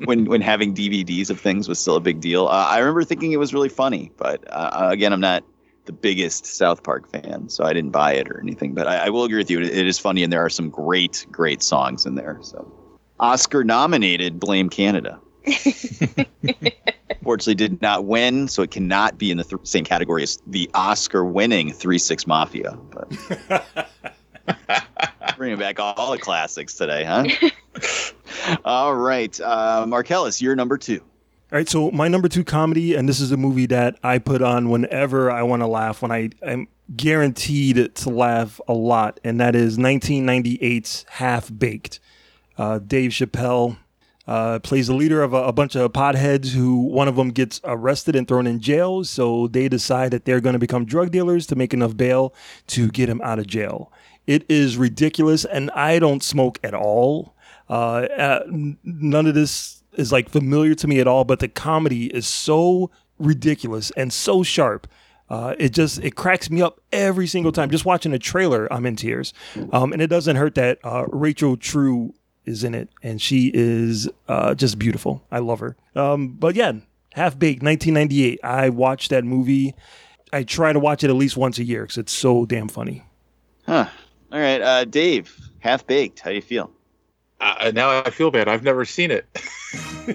when 0.04 0.24
when 0.26 0.40
having 0.40 0.74
DVDs 0.74 1.30
of 1.30 1.40
things 1.40 1.68
was 1.68 1.78
still 1.78 1.96
a 1.96 2.00
big 2.00 2.20
deal. 2.20 2.46
Uh, 2.46 2.66
I 2.68 2.78
remember 2.78 3.04
thinking 3.04 3.32
it 3.32 3.38
was 3.38 3.54
really 3.54 3.68
funny, 3.68 4.10
but 4.16 4.44
uh, 4.50 4.88
again, 4.90 5.12
I'm 5.12 5.20
not 5.20 5.44
the 5.84 5.92
biggest 5.92 6.46
South 6.46 6.82
Park 6.82 7.08
fan, 7.08 7.48
so 7.48 7.64
I 7.64 7.72
didn't 7.72 7.92
buy 7.92 8.14
it 8.14 8.28
or 8.28 8.40
anything. 8.40 8.74
But 8.74 8.86
I, 8.86 9.06
I 9.06 9.08
will 9.10 9.24
agree 9.24 9.38
with 9.38 9.50
you; 9.50 9.60
it, 9.60 9.66
it 9.66 9.86
is 9.86 9.98
funny, 9.98 10.22
and 10.22 10.32
there 10.32 10.44
are 10.44 10.50
some 10.50 10.70
great, 10.70 11.26
great 11.30 11.62
songs 11.62 12.06
in 12.06 12.14
there. 12.14 12.38
So, 12.42 12.70
Oscar 13.20 13.64
nominated 13.64 14.40
"Blame 14.40 14.68
Canada." 14.68 15.20
Fortunately, 17.22 17.54
did 17.54 17.80
not 17.82 18.04
win, 18.04 18.48
so 18.48 18.62
it 18.62 18.70
cannot 18.70 19.18
be 19.18 19.30
in 19.30 19.36
the 19.36 19.44
th- 19.44 19.60
same 19.64 19.84
category 19.84 20.22
as 20.22 20.38
the 20.46 20.70
Oscar-winning 20.74 21.72
Three 21.72 21.98
Six 21.98 22.26
Mafia. 22.26 22.76
But 22.90 23.86
bringing 25.36 25.58
back 25.58 25.78
all 25.78 26.12
the 26.12 26.18
classics 26.18 26.74
today, 26.74 27.04
huh? 27.04 27.26
all 28.64 28.94
right, 28.94 29.38
uh, 29.40 29.86
Marcellus, 29.86 30.40
you're 30.40 30.56
number 30.56 30.78
two. 30.78 31.00
All 31.52 31.58
right, 31.58 31.68
so 31.68 31.90
my 31.92 32.08
number 32.08 32.28
two 32.28 32.42
comedy, 32.44 32.94
and 32.94 33.08
this 33.08 33.20
is 33.20 33.30
a 33.30 33.36
movie 33.36 33.66
that 33.66 33.96
I 34.02 34.18
put 34.18 34.42
on 34.42 34.68
whenever 34.68 35.30
I 35.30 35.42
want 35.42 35.62
to 35.62 35.68
laugh, 35.68 36.02
when 36.02 36.10
I 36.10 36.30
am 36.42 36.66
guaranteed 36.94 37.94
to 37.94 38.10
laugh 38.10 38.60
a 38.66 38.72
lot, 38.72 39.20
and 39.22 39.40
that 39.40 39.54
is 39.54 39.78
1998's 39.78 41.06
Half 41.08 41.56
Baked. 41.56 42.00
Uh, 42.58 42.78
Dave 42.78 43.10
Chappelle 43.10 43.76
uh, 44.26 44.58
plays 44.58 44.88
the 44.88 44.94
leader 44.94 45.22
of 45.22 45.32
a, 45.32 45.44
a 45.44 45.52
bunch 45.52 45.76
of 45.76 45.92
potheads 45.92 46.48
who 46.52 46.76
one 46.76 47.08
of 47.08 47.16
them 47.16 47.30
gets 47.30 47.60
arrested 47.64 48.16
and 48.16 48.26
thrown 48.26 48.46
in 48.46 48.60
jail. 48.60 49.04
So 49.04 49.46
they 49.48 49.68
decide 49.68 50.10
that 50.10 50.24
they're 50.24 50.40
going 50.40 50.54
to 50.54 50.58
become 50.58 50.84
drug 50.84 51.10
dealers 51.10 51.46
to 51.48 51.56
make 51.56 51.72
enough 51.72 51.96
bail 51.96 52.34
to 52.68 52.88
get 52.88 53.08
him 53.08 53.20
out 53.22 53.38
of 53.38 53.46
jail. 53.46 53.92
It 54.26 54.44
is 54.48 54.76
ridiculous, 54.76 55.44
and 55.44 55.70
I 55.70 55.98
don't 55.98 56.22
smoke 56.22 56.58
at 56.64 56.74
all. 56.74 57.34
Uh, 57.68 58.06
uh, 58.18 58.42
none 58.82 59.26
of 59.26 59.34
this 59.34 59.82
is 59.92 60.12
like 60.12 60.28
familiar 60.28 60.74
to 60.74 60.88
me 60.88 61.00
at 61.00 61.06
all, 61.06 61.24
but 61.24 61.38
the 61.38 61.48
comedy 61.48 62.06
is 62.06 62.26
so 62.26 62.90
ridiculous 63.18 63.92
and 63.92 64.12
so 64.12 64.42
sharp. 64.42 64.86
Uh, 65.28 65.54
it 65.58 65.70
just 65.70 65.98
it 66.04 66.14
cracks 66.14 66.50
me 66.50 66.62
up 66.62 66.80
every 66.92 67.26
single 67.26 67.50
time. 67.50 67.70
Just 67.70 67.84
watching 67.84 68.12
a 68.12 68.18
trailer, 68.18 68.72
I'm 68.72 68.86
in 68.86 68.94
tears, 68.94 69.32
um, 69.72 69.92
and 69.92 70.00
it 70.00 70.06
doesn't 70.06 70.36
hurt 70.36 70.54
that 70.54 70.78
uh, 70.84 71.04
Rachel 71.08 71.56
True 71.56 72.14
is 72.46 72.64
in 72.64 72.74
it, 72.74 72.88
and 73.02 73.20
she 73.20 73.50
is 73.52 74.08
uh, 74.28 74.54
just 74.54 74.78
beautiful. 74.78 75.24
I 75.30 75.40
love 75.40 75.60
her. 75.60 75.76
Um, 75.94 76.28
but 76.28 76.54
yeah, 76.54 76.72
Half 77.14 77.38
Baked, 77.38 77.62
1998. 77.62 78.40
I 78.42 78.68
watched 78.68 79.10
that 79.10 79.24
movie. 79.24 79.74
I 80.32 80.42
try 80.42 80.72
to 80.72 80.80
watch 80.80 81.04
it 81.04 81.10
at 81.10 81.16
least 81.16 81.36
once 81.36 81.58
a 81.58 81.64
year 81.64 81.82
because 81.82 81.98
it's 81.98 82.12
so 82.12 82.44
damn 82.44 82.68
funny. 82.68 83.04
Huh. 83.66 83.88
All 84.32 84.40
right, 84.40 84.60
uh, 84.60 84.84
Dave, 84.84 85.38
Half 85.60 85.86
Baked. 85.86 86.20
How 86.20 86.30
do 86.30 86.36
you 86.36 86.42
feel? 86.42 86.70
Uh, 87.40 87.70
now 87.74 88.00
I 88.00 88.10
feel 88.10 88.30
bad. 88.30 88.48
I've 88.48 88.62
never 88.62 88.84
seen 88.84 89.10
it, 89.10 89.26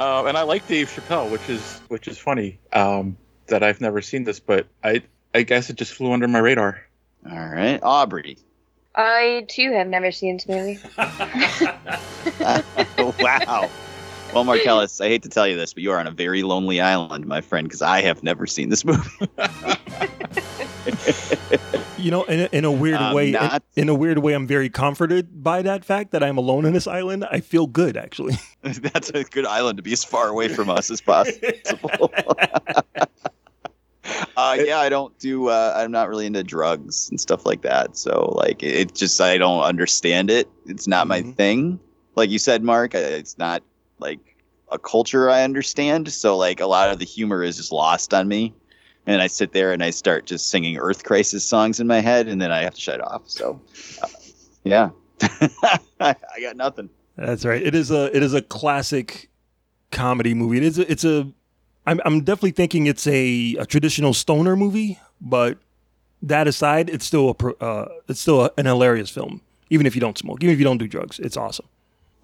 um, 0.00 0.26
and 0.26 0.36
I 0.36 0.42
like 0.42 0.66
Dave 0.66 0.90
Chappelle, 0.90 1.30
which 1.30 1.48
is 1.48 1.80
which 1.88 2.08
is 2.08 2.18
funny 2.18 2.58
um, 2.72 3.16
that 3.46 3.62
I've 3.62 3.80
never 3.80 4.02
seen 4.02 4.24
this, 4.24 4.40
but 4.40 4.66
I 4.82 5.02
I 5.34 5.42
guess 5.42 5.70
it 5.70 5.76
just 5.76 5.94
flew 5.94 6.12
under 6.12 6.26
my 6.26 6.40
radar. 6.40 6.80
All 7.30 7.48
right, 7.48 7.78
Aubrey. 7.82 8.38
I 8.98 9.46
too 9.48 9.72
have 9.72 9.86
never 9.86 10.10
seen 10.10 10.36
this 10.36 10.48
movie. 10.48 10.78
wow. 13.22 13.70
Well, 14.34 14.44
Marcellus, 14.44 15.00
I 15.00 15.08
hate 15.08 15.22
to 15.22 15.28
tell 15.28 15.46
you 15.46 15.56
this, 15.56 15.72
but 15.72 15.84
you 15.84 15.92
are 15.92 15.98
on 15.98 16.08
a 16.08 16.10
very 16.10 16.42
lonely 16.42 16.80
island, 16.80 17.26
my 17.26 17.40
friend, 17.40 17.66
because 17.66 17.80
I 17.80 18.02
have 18.02 18.22
never 18.24 18.46
seen 18.46 18.68
this 18.68 18.84
movie. 18.84 19.08
You 21.98 22.12
know, 22.12 22.22
in 22.24 22.40
a, 22.40 22.48
in 22.52 22.64
a 22.64 22.70
weird 22.70 23.00
Um, 23.00 23.12
way, 23.12 23.32
in, 23.32 23.60
in 23.74 23.88
a 23.88 23.94
weird 23.94 24.18
way, 24.18 24.32
I'm 24.32 24.46
very 24.46 24.70
comforted 24.70 25.42
by 25.42 25.62
that 25.62 25.84
fact 25.84 26.12
that 26.12 26.22
I'm 26.22 26.38
alone 26.38 26.64
in 26.64 26.72
this 26.72 26.86
island. 26.86 27.26
I 27.28 27.40
feel 27.40 27.66
good, 27.66 27.96
actually. 27.96 28.38
That's 28.62 29.10
a 29.10 29.24
good 29.24 29.44
island 29.44 29.78
to 29.78 29.82
be 29.82 29.92
as 29.92 30.04
far 30.04 30.28
away 30.28 30.48
from 30.48 30.70
us 30.70 30.92
as 30.92 31.00
possible. 31.00 32.12
Uh, 34.38 34.54
yeah, 34.54 34.78
I 34.78 34.88
don't 34.88 35.18
do. 35.18 35.48
Uh, 35.48 35.74
I'm 35.76 35.90
not 35.90 36.08
really 36.08 36.24
into 36.24 36.44
drugs 36.44 37.10
and 37.10 37.20
stuff 37.20 37.44
like 37.44 37.62
that. 37.62 37.96
So, 37.96 38.32
like, 38.36 38.62
it, 38.62 38.74
it 38.76 38.94
just 38.94 39.20
I 39.20 39.36
don't 39.36 39.64
understand 39.64 40.30
it. 40.30 40.48
It's 40.64 40.86
not 40.86 41.08
my 41.08 41.22
thing. 41.22 41.80
Like 42.14 42.30
you 42.30 42.38
said, 42.38 42.62
Mark, 42.62 42.94
it's 42.94 43.36
not 43.36 43.64
like 43.98 44.20
a 44.70 44.78
culture 44.78 45.28
I 45.28 45.42
understand. 45.42 46.12
So, 46.12 46.36
like, 46.36 46.60
a 46.60 46.66
lot 46.66 46.90
of 46.90 47.00
the 47.00 47.04
humor 47.04 47.42
is 47.42 47.56
just 47.56 47.72
lost 47.72 48.14
on 48.14 48.28
me. 48.28 48.54
And 49.08 49.20
I 49.20 49.26
sit 49.26 49.54
there 49.54 49.72
and 49.72 49.82
I 49.82 49.90
start 49.90 50.26
just 50.26 50.50
singing 50.50 50.78
Earth 50.78 51.02
Crisis 51.02 51.44
songs 51.44 51.80
in 51.80 51.88
my 51.88 51.98
head, 51.98 52.28
and 52.28 52.40
then 52.40 52.52
I 52.52 52.62
have 52.62 52.74
to 52.74 52.80
shut 52.80 53.00
it 53.00 53.06
off. 53.08 53.22
So, 53.28 53.60
uh, 54.00 54.06
yeah, 54.62 54.90
I 56.00 56.14
got 56.40 56.56
nothing. 56.56 56.90
That's 57.16 57.44
right. 57.44 57.60
It 57.60 57.74
is 57.74 57.90
a 57.90 58.16
it 58.16 58.22
is 58.22 58.34
a 58.34 58.42
classic 58.42 59.30
comedy 59.90 60.32
movie. 60.32 60.58
It 60.58 60.62
is 60.62 60.78
a, 60.78 60.92
it's 60.92 61.04
a 61.04 61.32
I'm 61.88 62.00
I'm 62.04 62.20
definitely 62.20 62.50
thinking 62.50 62.86
it's 62.86 63.06
a, 63.06 63.56
a 63.58 63.64
traditional 63.64 64.12
stoner 64.12 64.56
movie, 64.56 64.98
but 65.20 65.56
that 66.22 66.46
aside, 66.46 66.90
it's 66.90 67.06
still 67.06 67.34
a 67.40 67.64
uh, 67.64 67.88
it's 68.08 68.20
still 68.20 68.44
a, 68.44 68.50
an 68.58 68.66
hilarious 68.66 69.08
film. 69.08 69.40
Even 69.70 69.86
if 69.86 69.94
you 69.94 70.00
don't 70.00 70.18
smoke, 70.18 70.42
even 70.42 70.52
if 70.52 70.58
you 70.58 70.64
don't 70.64 70.78
do 70.78 70.86
drugs, 70.86 71.18
it's 71.18 71.36
awesome. 71.36 71.66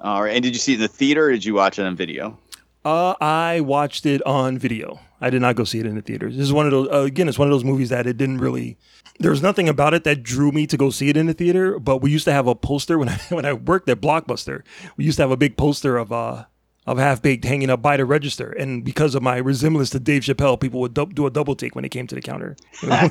All 0.00 0.22
right. 0.22 0.34
And 0.34 0.42
did 0.42 0.54
you 0.54 0.58
see 0.58 0.72
it 0.72 0.76
in 0.76 0.82
the 0.82 0.88
theater 0.88 1.26
or 1.26 1.32
did 1.32 1.44
you 1.44 1.54
watch 1.54 1.78
it 1.78 1.86
on 1.86 1.96
video? 1.96 2.38
Uh, 2.84 3.14
I 3.20 3.60
watched 3.60 4.04
it 4.04 4.20
on 4.26 4.58
video. 4.58 5.00
I 5.20 5.30
did 5.30 5.40
not 5.40 5.56
go 5.56 5.64
see 5.64 5.80
it 5.80 5.86
in 5.86 5.94
the 5.94 6.02
theaters. 6.02 6.36
This 6.36 6.44
is 6.44 6.52
one 6.52 6.66
of 6.66 6.72
those. 6.72 6.88
Uh, 6.88 7.00
again, 7.00 7.28
it's 7.28 7.38
one 7.38 7.48
of 7.48 7.52
those 7.52 7.64
movies 7.64 7.88
that 7.88 8.06
it 8.06 8.18
didn't 8.18 8.38
really. 8.38 8.76
There 9.18 9.30
was 9.30 9.40
nothing 9.40 9.68
about 9.70 9.94
it 9.94 10.04
that 10.04 10.22
drew 10.22 10.52
me 10.52 10.66
to 10.66 10.76
go 10.76 10.90
see 10.90 11.08
it 11.08 11.16
in 11.16 11.26
the 11.26 11.32
theater. 11.32 11.78
But 11.78 11.98
we 11.98 12.10
used 12.10 12.26
to 12.26 12.32
have 12.32 12.46
a 12.46 12.54
poster 12.54 12.98
when 12.98 13.08
I 13.08 13.16
when 13.30 13.46
I 13.46 13.54
worked 13.54 13.88
at 13.88 14.02
Blockbuster. 14.02 14.62
We 14.98 15.04
used 15.04 15.16
to 15.16 15.22
have 15.22 15.30
a 15.30 15.38
big 15.38 15.56
poster 15.56 15.96
of 15.96 16.12
uh 16.12 16.44
of 16.86 16.98
Half 16.98 17.22
Baked 17.22 17.44
hanging 17.44 17.70
up 17.70 17.80
by 17.80 17.96
the 17.96 18.04
register, 18.04 18.50
and 18.50 18.84
because 18.84 19.14
of 19.14 19.22
my 19.22 19.36
resemblance 19.38 19.90
to 19.90 20.00
Dave 20.00 20.22
Chappelle, 20.22 20.60
people 20.60 20.80
would 20.80 20.92
dou- 20.94 21.06
do 21.06 21.26
a 21.26 21.30
double 21.30 21.54
take 21.56 21.74
when 21.74 21.82
they 21.82 21.88
came 21.88 22.06
to 22.06 22.14
the 22.14 22.20
counter. 22.20 22.56
You, 22.82 22.88
know? 22.88 23.10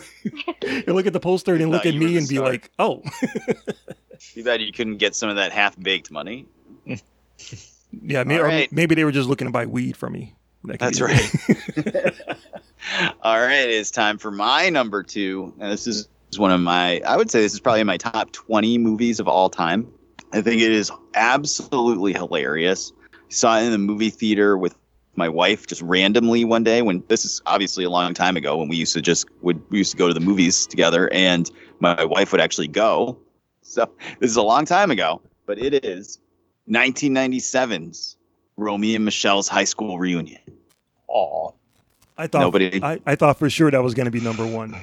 You 0.62 0.94
look 0.94 1.08
at 1.08 1.14
the 1.14 1.20
poster 1.20 1.56
and 1.56 1.72
look 1.72 1.86
at 1.86 1.96
me 1.96 2.18
and 2.18 2.28
be 2.28 2.36
star. 2.36 2.46
like, 2.50 2.72
"Oh, 2.80 3.02
Too 4.20 4.44
bad 4.44 4.62
you 4.62 4.72
couldn't 4.72 4.98
get 4.98 5.16
some 5.16 5.30
of 5.30 5.36
that 5.38 5.52
half 5.52 5.78
baked 5.80 6.12
money. 6.12 6.46
yeah." 6.86 8.24
Maybe, 8.24 8.36
All 8.36 8.42
or 8.42 8.48
right. 8.48 8.72
maybe 8.72 8.96
they 8.96 9.04
were 9.04 9.12
just 9.12 9.28
looking 9.28 9.48
to 9.48 9.52
buy 9.52 9.66
weed 9.66 9.98
from 9.98 10.14
me. 10.14 10.36
That 10.66 10.80
That's 10.80 11.02
right. 11.02 11.20
All 13.22 13.40
right, 13.40 13.68
it's 13.70 13.92
time 13.92 14.18
for 14.18 14.32
my 14.32 14.70
number 14.70 15.04
two. 15.04 15.54
And 15.60 15.72
this 15.72 15.88
is 15.88 16.08
one 16.38 16.52
of 16.52 16.62
my, 16.62 17.00
I 17.02 17.18
would 17.18 17.30
say 17.32 17.42
this 17.42 17.54
is 17.54 17.60
probably 17.60 17.84
my 17.84 17.98
top 17.98 18.32
20 18.32 18.78
movies 18.78 19.20
of 19.20 19.28
all 19.28 19.50
time. 19.50 19.92
I 20.32 20.42
think 20.42 20.62
it 20.62 20.72
is 20.72 20.92
absolutely 21.16 22.14
hilarious. 22.14 22.92
Saw 23.34 23.58
it 23.60 23.64
in 23.66 23.72
the 23.72 23.78
movie 23.78 24.10
theater 24.10 24.58
with 24.58 24.76
my 25.16 25.30
wife 25.30 25.68
just 25.68 25.82
randomly 25.82 26.44
one 26.46 26.64
day 26.64 26.82
when 26.82 27.04
this 27.08 27.24
is 27.26 27.42
obviously 27.46 27.84
a 27.84 27.90
long 27.90 28.14
time 28.14 28.36
ago 28.36 28.58
when 28.58 28.68
we 28.68 28.76
used 28.78 28.94
to 28.94 29.02
just 29.02 29.28
would 29.42 29.62
we 29.70 29.78
used 29.80 29.92
to 29.92 29.98
go 29.98 30.08
to 30.08 30.14
the 30.14 30.20
movies 30.20 30.66
together 30.68 31.12
and 31.14 31.52
my 31.80 32.04
wife 32.04 32.32
would 32.32 32.42
actually 32.42 32.68
go. 32.68 33.18
So 33.66 33.90
this 34.20 34.30
is 34.30 34.36
a 34.36 34.42
long 34.42 34.66
time 34.66 34.92
ago, 34.92 35.22
but 35.46 35.58
it 35.58 35.86
is 35.86 36.20
1997's 36.70 38.18
Romy 38.58 38.94
and 38.96 39.06
Michele's 39.06 39.48
high 39.48 39.64
school 39.64 39.98
reunion. 39.98 40.42
oh 41.10 41.56
I 42.18 42.28
thought 42.28 42.42
Nobody- 42.42 42.84
I, 42.84 43.00
I 43.06 43.16
thought 43.16 43.40
for 43.40 43.50
sure 43.50 43.72
that 43.72 43.82
was 43.82 43.94
going 43.94 44.06
to 44.06 44.12
be 44.12 44.20
number 44.20 44.46
one. 44.46 44.76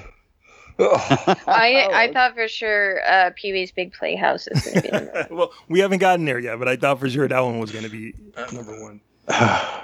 I 0.80 1.88
I 1.92 2.12
thought 2.12 2.34
for 2.34 2.48
sure 2.48 3.00
uh, 3.08 3.30
Pee 3.36 3.52
Wee's 3.52 3.72
Big 3.72 3.92
Playhouse 3.92 4.48
is 4.48 4.62
going 4.62 4.74
to 4.76 4.82
be 4.82 4.90
number 4.90 5.12
one. 5.12 5.26
well, 5.30 5.52
we 5.68 5.80
haven't 5.80 5.98
gotten 5.98 6.24
there 6.24 6.38
yet, 6.38 6.58
but 6.58 6.68
I 6.68 6.76
thought 6.76 7.00
for 7.00 7.08
sure 7.08 7.28
that 7.28 7.40
one 7.40 7.58
was 7.58 7.70
going 7.70 7.84
to 7.84 7.90
be 7.90 8.14
number 8.52 8.80
one. 8.82 9.00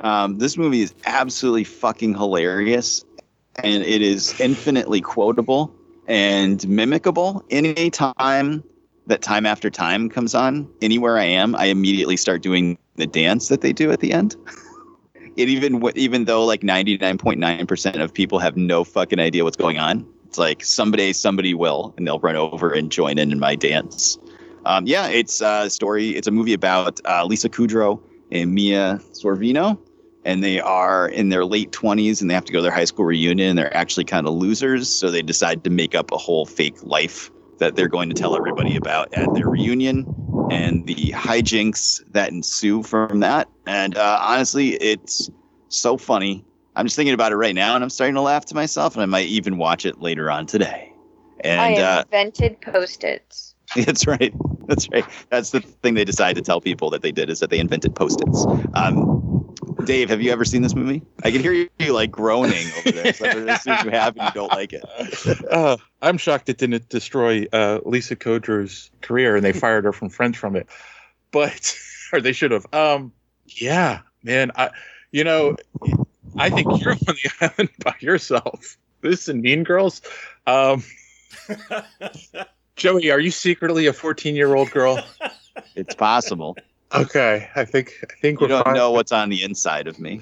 Um, 0.00 0.36
this 0.36 0.58
movie 0.58 0.82
is 0.82 0.92
absolutely 1.06 1.64
fucking 1.64 2.14
hilarious, 2.14 3.02
and 3.62 3.82
it 3.82 4.02
is 4.02 4.38
infinitely 4.38 5.00
quotable 5.00 5.74
and 6.06 6.60
mimicable. 6.60 7.42
Any 7.48 7.88
time 7.88 8.62
that 9.06 9.22
time 9.22 9.46
after 9.46 9.70
time 9.70 10.10
comes 10.10 10.34
on, 10.34 10.68
anywhere 10.82 11.16
I 11.16 11.24
am, 11.24 11.54
I 11.56 11.66
immediately 11.66 12.18
start 12.18 12.42
doing 12.42 12.76
the 12.96 13.06
dance 13.06 13.48
that 13.48 13.62
they 13.62 13.72
do 13.72 13.90
at 13.90 14.00
the 14.00 14.12
end. 14.12 14.36
It 15.36 15.48
even 15.48 15.82
even 15.96 16.26
though 16.26 16.44
like 16.44 16.62
ninety 16.62 16.96
nine 16.96 17.18
point 17.18 17.40
nine 17.40 17.66
percent 17.66 17.96
of 17.96 18.14
people 18.14 18.38
have 18.38 18.56
no 18.56 18.84
fucking 18.84 19.18
idea 19.18 19.42
what's 19.42 19.56
going 19.56 19.78
on, 19.78 20.06
it's 20.34 20.38
like 20.40 20.64
someday 20.64 21.12
somebody 21.12 21.54
will, 21.54 21.94
and 21.96 22.04
they'll 22.04 22.18
run 22.18 22.34
over 22.34 22.72
and 22.72 22.90
join 22.90 23.18
in 23.18 23.30
in 23.30 23.38
my 23.38 23.54
dance. 23.54 24.18
Um, 24.64 24.84
yeah, 24.84 25.06
it's 25.06 25.40
a 25.40 25.70
story. 25.70 26.08
It's 26.16 26.26
a 26.26 26.32
movie 26.32 26.54
about 26.54 26.98
uh, 27.04 27.24
Lisa 27.24 27.48
Kudrow 27.48 28.02
and 28.32 28.52
Mira 28.52 29.00
Sorvino, 29.12 29.78
and 30.24 30.42
they 30.42 30.58
are 30.58 31.08
in 31.08 31.28
their 31.28 31.44
late 31.44 31.70
20s 31.70 32.20
and 32.20 32.28
they 32.28 32.34
have 32.34 32.44
to 32.46 32.52
go 32.52 32.58
to 32.58 32.62
their 32.64 32.72
high 32.72 32.84
school 32.84 33.04
reunion. 33.04 33.50
And 33.50 33.56
they're 33.56 33.76
actually 33.76 34.06
kind 34.06 34.26
of 34.26 34.34
losers, 34.34 34.88
so 34.88 35.08
they 35.08 35.22
decide 35.22 35.62
to 35.62 35.70
make 35.70 35.94
up 35.94 36.10
a 36.10 36.18
whole 36.18 36.46
fake 36.46 36.82
life 36.82 37.30
that 37.58 37.76
they're 37.76 37.86
going 37.86 38.08
to 38.08 38.14
tell 38.16 38.36
everybody 38.36 38.74
about 38.74 39.14
at 39.14 39.32
their 39.34 39.48
reunion 39.48 40.04
and 40.50 40.84
the 40.88 41.12
hijinks 41.12 42.02
that 42.10 42.32
ensue 42.32 42.82
from 42.82 43.20
that. 43.20 43.48
And 43.68 43.96
uh, 43.96 44.18
honestly, 44.20 44.70
it's 44.70 45.30
so 45.68 45.96
funny. 45.96 46.44
I'm 46.76 46.86
just 46.86 46.96
thinking 46.96 47.14
about 47.14 47.32
it 47.32 47.36
right 47.36 47.54
now, 47.54 47.74
and 47.74 47.84
I'm 47.84 47.90
starting 47.90 48.14
to 48.14 48.20
laugh 48.20 48.46
to 48.46 48.54
myself, 48.54 48.94
and 48.94 49.02
I 49.02 49.06
might 49.06 49.28
even 49.28 49.58
watch 49.58 49.86
it 49.86 50.00
later 50.00 50.30
on 50.30 50.46
today. 50.46 50.92
And 51.40 51.78
I 51.78 51.82
uh, 51.82 52.02
invented 52.02 52.60
post-its. 52.60 53.54
That's 53.76 54.06
right. 54.06 54.32
That's 54.66 54.88
right. 54.90 55.04
That's 55.30 55.50
the 55.50 55.60
thing 55.60 55.94
they 55.94 56.04
decided 56.04 56.36
to 56.36 56.42
tell 56.42 56.60
people 56.60 56.90
that 56.90 57.02
they 57.02 57.12
did 57.12 57.30
is 57.30 57.40
that 57.40 57.50
they 57.50 57.58
invented 57.58 57.94
post-its. 57.94 58.46
Um, 58.74 59.54
Dave, 59.84 60.08
have 60.08 60.22
you 60.22 60.30
ever 60.32 60.44
seen 60.44 60.62
this 60.62 60.74
movie? 60.74 61.02
I 61.22 61.30
can 61.30 61.40
hear 61.40 61.52
you 61.52 61.92
like 61.92 62.10
groaning 62.10 62.66
over 62.78 62.92
there. 62.92 63.12
So 63.12 63.26
I 63.26 63.28
assume 63.28 63.78
you 63.84 63.90
have 63.90 64.16
and 64.16 64.26
you 64.26 64.32
don't 64.32 64.52
like 64.52 64.72
it. 64.72 64.84
Uh, 65.50 65.76
I'm 66.02 66.16
shocked 66.18 66.48
it 66.48 66.58
didn't 66.58 66.88
destroy 66.88 67.46
uh, 67.52 67.80
Lisa 67.84 68.16
Kudrow's 68.16 68.90
career 69.02 69.36
and 69.36 69.44
they 69.44 69.52
fired 69.52 69.84
her 69.84 69.92
from 69.92 70.08
Friends 70.08 70.36
from 70.36 70.56
it. 70.56 70.68
But 71.30 71.76
or 72.12 72.20
they 72.20 72.32
should 72.32 72.50
have. 72.50 72.66
Um, 72.72 73.12
yeah, 73.46 74.00
man. 74.22 74.50
I, 74.56 74.70
you 75.12 75.24
know, 75.24 75.56
I 76.36 76.50
think 76.50 76.68
you're 76.80 76.92
on 76.92 76.98
the 77.06 77.30
island 77.40 77.70
by 77.84 77.94
yourself. 78.00 78.76
This 79.00 79.28
and 79.28 79.42
Mean 79.42 79.64
Girls. 79.64 80.00
Um, 80.46 80.82
Joey, 82.76 83.10
are 83.10 83.20
you 83.20 83.30
secretly 83.30 83.86
a 83.86 83.92
14 83.92 84.34
year 84.34 84.54
old 84.54 84.70
girl? 84.70 84.98
It's 85.76 85.94
possible. 85.94 86.56
Okay, 86.94 87.48
I 87.54 87.64
think 87.64 87.92
I 88.02 88.14
think 88.20 88.40
You 88.40 88.44
we're 88.44 88.48
don't 88.48 88.64
fine. 88.64 88.74
know 88.74 88.90
what's 88.92 89.12
on 89.12 89.28
the 89.28 89.42
inside 89.42 89.86
of 89.88 89.98
me. 89.98 90.20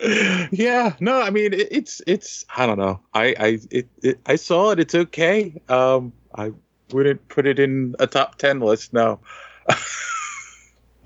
yeah, 0.52 0.94
no, 1.00 1.20
I 1.20 1.30
mean 1.30 1.52
it, 1.52 1.68
it's 1.72 2.00
it's 2.06 2.44
I 2.56 2.66
don't 2.66 2.78
know. 2.78 3.00
I 3.14 3.34
I 3.38 3.58
it, 3.70 3.88
it 4.02 4.20
I 4.26 4.36
saw 4.36 4.70
it. 4.70 4.78
It's 4.80 4.94
okay. 4.94 5.60
Um, 5.68 6.12
I 6.34 6.52
wouldn't 6.92 7.26
put 7.28 7.46
it 7.46 7.58
in 7.58 7.96
a 7.98 8.06
top 8.06 8.36
ten 8.38 8.60
list. 8.60 8.92
No. 8.92 9.18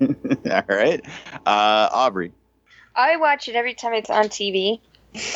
All 0.01 0.63
right, 0.69 1.01
uh, 1.45 1.89
Aubrey. 1.91 2.31
I 2.95 3.17
watch 3.17 3.47
it 3.47 3.55
every 3.55 3.73
time 3.73 3.93
it's 3.93 4.09
on 4.09 4.25
TV. 4.25 4.79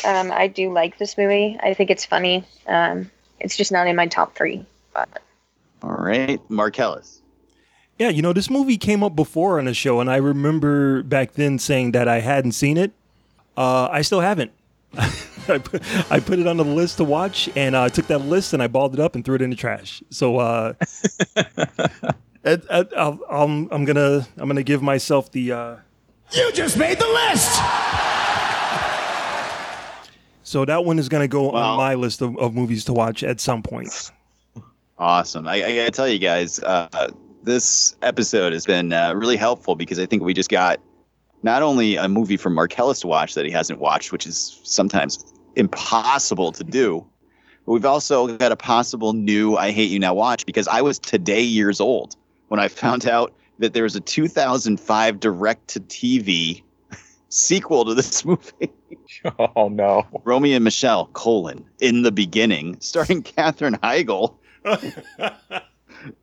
Um, 0.06 0.32
I 0.32 0.48
do 0.48 0.72
like 0.72 0.98
this 0.98 1.18
movie. 1.18 1.58
I 1.62 1.74
think 1.74 1.90
it's 1.90 2.06
funny. 2.06 2.44
Um, 2.68 3.12
it's 3.40 3.56
just 3.56 3.72
not 3.72 3.88
in 3.88 3.96
my 3.96 4.08
top 4.08 4.36
three. 4.36 4.66
But 4.94 5.22
All 5.84 5.92
right, 5.92 6.40
Marcellus. 6.50 7.22
Yeah, 8.00 8.10
you 8.10 8.22
know, 8.22 8.34
this 8.34 8.50
movie 8.50 8.78
came 8.78 9.04
up 9.04 9.16
before 9.16 9.58
on 9.58 9.66
the 9.66 9.74
show, 9.74 10.00
and 10.00 10.10
I 10.10 10.18
remember 10.18 11.02
back 11.04 11.34
then 11.34 11.58
saying 11.58 11.94
that 11.94 12.08
I 12.08 12.20
hadn't 12.20 12.52
seen 12.52 12.78
it. 12.78 12.92
Uh, 13.56 13.88
I 13.92 14.04
still 14.04 14.22
haven't. 14.22 14.52
I, 14.98 15.58
put, 15.58 16.12
I 16.12 16.20
put 16.20 16.40
it 16.40 16.48
on 16.48 16.58
the 16.58 16.64
list 16.64 16.98
to 16.98 17.04
watch, 17.04 17.50
and 17.56 17.76
uh, 17.76 17.84
I 17.84 17.90
took 17.90 18.08
that 18.08 18.20
list 18.20 18.54
and 18.54 18.62
I 18.62 18.68
balled 18.68 18.94
it 18.94 19.00
up 19.00 19.16
and 19.16 19.26
threw 19.26 19.36
it 19.36 19.42
in 19.42 19.50
the 19.50 19.56
trash. 19.56 20.04
So 20.12 20.38
uh, 20.38 20.74
it, 21.36 22.14
it, 22.44 22.94
I'll, 22.96 23.20
I'm, 23.30 23.68
I'm 23.72 23.86
gonna 23.86 24.28
I'm 24.38 24.48
gonna 24.48 24.64
give 24.64 24.82
myself 24.84 25.32
the. 25.32 25.80
You 26.32 26.52
just 26.52 26.78
made 26.78 27.00
the 27.00 27.08
list! 27.08 27.56
so 30.44 30.66
that 30.66 30.84
one 30.84 31.00
is 31.00 31.10
gonna 31.10 31.28
go 31.28 31.52
on 31.52 31.78
my 31.78 31.96
list 31.96 32.22
of, 32.22 32.38
of 32.38 32.54
movies 32.54 32.86
to 32.86 32.94
watch 32.94 33.24
at 33.24 33.40
some 33.40 33.64
point. 33.64 34.12
Awesome. 34.98 35.48
I, 35.48 35.56
I 35.56 35.76
gotta 35.76 35.92
tell 35.92 36.08
you 36.08 36.20
guys, 36.20 36.60
uh, 36.60 37.12
this 37.44 37.96
episode 38.02 38.54
has 38.54 38.66
been 38.66 38.92
uh, 38.92 39.14
really 39.16 39.38
helpful 39.38 39.76
because 39.76 40.00
I 40.00 40.06
think 40.06 40.24
we 40.24 40.34
just 40.34 40.50
got 40.50 40.80
not 41.44 41.62
only 41.62 41.96
a 41.96 42.10
movie 42.10 42.38
from 42.38 42.54
Marcellus 42.56 43.00
to 43.02 43.08
watch 43.08 43.36
that 43.36 43.46
he 43.46 43.52
hasn't 43.52 43.80
watched, 43.80 44.12
which 44.12 44.26
is 44.26 44.60
sometimes 44.64 45.34
impossible 45.56 46.52
to 46.52 46.64
do, 46.64 47.06
but 47.66 47.72
we've 47.72 47.86
also 47.86 48.36
got 48.38 48.52
a 48.52 48.56
possible 48.56 49.14
new 49.14 49.56
I 49.56 49.72
Hate 49.72 49.92
You 49.92 50.00
Now 50.00 50.14
watch 50.14 50.46
because 50.46 50.68
I 50.68 50.82
was 50.82 51.00
today 51.00 51.42
years 51.42 51.80
old 51.80 52.16
when 52.48 52.60
I 52.60 52.68
found 52.68 53.08
out 53.08 53.34
that 53.60 53.74
there 53.74 53.84
was 53.84 53.96
a 53.96 54.00
2005 54.02 55.20
direct 55.20 55.68
to 55.70 55.80
TV 55.80 56.62
sequel 57.30 57.86
to 57.86 57.94
this 57.94 58.24
movie. 58.26 58.72
Oh 59.56 59.68
no. 59.68 60.06
Romy 60.26 60.54
and 60.54 60.64
Michele, 60.64 61.08
colon, 61.14 61.66
in 61.80 62.04
the 62.04 62.12
beginning, 62.12 62.80
starring 62.80 63.24
Katherine 63.24 63.74
Heigl, 63.84 64.36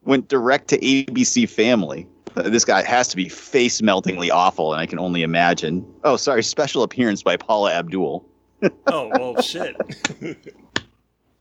went 0.04 0.28
direct 0.28 0.68
to 0.68 0.78
ABC 0.78 1.48
Family. 1.48 2.06
Uh, 2.36 2.42
This 2.42 2.64
guy 2.64 2.82
has 2.82 3.08
to 3.08 3.16
be 3.16 3.28
face 3.28 3.82
meltingly 3.82 4.30
awful, 4.30 4.72
and 4.72 4.80
I 4.80 4.86
can 4.86 4.98
only 4.98 5.22
imagine. 5.22 5.84
Oh, 6.04 6.16
sorry, 6.16 6.42
special 6.42 6.82
appearance 6.82 7.22
by 7.22 7.36
Paula 7.36 7.72
Abdul. 7.72 8.24
oh 8.86 9.08
well, 9.18 9.42
shit. 9.42 9.76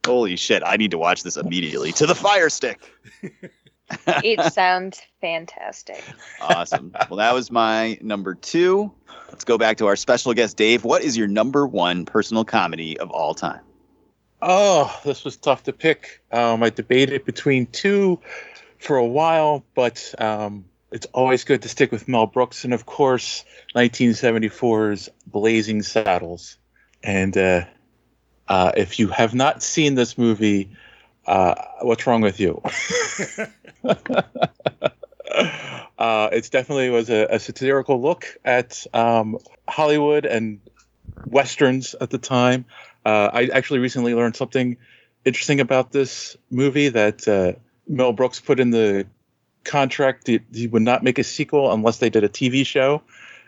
Holy 0.06 0.36
shit, 0.36 0.64
I 0.66 0.76
need 0.76 0.92
to 0.92 0.98
watch 0.98 1.24
this 1.24 1.38
immediately. 1.38 1.92
To 1.94 2.06
the 2.06 2.16
fire 2.16 2.50
stick. 2.50 2.80
It 4.08 4.42
sounds 4.54 5.02
fantastic. 5.22 6.04
Awesome. 6.42 6.94
well, 7.10 7.18
that 7.18 7.34
was 7.34 7.52
my 7.52 7.98
number 8.02 8.36
two. 8.36 8.92
Let's 9.30 9.46
go 9.46 9.58
back 9.58 9.78
to 9.78 9.88
our 9.88 9.96
special 9.96 10.34
guest, 10.34 10.58
Dave. 10.58 10.84
What 10.84 11.02
is 11.02 11.18
your 11.18 11.28
number 11.28 11.66
one 11.66 12.06
personal 12.06 12.46
comedy 12.46 13.00
of 13.00 13.10
all 13.12 13.34
time? 13.34 13.62
Oh, 14.42 15.00
this 15.06 15.24
was 15.24 15.38
tough 15.38 15.64
to 15.64 15.74
pick. 15.74 16.22
Um, 16.32 16.62
I 16.64 16.70
debated 16.70 17.26
between 17.26 17.66
two 17.68 18.20
for 18.78 18.98
a 18.98 19.06
while, 19.06 19.64
but 19.74 20.14
um, 20.20 20.66
it's 20.92 21.08
always 21.14 21.46
good 21.46 21.62
to 21.62 21.70
stick 21.70 21.92
with 21.92 22.08
Mel 22.08 22.28
Brooks, 22.28 22.66
and 22.66 22.74
of 22.74 22.86
course, 22.86 23.46
1974's 23.76 25.10
Blazing 25.26 25.82
Saddles. 25.82 26.58
And 27.02 27.36
uh, 27.38 27.66
uh, 28.48 28.74
if 28.76 29.00
you 29.00 29.08
have 29.08 29.34
not 29.34 29.64
seen 29.64 29.96
this 29.96 30.18
movie, 30.18 30.70
uh, 31.26 31.56
what's 31.82 32.06
wrong 32.06 32.22
with 32.22 32.40
you? 32.40 32.62
uh, 35.98 36.30
it's 36.32 36.50
definitely 36.50 36.90
was 36.90 37.10
a, 37.10 37.28
a 37.30 37.40
satirical 37.40 38.02
look 38.02 38.26
at 38.44 38.86
um, 38.94 39.38
Hollywood 39.68 40.26
and 40.26 40.60
westerns 41.26 41.96
at 42.00 42.10
the 42.10 42.18
time. 42.18 42.66
Uh, 43.06 43.30
I 43.34 43.46
actually 43.54 43.80
recently 43.80 44.14
learned 44.14 44.36
something 44.36 44.78
interesting 45.26 45.60
about 45.60 45.92
this 45.92 46.38
movie 46.50 46.90
that 46.90 47.28
uh, 47.28 47.54
Mel 47.88 48.14
Brooks 48.14 48.40
put 48.40 48.60
in 48.60 48.70
the 48.72 49.06
contract 49.64 50.26
that 50.26 50.42
he 50.54 50.68
would 50.68 50.82
not 50.82 51.04
make 51.04 51.20
a 51.20 51.24
sequel 51.24 51.72
unless 51.72 51.98
they 51.98 52.10
did 52.10 52.24
a 52.24 52.30
TV 52.30 52.66
show, 52.66 53.02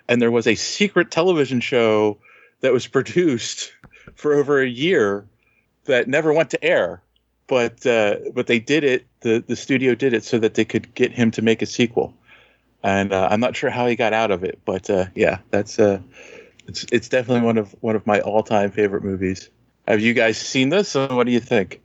and 0.08 0.22
there 0.22 0.32
was 0.32 0.48
a 0.48 0.56
secret 0.56 1.12
television 1.12 1.60
show 1.60 2.18
that 2.62 2.74
was 2.74 2.88
produced 2.88 3.74
for 4.16 4.34
over 4.34 4.62
a 4.62 4.68
year 4.68 5.26
that 5.86 6.08
never 6.08 6.34
went 6.34 6.52
to 6.52 6.64
air. 6.64 7.02
But 7.48 7.86
uh, 7.86 8.18
but 8.34 8.48
they 8.48 8.60
did 8.60 8.84
it. 8.84 9.06
The 9.22 9.44
the 9.46 9.56
studio 9.56 9.96
did 9.96 10.14
it 10.14 10.24
so 10.24 10.40
that 10.40 10.56
they 10.56 10.66
could 10.66 10.94
get 10.96 11.12
him 11.12 11.32
to 11.32 11.42
make 11.42 11.62
a 11.62 11.66
sequel, 11.66 12.14
and 12.84 13.14
uh, 13.14 13.28
I'm 13.30 13.40
not 13.40 13.56
sure 13.56 13.70
how 13.70 13.86
he 13.88 13.96
got 13.96 14.14
out 14.14 14.32
of 14.32 14.44
it. 14.44 14.60
But 14.66 14.90
uh, 14.90 15.06
yeah, 15.14 15.40
that's 15.52 15.78
uh, 15.78 16.00
it's 16.68 16.86
it's 16.92 17.10
definitely 17.10 17.46
one 17.46 17.58
of 17.58 17.76
one 17.82 17.96
of 17.96 18.08
my 18.08 18.20
all 18.22 18.42
time 18.44 18.72
favorite 18.72 19.04
movies. 19.04 19.50
Have 19.88 20.02
you 20.02 20.14
guys 20.14 20.38
seen 20.38 20.70
this? 20.70 20.96
And 20.96 21.16
what 21.16 21.28
do 21.28 21.32
you 21.32 21.40
think? 21.40 21.82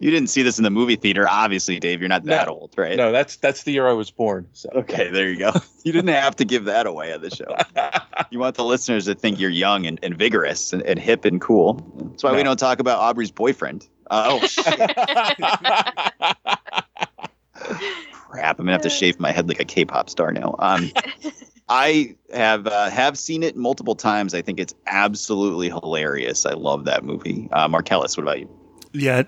You 0.00 0.10
didn't 0.10 0.28
see 0.28 0.42
this 0.42 0.58
in 0.58 0.64
the 0.64 0.70
movie 0.70 0.96
theater, 0.96 1.26
obviously, 1.26 1.78
Dave. 1.78 2.00
You're 2.00 2.08
not 2.08 2.24
that 2.24 2.46
No. 2.46 2.54
old, 2.54 2.74
right? 2.76 2.96
No, 2.96 3.12
that's 3.12 3.36
that's 3.36 3.62
the 3.62 3.72
year 3.72 3.88
I 3.88 3.92
was 3.92 4.10
born. 4.10 4.48
So 4.52 4.68
Okay, 4.74 5.08
there 5.08 5.30
you 5.30 5.38
go. 5.38 5.52
You 5.84 5.92
didn't 5.92 6.14
have 6.14 6.36
to 6.36 6.46
give 6.46 6.64
that 6.64 6.86
away 6.86 7.12
on 7.12 7.20
the 7.20 7.28
show. 7.28 7.54
you 8.30 8.38
want 8.38 8.56
the 8.56 8.64
listeners 8.64 9.04
to 9.04 9.14
think 9.14 9.38
you're 9.38 9.50
young 9.50 9.84
and, 9.84 10.00
and 10.02 10.16
vigorous 10.16 10.72
and, 10.72 10.80
and 10.80 10.98
hip 10.98 11.26
and 11.26 11.38
cool. 11.38 11.74
That's 12.10 12.22
why 12.22 12.34
we 12.34 12.42
don't 12.42 12.58
talk 12.58 12.78
about 12.78 13.00
Aubrey's 13.00 13.30
boyfriend. 13.30 13.86
Uh, 14.10 14.38
oh, 14.40 14.46
shit. 14.46 14.64
crap. 18.34 18.58
I'm 18.58 18.66
going 18.66 18.66
to 18.66 18.72
have 18.72 18.82
to 18.82 18.90
shave 18.90 19.20
my 19.20 19.30
head 19.30 19.48
like 19.48 19.60
a 19.60 19.64
K 19.64 19.84
pop 19.84 20.10
star 20.10 20.32
now. 20.32 20.56
Um, 20.58 20.90
I 21.68 22.16
have 22.32 22.66
uh, 22.66 22.90
have 22.90 23.16
seen 23.16 23.42
it 23.42 23.56
multiple 23.56 23.94
times. 23.94 24.34
I 24.34 24.42
think 24.42 24.60
it's 24.60 24.74
absolutely 24.86 25.70
hilarious. 25.70 26.44
I 26.44 26.52
love 26.52 26.84
that 26.84 27.04
movie. 27.04 27.48
Uh, 27.52 27.68
Marcellus, 27.68 28.16
what 28.16 28.24
about 28.24 28.40
you? 28.40 28.50
Yeah, 28.92 29.22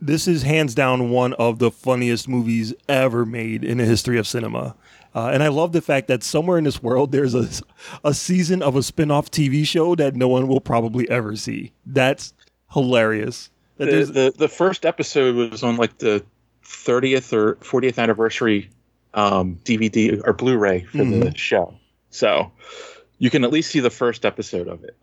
this 0.00 0.28
is 0.28 0.42
hands 0.42 0.74
down 0.74 1.10
one 1.10 1.34
of 1.34 1.58
the 1.58 1.70
funniest 1.70 2.28
movies 2.28 2.72
ever 2.88 3.26
made 3.26 3.64
in 3.64 3.78
the 3.78 3.84
history 3.84 4.18
of 4.18 4.26
cinema. 4.26 4.76
Uh, 5.14 5.30
and 5.32 5.42
I 5.42 5.48
love 5.48 5.72
the 5.72 5.82
fact 5.82 6.08
that 6.08 6.22
somewhere 6.22 6.56
in 6.56 6.64
this 6.64 6.82
world 6.82 7.10
there's 7.10 7.34
a, 7.34 7.48
a 8.04 8.14
season 8.14 8.62
of 8.62 8.76
a 8.76 8.82
spin 8.82 9.10
off 9.10 9.30
TV 9.30 9.66
show 9.66 9.94
that 9.96 10.14
no 10.14 10.28
one 10.28 10.46
will 10.46 10.60
probably 10.60 11.08
ever 11.10 11.36
see. 11.36 11.72
That's 11.84 12.32
hilarious. 12.72 13.50
That 13.78 13.90
the, 13.90 14.04
the 14.06 14.34
the 14.38 14.48
first 14.48 14.86
episode 14.86 15.34
was 15.36 15.62
on 15.62 15.76
like 15.76 15.98
the 15.98 16.24
30th 16.64 17.32
or 17.32 17.56
40th 17.56 17.98
anniversary 17.98 18.70
um, 19.14 19.58
DVD 19.64 20.20
or 20.26 20.32
Blu-ray 20.32 20.84
for 20.84 20.98
the 20.98 21.04
Mhm. 21.04 21.36
show. 21.36 21.74
So 22.10 22.50
you 23.18 23.30
can 23.30 23.44
at 23.44 23.52
least 23.52 23.70
see 23.70 23.80
the 23.80 23.90
first 23.90 24.24
episode 24.24 24.68
of 24.68 24.82
it. 24.84 24.96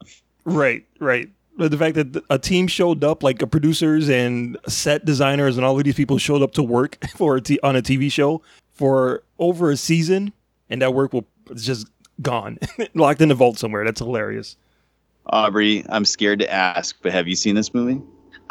Right, 0.46 0.86
right. 1.00 1.30
But 1.56 1.70
the 1.72 1.78
fact 1.78 1.96
that 1.96 2.24
a 2.30 2.40
team 2.40 2.68
showed 2.68 3.04
up, 3.04 3.22
like 3.24 3.48
producers 3.52 4.10
and 4.10 4.58
set 4.68 5.06
designers 5.06 5.56
and 5.56 5.66
all 5.66 5.78
of 5.78 5.84
these 5.84 5.94
people 5.96 6.18
showed 6.18 6.42
up 6.42 6.52
to 6.54 6.64
work 6.64 6.98
for 7.16 7.38
a 7.38 7.42
t- 7.42 7.60
on 7.64 7.76
a 7.76 7.82
TV 7.82 8.12
show 8.12 8.42
for 8.74 9.24
over 9.40 9.70
a 9.72 9.78
season, 9.78 10.34
and 10.70 10.82
that 10.82 10.94
work 10.96 11.14
will 11.14 11.26
it's 11.52 11.64
just 11.64 11.88
gone, 12.22 12.58
locked 12.96 13.22
in 13.22 13.30
a 13.30 13.36
vault 13.36 13.58
somewhere. 13.60 13.84
That's 13.86 14.00
hilarious. 14.00 14.58
Aubrey, 15.28 15.86
I'm 15.90 16.06
scared 16.06 16.40
to 16.40 16.52
ask, 16.52 16.98
but 17.02 17.12
have 17.12 17.28
you 17.28 17.36
seen 17.36 17.56
this 17.56 17.74
movie? 17.74 18.02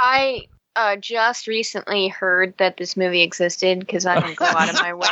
I 0.02 0.48
uh, 0.74 0.96
just 0.96 1.46
recently 1.46 2.08
heard 2.08 2.54
that 2.58 2.76
this 2.76 2.96
movie 2.96 3.22
existed 3.22 3.78
because 3.78 4.04
I 4.04 4.18
don't 4.18 4.36
go 4.36 4.44
out 4.44 4.68
of 4.68 4.80
my 4.80 4.94
way 4.94 5.08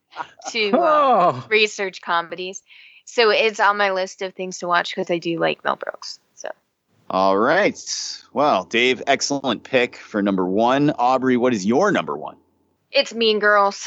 to 0.50 0.78
uh, 0.78 1.42
research 1.48 2.00
comedies. 2.00 2.62
So 3.04 3.30
it's 3.30 3.58
on 3.58 3.76
my 3.76 3.90
list 3.90 4.22
of 4.22 4.34
things 4.34 4.58
to 4.58 4.68
watch 4.68 4.94
because 4.94 5.10
I 5.10 5.18
do 5.18 5.38
like 5.40 5.64
Mel 5.64 5.76
Brooks. 5.76 6.20
So 6.34 6.50
All 7.10 7.36
right. 7.36 7.76
Well, 8.32 8.64
Dave, 8.64 9.02
excellent 9.08 9.64
pick 9.64 9.96
for 9.96 10.22
number 10.22 10.46
one. 10.46 10.90
Aubrey, 10.90 11.36
what 11.36 11.52
is 11.52 11.66
your 11.66 11.90
number 11.90 12.16
one? 12.16 12.36
it's 12.90 13.14
Mean 13.14 13.38
Girls. 13.38 13.86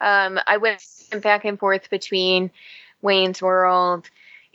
Um, 0.00 0.38
I 0.46 0.56
went 0.56 0.82
back 1.20 1.44
and 1.44 1.58
forth 1.58 1.90
between 1.90 2.50
Wayne's 3.02 3.42
World, 3.42 4.08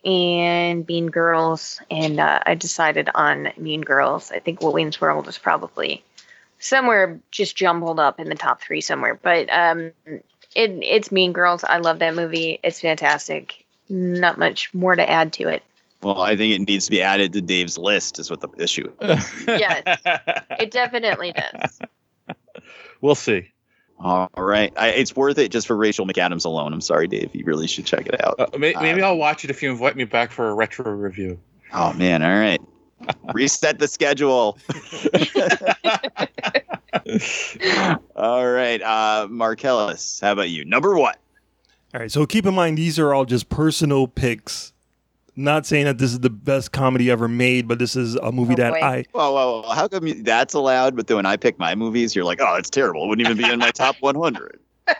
and 0.08 0.88
Mean 0.88 1.08
Girls, 1.08 1.82
and 1.91 2.20
uh, 2.20 2.39
I 2.45 2.55
decided 2.55 3.10
on 3.14 3.49
Mean 3.58 3.82
Girls. 3.82 4.32
I 4.32 4.39
think 4.39 4.62
Wayne's 4.62 5.01
World 5.01 5.28
is 5.28 5.38
probably 5.38 6.01
somewhere 6.60 7.20
just 7.30 7.58
jumbled 7.58 7.99
up 7.99 8.18
in 8.20 8.30
the 8.30 8.36
top 8.36 8.62
three 8.62 8.80
somewhere, 8.80 9.16
but 9.22 9.51
um, 9.51 9.91
it 10.55 10.72
it's 10.82 11.12
Mean 11.12 11.34
Girls. 11.34 11.66
I 11.66 11.80
love 11.80 11.99
that 11.99 12.16
movie. 12.16 12.58
It's 12.64 12.80
fantastic. 12.80 13.66
Not 13.89 14.38
much 14.38 14.74
more 14.74 14.95
to 14.95 15.08
add 15.10 15.34
to 15.34 15.49
it. 15.49 15.62
Well, 16.01 16.22
I 16.22 16.38
think 16.38 16.53
it 16.53 16.68
needs 16.70 16.86
to 16.86 16.91
be 16.91 17.01
added 17.01 17.34
to 17.34 17.41
Dave's 17.41 17.78
list. 17.78 18.18
Is 18.18 18.32
what 18.32 18.39
the 18.39 18.49
issue. 18.58 18.89
is. 19.01 19.34
Yes, 19.47 19.99
it 20.58 20.72
definitely 20.72 21.34
does. 21.34 21.80
We'll 22.99 23.14
see. 23.14 23.51
All 24.00 24.30
right, 24.36 24.72
I, 24.78 24.89
it's 24.89 25.16
worth 25.16 25.39
it 25.39 25.50
just 25.52 25.66
for 25.66 25.76
Rachel 25.76 26.06
McAdams 26.06 26.45
alone. 26.45 26.72
I'm 26.72 26.82
sorry, 26.82 27.08
Dave. 27.08 27.34
You 27.34 27.43
really 27.45 27.66
should 27.66 27.86
check 27.86 28.06
it 28.06 28.24
out. 28.24 28.36
Uh, 28.39 28.58
may, 28.58 28.74
maybe 28.80 29.02
I'll 29.02 29.18
watch 29.18 29.43
it 29.43 29.50
if 29.50 29.64
you 29.64 29.72
invite 29.72 29.95
me 29.95 30.04
back 30.04 30.32
for 30.32 30.50
a 30.50 30.54
retro 30.54 30.91
review. 30.91 31.39
Oh 31.74 31.93
man! 31.93 32.22
All 32.22 32.38
right, 32.38 32.62
reset 33.34 33.80
the 33.80 33.88
schedule. 33.88 34.60
all 38.16 38.48
right, 38.48 38.82
uh, 38.84 39.28
Marcellus. 39.30 40.20
How 40.20 40.34
about 40.34 40.50
you? 40.50 40.64
Number 40.64 40.95
one. 40.95 41.16
All 41.93 42.02
right, 42.02 42.12
so 42.12 42.26
keep 42.28 42.45
in 42.45 42.54
mind 42.54 42.78
these 42.78 43.00
are 43.00 43.14
all 43.14 43.26
just 43.26 43.50
personal 43.50 44.08
picks. 44.08 44.74
Not 45.40 45.68
saying 45.68 45.86
that 45.86 46.00
this 46.00 46.12
is 46.12 46.20
the 46.20 46.32
best 46.32 46.72
comedy 46.72 47.12
ever 47.12 47.28
made, 47.28 47.68
but 47.68 47.78
this 47.78 47.96
is 47.96 48.16
a 48.16 48.32
movie 48.32 48.56
that 48.56 48.74
I 48.74 49.06
Whoa, 49.12 49.32
whoa, 49.32 49.62
whoa! 49.62 49.70
How 49.70 49.88
come 49.88 50.08
you, 50.08 50.24
that's 50.24 50.56
allowed, 50.56 50.96
but 50.96 51.06
then 51.06 51.18
when 51.18 51.28
I 51.28 51.38
pick 51.38 51.60
my 51.60 51.76
movies, 51.76 52.16
you're 52.16 52.26
like, 52.26 52.42
"Oh, 52.42 52.56
it's 52.56 52.72
terrible. 52.72 53.04
It 53.04 53.08
wouldn't 53.08 53.28
even 53.28 53.38
be 53.38 53.48
in 53.48 53.60
my 53.60 53.70
top 53.70 53.96
100." 54.00 54.60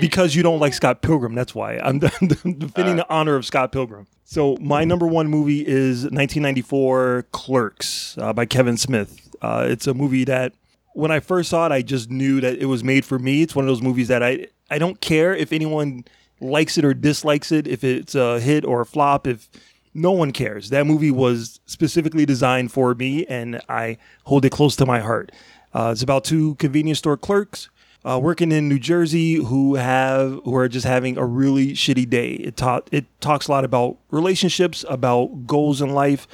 because 0.00 0.34
you 0.34 0.42
don't 0.42 0.58
like 0.58 0.72
Scott 0.72 1.02
Pilgrim. 1.02 1.34
That's 1.34 1.54
why 1.54 1.78
I'm 1.78 1.98
defending 1.98 2.96
the 2.96 3.06
honor 3.10 3.36
of 3.36 3.44
Scott 3.44 3.72
Pilgrim. 3.72 4.06
So 4.24 4.56
my 4.58 4.84
number 4.84 5.06
one 5.06 5.28
movie 5.28 5.60
is 5.60 6.04
1994 6.04 7.26
Clerks 7.32 8.16
uh, 8.18 8.32
by 8.32 8.46
Kevin 8.46 8.76
Smith. 8.76 9.28
Uh, 9.42 9.66
it's 9.68 9.86
a 9.86 9.94
movie 9.94 10.24
that 10.24 10.54
when 10.94 11.10
I 11.10 11.20
first 11.20 11.50
saw 11.50 11.66
it, 11.66 11.72
I 11.72 11.82
just 11.82 12.10
knew 12.10 12.40
that 12.40 12.58
it 12.58 12.66
was 12.66 12.82
made 12.82 13.04
for 13.04 13.18
me. 13.18 13.42
It's 13.42 13.54
one 13.54 13.64
of 13.64 13.68
those 13.68 13.82
movies 13.82 14.08
that 14.08 14.22
I 14.22 14.46
I 14.70 14.78
don't 14.78 15.00
care 15.00 15.34
if 15.34 15.52
anyone 15.52 16.04
likes 16.40 16.78
it 16.78 16.84
or 16.84 16.94
dislikes 16.94 17.52
it, 17.52 17.66
if 17.66 17.84
it's 17.84 18.14
a 18.14 18.40
hit 18.40 18.64
or 18.64 18.80
a 18.80 18.86
flop, 18.86 19.26
if 19.26 19.48
no 19.94 20.12
one 20.12 20.32
cares. 20.32 20.70
That 20.70 20.86
movie 20.86 21.10
was 21.10 21.60
specifically 21.66 22.26
designed 22.26 22.72
for 22.72 22.94
me, 22.94 23.26
and 23.26 23.60
I 23.68 23.98
hold 24.24 24.44
it 24.44 24.50
close 24.50 24.76
to 24.76 24.86
my 24.86 25.00
heart. 25.00 25.32
Uh, 25.74 25.90
it's 25.92 26.02
about 26.02 26.24
two 26.24 26.54
convenience 26.56 26.98
store 26.98 27.16
clerks 27.16 27.68
uh, 28.04 28.18
working 28.22 28.52
in 28.52 28.68
New 28.68 28.78
Jersey 28.78 29.34
who 29.34 29.74
have 29.74 30.40
who 30.44 30.54
are 30.54 30.68
just 30.68 30.86
having 30.86 31.18
a 31.18 31.24
really 31.24 31.72
shitty 31.72 32.08
day. 32.08 32.32
It 32.32 32.56
taught 32.56 32.88
it 32.92 33.06
talks 33.20 33.48
a 33.48 33.50
lot 33.50 33.64
about 33.64 33.98
relationships, 34.10 34.84
about 34.88 35.46
goals 35.46 35.82
in 35.82 35.90
life, 35.90 36.26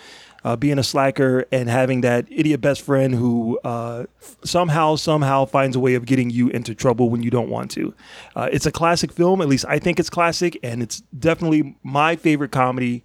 uh, 0.44 0.56
being 0.56 0.78
a 0.78 0.82
slacker, 0.82 1.46
and 1.50 1.68
having 1.68 2.02
that 2.02 2.26
idiot 2.30 2.60
best 2.60 2.82
friend 2.82 3.14
who 3.14 3.58
uh, 3.64 4.04
somehow 4.44 4.96
somehow 4.96 5.44
finds 5.46 5.74
a 5.74 5.80
way 5.80 5.94
of 5.94 6.04
getting 6.04 6.30
you 6.30 6.48
into 6.50 6.74
trouble 6.74 7.08
when 7.10 7.22
you 7.22 7.30
don't 7.30 7.48
want 7.48 7.70
to. 7.72 7.94
Uh, 8.36 8.48
it's 8.52 8.66
a 8.66 8.72
classic 8.72 9.12
film, 9.12 9.40
at 9.40 9.48
least 9.48 9.64
I 9.68 9.78
think 9.78 9.98
it's 9.98 10.10
classic, 10.10 10.58
and 10.62 10.82
it's 10.82 11.00
definitely 11.18 11.76
my 11.82 12.16
favorite 12.16 12.52
comedy 12.52 13.04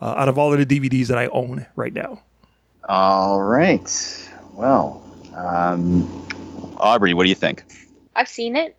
uh, 0.00 0.14
out 0.16 0.28
of 0.28 0.38
all 0.38 0.52
of 0.52 0.66
the 0.66 0.80
DVDs 0.80 1.06
that 1.06 1.18
I 1.18 1.26
own 1.28 1.66
right 1.76 1.92
now. 1.92 2.22
All 2.88 3.42
right. 3.42 4.28
Well, 4.54 5.02
um, 5.36 6.26
Aubrey, 6.78 7.14
what 7.14 7.24
do 7.24 7.28
you 7.28 7.34
think? 7.34 7.62
I've 8.16 8.28
seen 8.28 8.56
it. 8.56 8.76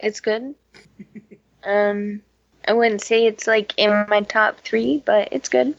It's 0.00 0.20
good. 0.20 0.54
um, 1.64 2.22
I 2.66 2.72
wouldn't 2.72 3.02
say 3.02 3.26
it's 3.26 3.46
like 3.46 3.74
in 3.76 3.90
my 4.08 4.22
top 4.22 4.60
three, 4.60 5.02
but 5.04 5.28
it's 5.32 5.48
good. 5.48 5.74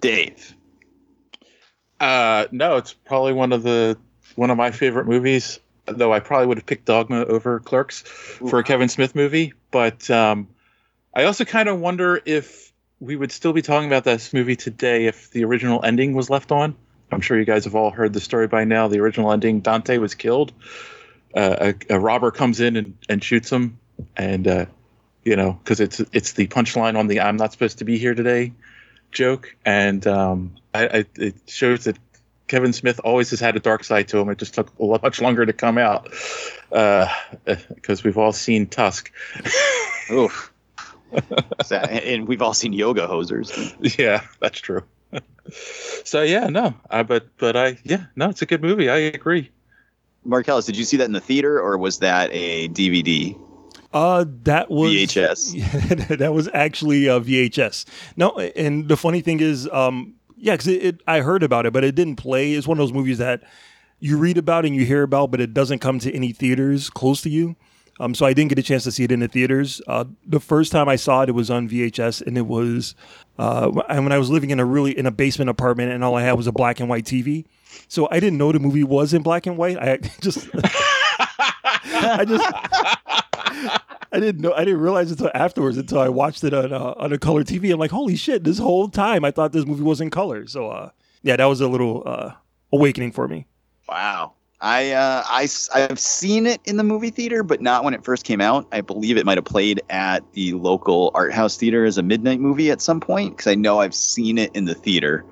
Dave. 0.00 0.55
Uh, 2.00 2.46
no, 2.50 2.76
it's 2.76 2.92
probably 2.92 3.32
one 3.32 3.52
of 3.52 3.62
the 3.62 3.98
one 4.34 4.50
of 4.50 4.56
my 4.56 4.70
favorite 4.70 5.06
movies. 5.06 5.60
Though 5.86 6.12
I 6.12 6.20
probably 6.20 6.48
would 6.48 6.58
have 6.58 6.66
picked 6.66 6.86
Dogma 6.86 7.24
over 7.24 7.60
Clerks 7.60 8.02
for 8.02 8.58
a 8.58 8.64
Kevin 8.64 8.88
Smith 8.88 9.14
movie, 9.14 9.52
but 9.70 10.10
um, 10.10 10.48
I 11.14 11.24
also 11.24 11.44
kind 11.44 11.68
of 11.68 11.78
wonder 11.78 12.20
if 12.26 12.72
we 12.98 13.14
would 13.14 13.30
still 13.30 13.52
be 13.52 13.62
talking 13.62 13.86
about 13.86 14.04
this 14.04 14.32
movie 14.32 14.56
today 14.56 15.06
if 15.06 15.30
the 15.30 15.44
original 15.44 15.84
ending 15.84 16.14
was 16.14 16.28
left 16.28 16.50
on. 16.50 16.74
I'm 17.12 17.20
sure 17.20 17.38
you 17.38 17.44
guys 17.44 17.64
have 17.64 17.76
all 17.76 17.90
heard 17.90 18.12
the 18.12 18.20
story 18.20 18.48
by 18.48 18.64
now. 18.64 18.88
The 18.88 18.98
original 18.98 19.30
ending, 19.32 19.60
Dante 19.60 19.98
was 19.98 20.14
killed. 20.14 20.52
Uh, 21.34 21.72
a, 21.90 21.94
a 21.94 22.00
robber 22.00 22.30
comes 22.32 22.60
in 22.60 22.76
and, 22.76 22.98
and 23.08 23.22
shoots 23.22 23.50
him, 23.52 23.78
and 24.16 24.48
uh, 24.48 24.66
you 25.24 25.36
know 25.36 25.52
because 25.52 25.80
it's 25.80 26.00
it's 26.12 26.32
the 26.32 26.48
punchline 26.48 26.98
on 26.98 27.06
the 27.06 27.20
"I'm 27.20 27.36
not 27.36 27.52
supposed 27.52 27.78
to 27.78 27.84
be 27.84 27.98
here 27.98 28.14
today" 28.14 28.52
joke, 29.16 29.56
and 29.64 30.06
um, 30.06 30.54
I, 30.74 30.86
I, 30.86 31.04
it 31.16 31.34
shows 31.46 31.84
that 31.84 31.98
Kevin 32.46 32.72
Smith 32.72 33.00
always 33.02 33.30
has 33.30 33.40
had 33.40 33.56
a 33.56 33.60
dark 33.60 33.82
side 33.82 34.08
to 34.08 34.18
him. 34.18 34.28
It 34.28 34.38
just 34.38 34.54
took 34.54 34.78
a 34.78 34.84
lot 34.84 35.02
much 35.02 35.20
longer 35.20 35.44
to 35.44 35.52
come 35.52 35.78
out 35.78 36.08
because 37.44 38.04
we've 38.04 38.18
all 38.18 38.32
seen 38.32 38.66
Tusk. 38.66 39.10
Oof. 40.12 40.52
And 41.70 42.28
we've 42.28 42.42
all 42.42 42.54
seen 42.54 42.72
yoga 42.72 43.06
hosers. 43.08 43.98
yeah, 43.98 44.24
that's 44.40 44.60
true. 44.60 44.82
so 46.04 46.22
yeah, 46.22 46.48
no, 46.48 46.74
I 46.90 47.02
but 47.02 47.28
but 47.38 47.56
I 47.56 47.78
yeah, 47.84 48.04
no, 48.16 48.28
it's 48.28 48.42
a 48.42 48.46
good 48.46 48.62
movie. 48.62 48.90
I 48.90 48.96
agree. 48.96 49.50
Marcellus, 50.24 50.66
did 50.66 50.76
you 50.76 50.84
see 50.84 50.98
that 50.98 51.04
in 51.04 51.12
the 51.12 51.20
theater 51.20 51.60
or 51.60 51.78
was 51.78 52.00
that 52.00 52.30
a 52.32 52.68
DVD? 52.68 53.38
Uh, 53.96 54.26
that 54.42 54.70
was 54.70 54.92
VHS. 54.92 56.08
that 56.18 56.34
was 56.34 56.50
actually 56.52 57.08
uh, 57.08 57.18
VHS. 57.18 57.86
No, 58.14 58.38
and 58.38 58.88
the 58.88 58.96
funny 58.96 59.22
thing 59.22 59.40
is, 59.40 59.66
um, 59.72 60.16
yeah, 60.36 60.52
because 60.52 60.66
it, 60.66 60.84
it, 60.84 61.00
I 61.06 61.20
heard 61.20 61.42
about 61.42 61.64
it, 61.64 61.72
but 61.72 61.82
it 61.82 61.94
didn't 61.94 62.16
play. 62.16 62.52
It's 62.52 62.66
one 62.66 62.76
of 62.76 62.82
those 62.82 62.92
movies 62.92 63.16
that 63.18 63.42
you 63.98 64.18
read 64.18 64.36
about 64.36 64.66
and 64.66 64.76
you 64.76 64.84
hear 64.84 65.02
about, 65.02 65.30
but 65.30 65.40
it 65.40 65.54
doesn't 65.54 65.78
come 65.78 65.98
to 66.00 66.14
any 66.14 66.32
theaters 66.32 66.90
close 66.90 67.22
to 67.22 67.30
you. 67.30 67.56
Um, 67.98 68.14
so 68.14 68.26
I 68.26 68.34
didn't 68.34 68.50
get 68.50 68.58
a 68.58 68.62
chance 68.62 68.84
to 68.84 68.92
see 68.92 69.04
it 69.04 69.12
in 69.12 69.20
the 69.20 69.28
theaters. 69.28 69.80
Uh, 69.86 70.04
the 70.26 70.40
first 70.40 70.72
time 70.72 70.90
I 70.90 70.96
saw 70.96 71.22
it, 71.22 71.30
it 71.30 71.32
was 71.32 71.50
on 71.50 71.66
VHS, 71.66 72.20
and 72.26 72.36
it 72.36 72.46
was 72.46 72.94
uh, 73.38 73.70
when 73.70 74.12
I 74.12 74.18
was 74.18 74.28
living 74.28 74.50
in 74.50 74.60
a 74.60 74.66
really 74.66 74.96
in 74.96 75.06
a 75.06 75.10
basement 75.10 75.48
apartment, 75.48 75.90
and 75.90 76.04
all 76.04 76.16
I 76.16 76.22
had 76.22 76.34
was 76.34 76.46
a 76.46 76.52
black 76.52 76.80
and 76.80 76.90
white 76.90 77.06
TV. 77.06 77.46
So 77.88 78.08
I 78.10 78.20
didn't 78.20 78.36
know 78.36 78.52
the 78.52 78.58
movie 78.58 78.84
was 78.84 79.14
in 79.14 79.22
black 79.22 79.46
and 79.46 79.56
white. 79.56 79.78
I 79.78 79.96
just, 80.20 80.50
I 80.54 82.26
just, 82.28 82.95
I 84.16 84.20
didn't 84.20 84.40
know. 84.40 84.54
I 84.54 84.64
didn't 84.64 84.80
realize 84.80 85.10
until 85.10 85.30
afterwards, 85.34 85.76
until 85.76 85.98
I 85.98 86.08
watched 86.08 86.42
it 86.42 86.54
on 86.54 86.72
uh, 86.72 86.94
on 86.96 87.12
a 87.12 87.18
color 87.18 87.44
TV. 87.44 87.70
I'm 87.70 87.78
like, 87.78 87.90
holy 87.90 88.16
shit! 88.16 88.44
This 88.44 88.56
whole 88.56 88.88
time 88.88 89.26
I 89.26 89.30
thought 89.30 89.52
this 89.52 89.66
movie 89.66 89.82
was 89.82 90.00
in 90.00 90.08
color. 90.08 90.46
So 90.46 90.70
uh, 90.70 90.88
yeah, 91.22 91.36
that 91.36 91.44
was 91.44 91.60
a 91.60 91.68
little 91.68 92.02
uh, 92.06 92.32
awakening 92.72 93.12
for 93.12 93.28
me. 93.28 93.46
Wow. 93.86 94.32
I 94.62 94.92
uh, 94.92 95.22
I 95.28 95.46
have 95.78 95.98
seen 95.98 96.46
it 96.46 96.62
in 96.64 96.78
the 96.78 96.82
movie 96.82 97.10
theater, 97.10 97.42
but 97.42 97.60
not 97.60 97.84
when 97.84 97.92
it 97.92 98.04
first 98.04 98.24
came 98.24 98.40
out. 98.40 98.66
I 98.72 98.80
believe 98.80 99.18
it 99.18 99.26
might 99.26 99.36
have 99.36 99.44
played 99.44 99.82
at 99.90 100.24
the 100.32 100.54
local 100.54 101.10
art 101.12 101.34
house 101.34 101.58
theater 101.58 101.84
as 101.84 101.98
a 101.98 102.02
midnight 102.02 102.40
movie 102.40 102.70
at 102.70 102.80
some 102.80 103.00
point 103.00 103.36
because 103.36 103.46
I 103.46 103.54
know 103.54 103.80
I've 103.80 103.94
seen 103.94 104.38
it 104.38 104.50
in 104.56 104.64
the 104.64 104.74
theater, 104.74 105.26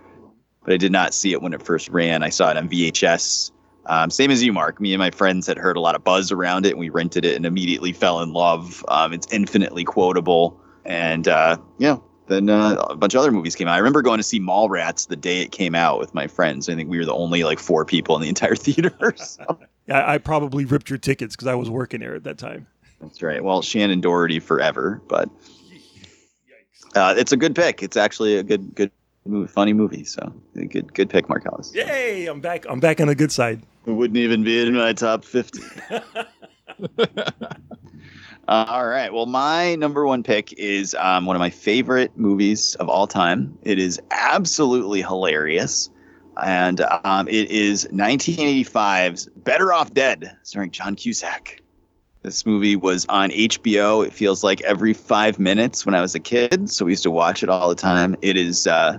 but 0.62 0.74
I 0.74 0.76
did 0.76 0.92
not 0.92 1.14
see 1.14 1.32
it 1.32 1.40
when 1.40 1.54
it 1.54 1.62
first 1.62 1.88
ran. 1.88 2.22
I 2.22 2.28
saw 2.28 2.50
it 2.50 2.58
on 2.58 2.68
VHS. 2.68 3.50
Um, 3.86 4.10
same 4.10 4.30
as 4.30 4.42
you, 4.42 4.52
Mark. 4.52 4.80
Me 4.80 4.92
and 4.92 4.98
my 4.98 5.10
friends 5.10 5.46
had 5.46 5.58
heard 5.58 5.76
a 5.76 5.80
lot 5.80 5.94
of 5.94 6.04
buzz 6.04 6.32
around 6.32 6.66
it, 6.66 6.70
and 6.70 6.78
we 6.78 6.88
rented 6.88 7.24
it 7.24 7.36
and 7.36 7.44
immediately 7.44 7.92
fell 7.92 8.20
in 8.20 8.32
love. 8.32 8.84
Um, 8.88 9.12
it's 9.12 9.26
infinitely 9.32 9.84
quotable, 9.84 10.60
and 10.84 11.28
uh, 11.28 11.58
yeah. 11.78 11.98
Then 12.26 12.48
uh, 12.48 12.76
a 12.88 12.96
bunch 12.96 13.12
of 13.12 13.20
other 13.20 13.30
movies 13.30 13.54
came 13.54 13.68
out. 13.68 13.74
I 13.74 13.78
remember 13.78 14.00
going 14.00 14.16
to 14.16 14.22
see 14.22 14.40
Mallrats 14.40 15.08
the 15.08 15.16
day 15.16 15.42
it 15.42 15.52
came 15.52 15.74
out 15.74 15.98
with 15.98 16.14
my 16.14 16.26
friends. 16.26 16.70
I 16.70 16.74
think 16.74 16.88
we 16.88 16.96
were 16.96 17.04
the 17.04 17.12
only 17.12 17.44
like 17.44 17.58
four 17.58 17.84
people 17.84 18.16
in 18.16 18.22
the 18.22 18.28
entire 18.30 18.56
theater. 18.56 19.14
so. 19.16 19.58
I, 19.90 20.14
I 20.14 20.18
probably 20.18 20.64
ripped 20.64 20.88
your 20.88 20.98
tickets 20.98 21.36
because 21.36 21.48
I 21.48 21.54
was 21.54 21.68
working 21.68 22.00
there 22.00 22.14
at 22.14 22.24
that 22.24 22.38
time. 22.38 22.66
That's 23.02 23.22
right. 23.22 23.44
Well, 23.44 23.60
Shannen 23.60 24.00
Doherty 24.00 24.40
forever, 24.40 25.02
but 25.06 25.28
uh, 26.94 27.14
it's 27.16 27.32
a 27.32 27.36
good 27.36 27.54
pick. 27.54 27.82
It's 27.82 27.96
actually 27.96 28.36
a 28.36 28.42
good, 28.42 28.74
good, 28.74 28.90
movie, 29.26 29.48
funny 29.48 29.72
movie. 29.72 30.04
So 30.04 30.32
good, 30.54 30.94
good 30.94 31.10
pick, 31.10 31.28
Marcellus. 31.28 31.74
Yay! 31.74 32.26
I'm 32.26 32.40
back. 32.40 32.64
I'm 32.68 32.80
back 32.80 33.00
on 33.00 33.08
the 33.08 33.14
good 33.14 33.32
side. 33.32 33.60
It 33.86 33.90
wouldn't 33.90 34.16
even 34.16 34.44
be 34.44 34.66
in 34.66 34.74
my 34.74 34.92
top 34.92 35.24
fifty. 35.24 35.62
Uh, 38.46 38.66
all 38.68 38.86
right. 38.86 39.12
Well, 39.12 39.26
my 39.26 39.74
number 39.76 40.06
one 40.06 40.22
pick 40.22 40.52
is 40.54 40.94
um, 40.96 41.24
one 41.24 41.34
of 41.34 41.40
my 41.40 41.50
favorite 41.50 42.16
movies 42.16 42.74
of 42.74 42.90
all 42.90 43.06
time. 43.06 43.56
It 43.62 43.78
is 43.78 44.00
absolutely 44.10 45.00
hilarious. 45.00 45.88
And 46.42 46.82
um, 47.04 47.26
it 47.28 47.50
is 47.50 47.88
1985's 47.92 49.28
Better 49.36 49.72
Off 49.72 49.94
Dead, 49.94 50.36
starring 50.42 50.72
John 50.72 50.94
Cusack. 50.94 51.62
This 52.22 52.44
movie 52.44 52.76
was 52.76 53.06
on 53.08 53.30
HBO. 53.30 54.04
It 54.04 54.12
feels 54.12 54.42
like 54.44 54.60
every 54.62 54.92
five 54.92 55.38
minutes 55.38 55.86
when 55.86 55.94
I 55.94 56.00
was 56.00 56.14
a 56.14 56.20
kid. 56.20 56.68
So 56.68 56.84
we 56.84 56.92
used 56.92 57.02
to 57.04 57.10
watch 57.10 57.42
it 57.42 57.48
all 57.48 57.68
the 57.68 57.74
time. 57.74 58.16
It 58.20 58.36
is 58.36 58.66
uh, 58.66 58.98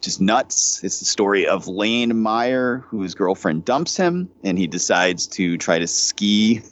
just 0.00 0.20
nuts. 0.20 0.80
It's 0.84 0.98
the 0.98 1.04
story 1.04 1.46
of 1.46 1.66
Lane 1.68 2.20
Meyer, 2.20 2.84
whose 2.88 3.14
girlfriend 3.14 3.64
dumps 3.64 3.96
him, 3.96 4.30
and 4.44 4.58
he 4.58 4.66
decides 4.66 5.26
to 5.28 5.56
try 5.58 5.78
to 5.78 5.86
ski 5.86 6.62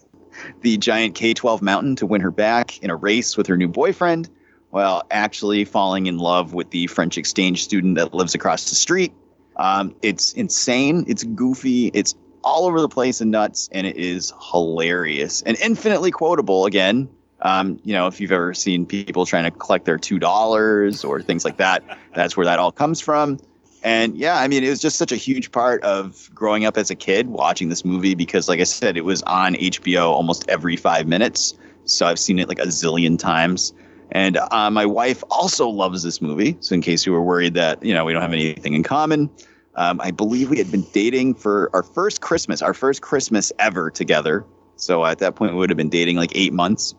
the 0.60 0.76
giant 0.76 1.14
K 1.14 1.34
12 1.34 1.62
mountain 1.62 1.96
to 1.96 2.06
win 2.06 2.20
her 2.20 2.30
back 2.30 2.82
in 2.82 2.90
a 2.90 2.96
race 2.96 3.36
with 3.36 3.46
her 3.46 3.56
new 3.56 3.68
boyfriend. 3.68 4.28
while 4.70 5.04
actually 5.08 5.64
falling 5.64 6.06
in 6.06 6.18
love 6.18 6.52
with 6.52 6.70
the 6.70 6.88
French 6.88 7.16
exchange 7.16 7.62
student 7.62 7.94
that 7.94 8.12
lives 8.12 8.34
across 8.34 8.70
the 8.70 8.74
street. 8.74 9.12
Um, 9.54 9.94
it's 10.02 10.32
insane. 10.32 11.04
It's 11.06 11.22
goofy. 11.22 11.92
It's 11.94 12.16
all 12.42 12.66
over 12.66 12.80
the 12.80 12.88
place 12.88 13.20
and 13.20 13.30
nuts, 13.30 13.68
and 13.70 13.86
it 13.86 13.96
is 13.96 14.32
hilarious 14.50 15.42
and 15.42 15.56
infinitely 15.58 16.10
quotable. 16.10 16.66
Again, 16.66 17.08
um, 17.44 17.78
you 17.84 17.92
know, 17.92 18.06
if 18.06 18.20
you've 18.20 18.32
ever 18.32 18.54
seen 18.54 18.86
people 18.86 19.26
trying 19.26 19.44
to 19.44 19.50
collect 19.50 19.84
their 19.84 19.98
two 19.98 20.18
dollars 20.18 21.04
or 21.04 21.22
things 21.22 21.44
like 21.44 21.58
that, 21.58 21.82
that's 22.14 22.36
where 22.36 22.46
that 22.46 22.58
all 22.58 22.72
comes 22.72 23.00
from. 23.00 23.38
And 23.82 24.16
yeah, 24.16 24.38
I 24.38 24.48
mean, 24.48 24.64
it 24.64 24.70
was 24.70 24.80
just 24.80 24.96
such 24.96 25.12
a 25.12 25.16
huge 25.16 25.52
part 25.52 25.82
of 25.84 26.30
growing 26.34 26.64
up 26.64 26.78
as 26.78 26.90
a 26.90 26.94
kid 26.94 27.28
watching 27.28 27.68
this 27.68 27.84
movie 27.84 28.14
because, 28.14 28.48
like 28.48 28.60
I 28.60 28.64
said, 28.64 28.96
it 28.96 29.04
was 29.04 29.22
on 29.24 29.54
HBO 29.54 30.06
almost 30.06 30.48
every 30.48 30.76
five 30.76 31.06
minutes. 31.06 31.54
So 31.84 32.06
I've 32.06 32.18
seen 32.18 32.38
it 32.38 32.48
like 32.48 32.58
a 32.58 32.66
zillion 32.66 33.18
times. 33.18 33.74
And 34.12 34.38
uh, 34.38 34.70
my 34.70 34.86
wife 34.86 35.22
also 35.30 35.68
loves 35.68 36.02
this 36.02 36.22
movie. 36.22 36.56
So 36.60 36.74
in 36.74 36.80
case 36.80 37.04
you 37.04 37.12
were 37.12 37.22
worried 37.22 37.52
that 37.54 37.84
you 37.84 37.92
know 37.92 38.06
we 38.06 38.14
don't 38.14 38.22
have 38.22 38.32
anything 38.32 38.72
in 38.72 38.82
common, 38.82 39.28
um, 39.74 40.00
I 40.00 40.12
believe 40.12 40.48
we 40.48 40.56
had 40.56 40.70
been 40.70 40.86
dating 40.94 41.34
for 41.34 41.68
our 41.74 41.82
first 41.82 42.22
Christmas, 42.22 42.62
our 42.62 42.72
first 42.72 43.02
Christmas 43.02 43.52
ever 43.58 43.90
together. 43.90 44.46
So 44.76 45.04
at 45.04 45.18
that 45.18 45.36
point, 45.36 45.52
we 45.52 45.58
would 45.58 45.68
have 45.68 45.76
been 45.76 45.90
dating 45.90 46.16
like 46.16 46.32
eight 46.34 46.54
months. 46.54 46.94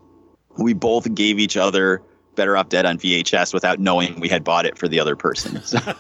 We 0.58 0.74
both 0.74 1.14
gave 1.14 1.40
each 1.40 1.58
other 1.58 2.02
Better 2.36 2.58
Off 2.58 2.70
Dead 2.70 2.86
on 2.86 2.98
VHS 2.98 3.54
without 3.54 3.80
knowing 3.80 4.20
we 4.20 4.30
had 4.30 4.44
bought 4.44 4.66
it 4.66 4.78
for 4.78 4.88
the 4.88 5.00
other 5.00 5.16
person. 5.16 5.62
So, 5.72 5.80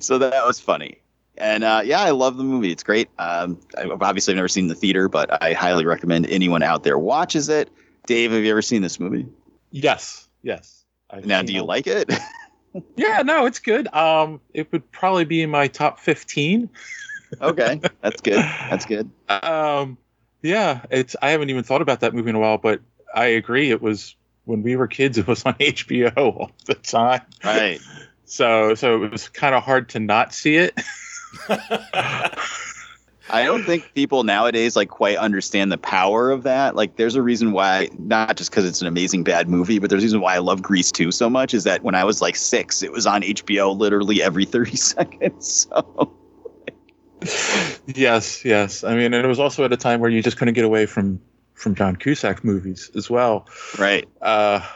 so 0.00 0.18
that 0.18 0.44
was 0.46 0.60
funny. 0.60 1.00
And 1.38 1.64
uh, 1.64 1.80
yeah, 1.84 2.00
I 2.00 2.10
love 2.10 2.36
the 2.36 2.44
movie. 2.44 2.70
It's 2.70 2.82
great. 2.82 3.08
Um, 3.18 3.58
I've 3.78 4.02
obviously 4.02 4.34
never 4.34 4.48
seen 4.48 4.66
the 4.66 4.74
theater, 4.74 5.08
but 5.08 5.42
I 5.42 5.52
highly 5.54 5.86
recommend 5.86 6.26
anyone 6.28 6.62
out 6.62 6.82
there 6.82 6.98
watches 6.98 7.48
it. 7.48 7.70
Dave, 8.06 8.32
have 8.32 8.42
you 8.42 8.50
ever 8.50 8.62
seen 8.62 8.82
this 8.82 9.00
movie? 9.00 9.26
Yes, 9.70 10.28
yes. 10.42 10.84
I've 11.08 11.24
now, 11.24 11.42
do 11.42 11.52
you 11.52 11.60
all- 11.60 11.66
like 11.66 11.86
it? 11.86 12.12
Yeah, 12.94 13.22
no, 13.22 13.46
it's 13.46 13.58
good. 13.58 13.92
Um, 13.92 14.40
it 14.54 14.70
would 14.70 14.92
probably 14.92 15.24
be 15.24 15.42
in 15.42 15.50
my 15.50 15.66
top 15.66 15.98
fifteen. 15.98 16.70
okay, 17.40 17.80
that's 18.00 18.20
good. 18.20 18.38
That's 18.38 18.86
good. 18.86 19.10
Um, 19.28 19.98
yeah, 20.42 20.84
it's. 20.90 21.16
I 21.20 21.30
haven't 21.30 21.50
even 21.50 21.64
thought 21.64 21.82
about 21.82 22.00
that 22.00 22.14
movie 22.14 22.30
in 22.30 22.36
a 22.36 22.40
while, 22.40 22.58
but 22.58 22.80
I 23.14 23.26
agree. 23.26 23.70
It 23.70 23.82
was 23.82 24.14
when 24.44 24.62
we 24.62 24.76
were 24.76 24.86
kids. 24.86 25.18
It 25.18 25.26
was 25.26 25.44
on 25.44 25.54
HBO 25.60 26.16
all 26.16 26.50
the 26.66 26.74
time. 26.74 27.22
Right. 27.44 27.80
So, 28.30 28.76
so 28.76 29.02
it 29.02 29.10
was 29.10 29.28
kind 29.28 29.56
of 29.56 29.64
hard 29.64 29.88
to 29.88 29.98
not 29.98 30.32
see 30.32 30.54
it. 30.54 30.80
I 31.48 33.44
don't 33.44 33.64
think 33.64 33.92
people 33.92 34.22
nowadays 34.22 34.76
like 34.76 34.88
quite 34.88 35.16
understand 35.16 35.72
the 35.72 35.78
power 35.78 36.30
of 36.30 36.44
that. 36.44 36.76
Like, 36.76 36.94
there's 36.94 37.16
a 37.16 37.22
reason 37.22 37.50
why, 37.50 37.88
not 37.98 38.36
just 38.36 38.52
because 38.52 38.64
it's 38.64 38.80
an 38.82 38.86
amazing 38.86 39.24
bad 39.24 39.48
movie, 39.48 39.80
but 39.80 39.90
there's 39.90 40.04
a 40.04 40.06
reason 40.06 40.20
why 40.20 40.36
I 40.36 40.38
love 40.38 40.62
Grease 40.62 40.92
2 40.92 41.10
so 41.10 41.28
much. 41.28 41.54
Is 41.54 41.64
that 41.64 41.82
when 41.82 41.96
I 41.96 42.04
was 42.04 42.20
like 42.20 42.36
six, 42.36 42.84
it 42.84 42.92
was 42.92 43.04
on 43.04 43.22
HBO 43.22 43.76
literally 43.76 44.22
every 44.22 44.44
30 44.44 44.76
seconds. 44.76 45.66
So 45.68 46.12
yes, 47.86 48.44
yes. 48.44 48.84
I 48.84 48.94
mean, 48.94 49.14
and 49.14 49.24
it 49.24 49.28
was 49.28 49.40
also 49.40 49.64
at 49.64 49.72
a 49.72 49.76
time 49.76 50.00
where 50.00 50.10
you 50.10 50.22
just 50.22 50.36
couldn't 50.36 50.54
get 50.54 50.64
away 50.64 50.86
from 50.86 51.20
from 51.54 51.74
John 51.74 51.96
Cusack 51.96 52.42
movies 52.42 52.90
as 52.96 53.10
well. 53.10 53.46
Right. 53.78 54.08
Uh, 54.22 54.66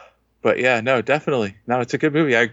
but 0.41 0.59
yeah, 0.59 0.81
no, 0.81 1.01
definitely. 1.01 1.55
No, 1.65 1.79
it's 1.79 1.93
a 1.93 1.97
good 1.97 2.13
movie. 2.13 2.37
I 2.37 2.49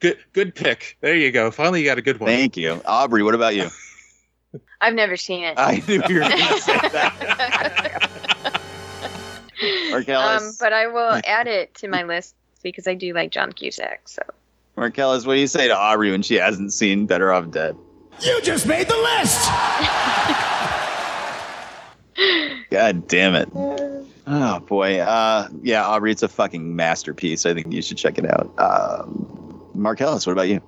good 0.00 0.18
good 0.32 0.54
pick. 0.54 0.96
There 1.00 1.14
you 1.14 1.30
go. 1.30 1.50
Finally, 1.50 1.80
you 1.80 1.86
got 1.86 1.98
a 1.98 2.02
good 2.02 2.18
one. 2.18 2.28
thank 2.28 2.56
you, 2.56 2.80
Aubrey. 2.86 3.22
What 3.22 3.34
about 3.34 3.54
you? 3.54 3.68
I've 4.80 4.94
never 4.94 5.16
seen 5.16 5.44
it. 5.44 5.54
I 5.58 5.82
knew 5.86 6.02
you 6.08 6.14
were 6.14 6.20
going 6.20 6.30
to 6.30 6.60
say 6.60 6.78
that. 6.88 8.08
Marcellus, 9.90 10.42
um, 10.42 10.52
but 10.58 10.72
I 10.72 10.88
will 10.88 11.20
add 11.24 11.46
it 11.46 11.74
to 11.76 11.88
my 11.88 12.02
list 12.02 12.34
because 12.62 12.88
I 12.88 12.94
do 12.94 13.14
like 13.14 13.30
John 13.30 13.52
Cusack. 13.52 14.08
So 14.08 14.22
Marcellus, 14.76 15.24
what 15.24 15.34
do 15.34 15.40
you 15.40 15.46
say 15.46 15.68
to 15.68 15.76
Aubrey 15.76 16.10
when 16.10 16.22
she 16.22 16.34
hasn't 16.34 16.72
seen 16.72 17.06
Better 17.06 17.32
Off 17.32 17.50
Dead? 17.50 17.76
You 18.20 18.40
just 18.42 18.66
made 18.66 18.88
the 18.88 18.96
list! 18.96 19.48
God 22.70 23.08
damn 23.08 23.34
it. 23.34 23.48
Oh 24.26 24.60
boy. 24.60 25.00
Uh, 25.00 25.48
yeah, 25.62 25.84
Aubrey, 25.84 26.12
it's 26.12 26.22
a 26.22 26.28
fucking 26.28 26.74
masterpiece. 26.76 27.44
I 27.46 27.54
think 27.54 27.72
you 27.72 27.82
should 27.82 27.98
check 27.98 28.18
it 28.18 28.30
out. 28.30 28.52
Um, 28.58 29.96
Ellis, 29.98 30.26
what 30.26 30.32
about 30.32 30.48
you? 30.48 30.60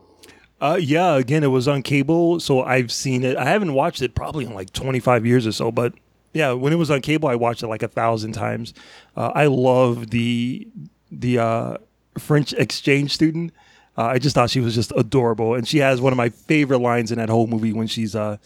Uh, 0.60 0.78
yeah, 0.80 1.16
again, 1.16 1.44
it 1.44 1.48
was 1.48 1.68
on 1.68 1.82
cable, 1.82 2.40
so 2.40 2.62
I've 2.62 2.90
seen 2.90 3.22
it. 3.22 3.36
I 3.36 3.44
haven't 3.44 3.74
watched 3.74 4.02
it 4.02 4.14
probably 4.14 4.44
in 4.44 4.54
like 4.54 4.72
25 4.72 5.26
years 5.26 5.46
or 5.46 5.52
so, 5.52 5.70
but 5.70 5.92
yeah, 6.32 6.52
when 6.52 6.72
it 6.72 6.76
was 6.76 6.90
on 6.90 7.00
cable, 7.00 7.28
I 7.28 7.34
watched 7.36 7.62
it 7.62 7.68
like 7.68 7.82
a 7.82 7.88
thousand 7.88 8.32
times. 8.32 8.74
Uh, 9.16 9.32
I 9.34 9.46
love 9.46 10.10
the 10.10 10.66
the 11.10 11.38
uh, 11.38 11.76
French 12.18 12.52
exchange 12.54 13.12
student. 13.14 13.52
Uh, 13.96 14.06
I 14.06 14.18
just 14.18 14.34
thought 14.34 14.50
she 14.50 14.60
was 14.60 14.74
just 14.74 14.92
adorable, 14.96 15.54
and 15.54 15.66
she 15.66 15.78
has 15.78 16.00
one 16.00 16.12
of 16.12 16.16
my 16.16 16.28
favorite 16.28 16.78
lines 16.78 17.12
in 17.12 17.18
that 17.18 17.28
whole 17.28 17.46
movie 17.46 17.72
when 17.72 17.86
she's 17.86 18.16
uh, 18.16 18.38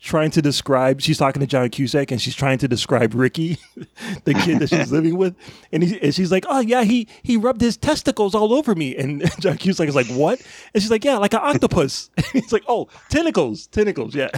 trying 0.00 0.30
to 0.32 0.42
describe. 0.42 1.00
She's 1.00 1.18
talking 1.18 1.40
to 1.40 1.46
John 1.46 1.68
Cusack, 1.70 2.10
and 2.10 2.20
she's 2.20 2.34
trying 2.34 2.58
to 2.58 2.68
describe 2.68 3.14
Ricky, 3.14 3.58
the 4.24 4.34
kid 4.34 4.58
that 4.60 4.68
she's 4.68 4.92
living 4.92 5.16
with, 5.16 5.34
and, 5.72 5.82
he, 5.82 6.00
and 6.00 6.14
she's 6.14 6.30
like, 6.30 6.44
"Oh 6.48 6.60
yeah, 6.60 6.84
he 6.84 7.08
he 7.22 7.36
rubbed 7.36 7.60
his 7.60 7.76
testicles 7.76 8.34
all 8.34 8.52
over 8.52 8.74
me," 8.74 8.96
and 8.96 9.30
John 9.40 9.56
Cusack 9.56 9.88
is 9.88 9.94
like, 9.94 10.08
"What?" 10.08 10.40
And 10.74 10.82
she's 10.82 10.90
like, 10.90 11.04
"Yeah, 11.04 11.16
like 11.16 11.34
an 11.34 11.40
octopus." 11.42 12.10
and 12.16 12.26
he's 12.26 12.52
like, 12.52 12.64
"Oh, 12.68 12.88
tentacles, 13.08 13.66
tentacles, 13.68 14.14
yeah." 14.14 14.30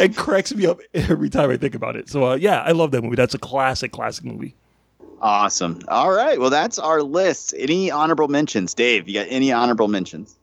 it 0.00 0.16
cracks 0.16 0.52
me 0.52 0.66
up 0.66 0.80
every 0.92 1.30
time 1.30 1.48
I 1.50 1.56
think 1.56 1.74
about 1.74 1.96
it. 1.96 2.08
So 2.08 2.32
uh, 2.32 2.34
yeah, 2.34 2.60
I 2.60 2.72
love 2.72 2.90
that 2.90 3.02
movie. 3.02 3.16
That's 3.16 3.34
a 3.34 3.38
classic, 3.38 3.92
classic 3.92 4.24
movie. 4.24 4.56
Awesome. 5.22 5.80
All 5.86 6.10
right. 6.10 6.38
Well, 6.38 6.50
that's 6.50 6.80
our 6.80 7.00
list. 7.00 7.54
Any 7.56 7.92
honorable 7.92 8.26
mentions? 8.26 8.74
Dave, 8.74 9.08
you 9.08 9.14
got 9.14 9.28
any 9.30 9.52
honorable 9.52 9.86
mentions? 9.86 10.36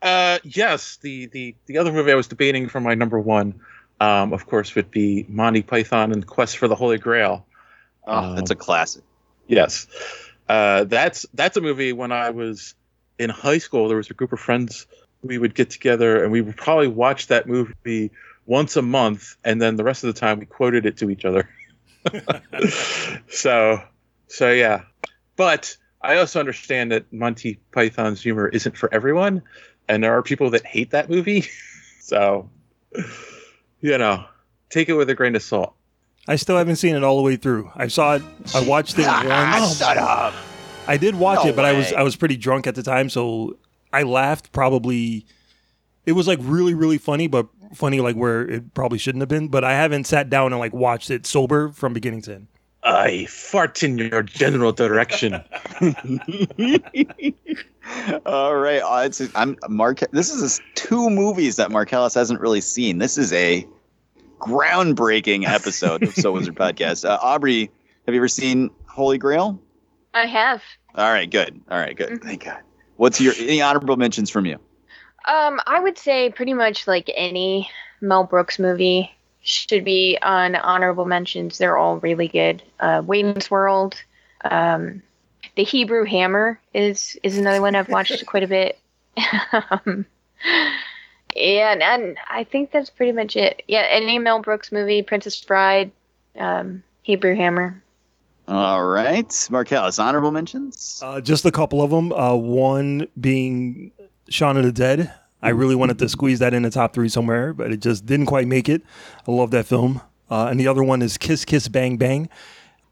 Uh, 0.00 0.38
yes, 0.42 0.96
the 1.02 1.26
the 1.26 1.54
the 1.66 1.76
other 1.76 1.92
movie 1.92 2.12
I 2.12 2.14
was 2.14 2.26
debating 2.26 2.68
for 2.68 2.80
my 2.80 2.94
number 2.94 3.20
one, 3.20 3.60
um, 4.00 4.32
of 4.32 4.46
course, 4.46 4.74
would 4.74 4.90
be 4.90 5.26
Monty 5.28 5.62
Python 5.62 6.12
and 6.12 6.22
the 6.22 6.26
Quest 6.26 6.56
for 6.56 6.66
the 6.66 6.74
Holy 6.74 6.96
Grail. 6.96 7.46
Oh, 8.06 8.34
that's 8.34 8.50
a 8.50 8.54
classic. 8.54 9.02
Yes, 9.48 9.86
uh, 10.48 10.84
that's 10.84 11.26
that's 11.34 11.58
a 11.58 11.60
movie. 11.60 11.92
When 11.92 12.10
I 12.10 12.30
was 12.30 12.74
in 13.18 13.28
high 13.28 13.58
school, 13.58 13.88
there 13.88 13.98
was 13.98 14.08
a 14.08 14.14
group 14.14 14.32
of 14.32 14.40
friends. 14.40 14.86
We 15.22 15.36
would 15.36 15.54
get 15.54 15.68
together 15.70 16.22
and 16.22 16.32
we 16.32 16.40
would 16.40 16.56
probably 16.56 16.88
watch 16.88 17.26
that 17.26 17.46
movie 17.46 18.12
once 18.46 18.76
a 18.76 18.82
month, 18.82 19.36
and 19.44 19.60
then 19.60 19.76
the 19.76 19.84
rest 19.84 20.04
of 20.04 20.14
the 20.14 20.18
time 20.18 20.38
we 20.38 20.46
quoted 20.46 20.86
it 20.86 20.96
to 20.98 21.10
each 21.10 21.26
other. 21.26 21.50
so, 23.28 23.82
so 24.28 24.50
yeah, 24.50 24.82
but 25.36 25.76
I 26.02 26.16
also 26.18 26.40
understand 26.40 26.92
that 26.92 27.12
Monty 27.12 27.58
Python's 27.72 28.22
humor 28.22 28.48
isn't 28.48 28.76
for 28.76 28.92
everyone, 28.92 29.42
and 29.88 30.04
there 30.04 30.16
are 30.16 30.22
people 30.22 30.50
that 30.50 30.64
hate 30.64 30.90
that 30.90 31.10
movie. 31.10 31.44
so, 32.00 32.48
you 33.80 33.98
know, 33.98 34.24
take 34.70 34.88
it 34.88 34.94
with 34.94 35.10
a 35.10 35.14
grain 35.14 35.34
of 35.36 35.42
salt. 35.42 35.74
I 36.28 36.36
still 36.36 36.56
haven't 36.56 36.76
seen 36.76 36.96
it 36.96 37.04
all 37.04 37.16
the 37.16 37.22
way 37.22 37.36
through. 37.36 37.70
I 37.74 37.88
saw 37.88 38.16
it. 38.16 38.22
I 38.54 38.60
watched 38.60 38.98
it 38.98 39.06
ah, 39.08 39.58
once. 39.60 39.78
Shut 39.78 39.96
up. 39.96 40.34
I 40.88 40.96
did 40.96 41.14
watch 41.14 41.44
No 41.44 41.50
it, 41.50 41.56
but 41.56 41.64
I 41.64 41.72
was. 41.72 41.92
I 41.92 42.02
was 42.02 42.16
pretty 42.16 42.36
drunk 42.36 42.66
at 42.66 42.74
the 42.74 42.82
time, 42.82 43.10
so 43.10 43.56
I 43.92 44.02
laughed. 44.02 44.52
Probably, 44.52 45.26
it 46.04 46.12
was 46.12 46.26
like 46.26 46.38
really 46.42 46.74
really 46.74 46.98
funny, 46.98 47.26
but 47.26 47.48
funny 47.74 48.00
like 48.00 48.16
where 48.16 48.42
it 48.48 48.74
probably 48.74 48.98
shouldn't 48.98 49.22
have 49.22 49.28
been. 49.28 49.48
But 49.48 49.64
I 49.64 49.72
haven't 49.72 50.04
sat 50.04 50.30
down 50.30 50.52
and 50.52 50.60
like 50.60 50.72
watched 50.72 51.10
it 51.10 51.26
sober 51.26 51.70
from 51.70 51.92
beginning 51.92 52.22
to 52.22 52.34
end. 52.34 52.48
I 52.86 53.26
fart 53.26 53.82
in 53.82 53.98
your 53.98 54.22
general 54.22 54.70
direction. 54.70 55.34
All 58.24 58.56
right. 58.56 58.80
Uh, 58.80 59.02
it's, 59.04 59.20
I'm 59.34 59.56
Mark. 59.68 60.00
This 60.12 60.30
is 60.30 60.60
two 60.76 61.10
movies 61.10 61.56
that 61.56 61.72
Marcellus 61.72 62.14
hasn't 62.14 62.40
really 62.40 62.60
seen. 62.60 62.98
This 62.98 63.18
is 63.18 63.32
a 63.32 63.66
groundbreaking 64.38 65.48
episode 65.48 66.04
of 66.04 66.14
So 66.14 66.30
Wizard 66.30 66.54
Podcast. 66.58 67.04
Uh, 67.04 67.18
Aubrey, 67.20 67.72
have 68.06 68.14
you 68.14 68.20
ever 68.20 68.28
seen 68.28 68.70
Holy 68.86 69.18
Grail? 69.18 69.60
I 70.14 70.26
have. 70.26 70.62
All 70.94 71.10
right. 71.10 71.28
Good. 71.28 71.60
All 71.68 71.78
right. 71.78 71.96
Good. 71.96 72.22
Thank 72.22 72.44
God. 72.44 72.60
What's 72.98 73.20
your 73.20 73.34
any 73.36 73.60
honorable 73.60 73.96
mentions 73.96 74.30
from 74.30 74.46
you? 74.46 74.60
Um, 75.26 75.60
I 75.66 75.80
would 75.80 75.98
say 75.98 76.30
pretty 76.30 76.54
much 76.54 76.86
like 76.86 77.10
any 77.16 77.68
Mel 78.00 78.22
Brooks 78.22 78.60
movie 78.60 79.10
should 79.46 79.84
be 79.84 80.18
on 80.22 80.56
honorable 80.56 81.04
mentions. 81.04 81.58
They're 81.58 81.76
all 81.76 81.98
really 81.98 82.28
good. 82.28 82.62
Uh, 82.80 83.02
Wayne's 83.04 83.50
World, 83.50 84.02
um, 84.44 85.02
The 85.54 85.62
Hebrew 85.62 86.04
Hammer 86.04 86.60
is 86.74 87.16
is 87.22 87.38
another 87.38 87.62
one 87.62 87.74
I've 87.74 87.88
watched 87.88 88.26
quite 88.26 88.42
a 88.42 88.48
bit. 88.48 88.78
um, 89.52 90.04
and 91.36 91.82
and 91.82 92.18
I 92.28 92.44
think 92.44 92.72
that's 92.72 92.90
pretty 92.90 93.12
much 93.12 93.36
it. 93.36 93.62
Yeah, 93.68 93.86
any 93.88 94.18
Mel 94.18 94.42
Brooks 94.42 94.72
movie, 94.72 95.02
Princess 95.02 95.42
Bride, 95.44 95.92
um, 96.38 96.82
Hebrew 97.02 97.36
Hammer. 97.36 97.82
All 98.48 98.84
right. 98.84 99.48
Marcellus, 99.50 99.98
honorable 99.98 100.30
mentions? 100.30 101.00
Uh, 101.04 101.20
just 101.20 101.44
a 101.44 101.50
couple 101.50 101.82
of 101.82 101.90
them. 101.90 102.12
Uh, 102.12 102.34
one 102.34 103.08
being 103.20 103.90
Shaun 104.28 104.56
of 104.56 104.64
the 104.64 104.72
Dead. 104.72 105.12
I 105.46 105.50
really 105.50 105.76
wanted 105.76 106.00
to 106.00 106.08
squeeze 106.08 106.40
that 106.40 106.54
in 106.54 106.64
the 106.64 106.70
top 106.70 106.92
three 106.92 107.08
somewhere, 107.08 107.52
but 107.52 107.70
it 107.70 107.76
just 107.78 108.04
didn't 108.04 108.26
quite 108.26 108.48
make 108.48 108.68
it. 108.68 108.82
I 109.28 109.30
love 109.30 109.52
that 109.52 109.64
film. 109.64 110.00
Uh, 110.28 110.48
and 110.50 110.58
the 110.58 110.66
other 110.66 110.82
one 110.82 111.02
is 111.02 111.16
Kiss 111.16 111.44
Kiss 111.44 111.68
Bang 111.68 111.96
Bang. 111.96 112.28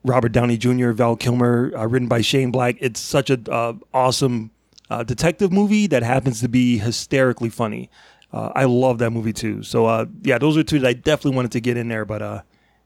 Robert 0.04 0.30
Downey 0.30 0.56
Jr., 0.56 0.92
Val 0.92 1.16
Kilmer, 1.16 1.72
uh, 1.76 1.84
written 1.86 2.06
by 2.06 2.20
Shane 2.20 2.52
Black. 2.52 2.76
It's 2.78 3.00
such 3.00 3.28
an 3.28 3.46
uh, 3.50 3.72
awesome 3.92 4.52
uh, 4.88 5.02
detective 5.02 5.50
movie 5.50 5.88
that 5.88 6.04
happens 6.04 6.40
to 6.42 6.48
be 6.48 6.78
hysterically 6.78 7.48
funny. 7.48 7.90
Uh, 8.32 8.52
I 8.54 8.64
love 8.66 8.98
that 8.98 9.10
movie 9.10 9.32
too. 9.32 9.64
So 9.64 9.86
uh, 9.86 10.06
yeah, 10.22 10.38
those 10.38 10.56
are 10.56 10.62
two 10.62 10.78
that 10.78 10.86
I 10.86 10.92
definitely 10.92 11.34
wanted 11.34 11.52
to 11.52 11.60
get 11.60 11.76
in 11.76 11.88
there, 11.88 12.04
but 12.04 12.44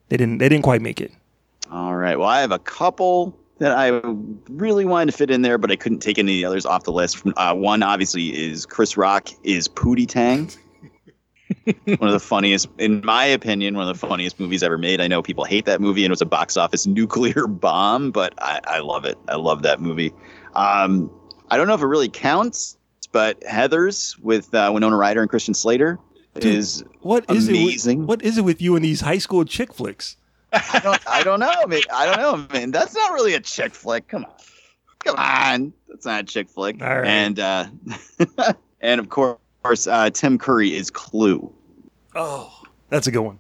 they 0.08 0.16
didn't. 0.16 0.38
They 0.38 0.48
didn't 0.48 0.64
quite 0.64 0.80
make 0.80 1.02
it. 1.02 1.12
All 1.70 1.94
right. 1.94 2.18
Well, 2.18 2.28
I 2.28 2.40
have 2.40 2.52
a 2.52 2.58
couple 2.58 3.38
that 3.59 3.72
I 3.72 4.00
really 4.48 4.84
wanted 4.84 5.12
to 5.12 5.16
fit 5.16 5.30
in 5.30 5.42
there, 5.42 5.59
but 5.59 5.70
I 5.70 5.76
couldn't 5.76 6.00
take 6.00 6.18
any 6.18 6.32
of 6.32 6.36
the 6.36 6.44
others 6.44 6.66
off 6.66 6.84
the 6.84 6.92
list. 6.92 7.22
Uh, 7.36 7.54
one 7.54 7.82
obviously 7.82 8.28
is 8.36 8.66
Chris 8.66 8.96
Rock 8.96 9.28
is 9.42 9.68
Pootie 9.68 10.09
Tang. 10.09 10.50
one 11.98 12.09
of 12.09 12.12
the 12.12 12.20
funniest, 12.20 12.68
in 12.78 13.04
my 13.04 13.24
opinion, 13.24 13.74
one 13.74 13.88
of 13.88 13.98
the 13.98 14.06
funniest 14.06 14.38
movies 14.38 14.62
ever 14.62 14.78
made. 14.78 15.00
I 15.00 15.09
know 15.09 15.22
people 15.22 15.44
hate 15.44 15.64
that 15.64 15.80
movie 15.80 16.04
and 16.04 16.11
it 16.11 16.12
was 16.12 16.22
a 16.22 16.26
box 16.26 16.56
office 16.56 16.86
nuclear 16.86 17.46
bomb, 17.48 18.11
but 18.11 18.34
I, 18.38 18.61
I 18.64 18.78
love 18.80 19.04
it. 19.04 19.18
I 19.28 19.36
love 19.36 19.62
that 19.62 19.80
movie. 19.80 20.12
Um, 20.54 21.11
I 21.50 21.56
don't 21.56 21.66
know 21.66 21.74
if 21.74 21.80
it 21.80 21.86
really 21.86 22.09
counts, 22.09 22.76
but 23.12 23.42
Heather's 23.44 24.16
with 24.18 24.54
uh, 24.54 24.70
Winona 24.72 24.96
Ryder 24.96 25.20
and 25.22 25.30
Christian 25.30 25.54
Slater 25.54 25.98
Dude, 26.34 26.44
is 26.44 26.84
What 27.00 27.24
is 27.30 27.48
amazing. 27.48 27.98
it? 27.98 28.00
With, 28.00 28.09
what 28.09 28.22
is 28.22 28.38
it 28.38 28.44
with 28.44 28.61
you 28.61 28.76
and 28.76 28.84
these 28.84 29.00
high 29.00 29.18
school 29.18 29.44
chick 29.44 29.72
flicks? 29.72 30.16
I 30.53 30.80
don't, 30.82 31.01
I 31.07 31.22
don't 31.22 31.40
know. 31.40 31.66
Man. 31.66 31.80
I 31.92 32.07
don't 32.07 32.18
know, 32.18 32.46
man. 32.59 32.70
That's 32.70 32.94
not 32.94 33.12
really 33.12 33.34
a 33.34 33.40
chick 33.40 33.74
flick. 33.74 34.09
Come 34.09 34.24
on, 34.24 34.32
come 35.01 35.16
on. 35.16 35.72
That's 35.88 36.07
not 36.07 36.20
a 36.22 36.24
chick 36.24 36.49
flick. 36.49 36.82
All 36.82 37.01
right. 37.01 37.07
And 37.07 37.38
uh, 37.38 37.66
and 38.80 39.01
of 39.01 39.09
course, 39.09 39.86
uh, 39.86 40.11
Tim 40.11 40.38
Curry 40.38 40.74
is 40.74 40.90
Clue. 40.90 41.53
Oh, 42.14 42.53
that's 42.88 43.07
a 43.07 43.11
good 43.11 43.20
one. 43.20 43.38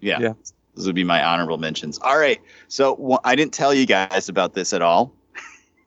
Yeah. 0.00 0.20
yeah. 0.20 0.32
Those 0.76 0.86
would 0.86 0.94
be 0.94 1.04
my 1.04 1.24
honorable 1.24 1.58
mentions. 1.58 1.98
All 1.98 2.18
right. 2.18 2.40
So 2.68 2.96
wh- 2.96 3.26
I 3.26 3.34
didn't 3.36 3.52
tell 3.52 3.72
you 3.72 3.86
guys 3.86 4.28
about 4.28 4.54
this 4.54 4.72
at 4.72 4.82
all. 4.82 5.14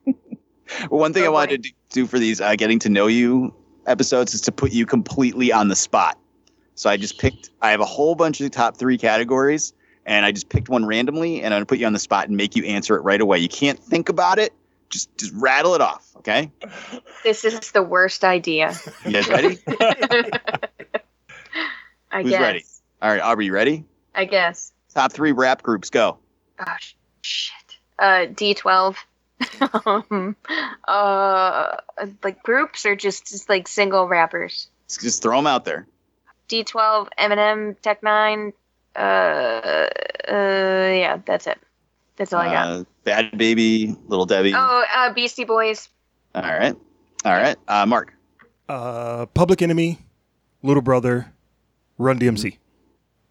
One 0.88 1.12
thing 1.12 1.24
I 1.24 1.28
wanted 1.28 1.62
to 1.62 1.72
do 1.90 2.06
for 2.06 2.18
these 2.18 2.40
uh, 2.40 2.54
getting 2.56 2.78
to 2.80 2.88
know 2.88 3.06
you 3.06 3.54
episodes 3.86 4.34
is 4.34 4.40
to 4.42 4.52
put 4.52 4.72
you 4.72 4.86
completely 4.86 5.52
on 5.52 5.68
the 5.68 5.76
spot. 5.76 6.18
So 6.74 6.88
I 6.90 6.96
just 6.96 7.18
picked. 7.18 7.50
I 7.62 7.70
have 7.70 7.80
a 7.80 7.86
whole 7.86 8.14
bunch 8.14 8.40
of 8.40 8.50
top 8.50 8.76
three 8.76 8.98
categories, 8.98 9.72
and 10.08 10.24
I 10.24 10.32
just 10.32 10.48
picked 10.48 10.68
one 10.70 10.86
randomly, 10.86 11.42
and 11.42 11.52
I'm 11.52 11.58
gonna 11.58 11.66
put 11.66 11.78
you 11.78 11.86
on 11.86 11.92
the 11.92 11.98
spot 11.98 12.26
and 12.28 12.36
make 12.36 12.56
you 12.56 12.64
answer 12.64 12.96
it 12.96 13.02
right 13.02 13.20
away. 13.20 13.38
You 13.38 13.48
can't 13.48 13.78
think 13.78 14.08
about 14.08 14.38
it. 14.38 14.54
Just 14.88 15.16
just 15.18 15.34
rattle 15.34 15.74
it 15.74 15.82
off. 15.82 16.08
Okay. 16.16 16.50
This 17.22 17.44
is 17.44 17.72
the 17.72 17.82
worst 17.82 18.24
idea. 18.24 18.74
You 19.04 19.12
guys 19.12 19.28
ready? 19.28 19.58
I 22.10 22.22
Who's 22.22 22.30
guess. 22.32 22.40
ready? 22.40 22.64
All 23.02 23.10
right, 23.10 23.20
Aubrey, 23.20 23.46
you 23.46 23.52
ready? 23.52 23.84
I 24.14 24.24
guess. 24.24 24.72
Top 24.94 25.12
three 25.12 25.32
rap 25.32 25.62
groups. 25.62 25.90
Go. 25.90 26.18
Oh, 26.58 26.74
shit. 27.20 27.54
Uh, 27.98 28.26
D12. 28.26 28.96
um, 30.10 30.34
uh, 30.88 31.76
like 32.24 32.42
groups 32.42 32.86
or 32.86 32.96
just, 32.96 33.28
just 33.28 33.48
like 33.48 33.68
single 33.68 34.08
rappers? 34.08 34.68
Just, 34.88 35.00
just 35.02 35.22
throw 35.22 35.36
them 35.36 35.46
out 35.46 35.64
there. 35.66 35.86
D12, 36.48 37.08
Eminem, 37.18 37.78
Tech 37.80 38.02
Nine. 38.02 38.52
Uh, 38.96 38.98
uh, 38.98 39.88
yeah, 40.28 41.18
that's 41.24 41.46
it. 41.46 41.58
That's 42.16 42.32
all 42.32 42.40
I 42.40 42.52
got. 42.52 42.68
Uh, 42.68 42.84
Bhad 43.04 43.32
Bhabie, 43.34 43.96
Little 44.08 44.26
Debbie. 44.26 44.52
Oh, 44.54 44.84
uh, 44.94 45.12
Beastie 45.12 45.44
Boys. 45.44 45.88
All 46.34 46.42
right. 46.42 46.74
All 47.24 47.32
right. 47.32 47.56
Uh, 47.68 47.86
Mark. 47.86 48.12
Uh, 48.68 49.26
Public 49.26 49.62
Enemy, 49.62 49.98
Little 50.62 50.82
Brother, 50.82 51.32
Run 51.96 52.18
DMC. 52.18 52.58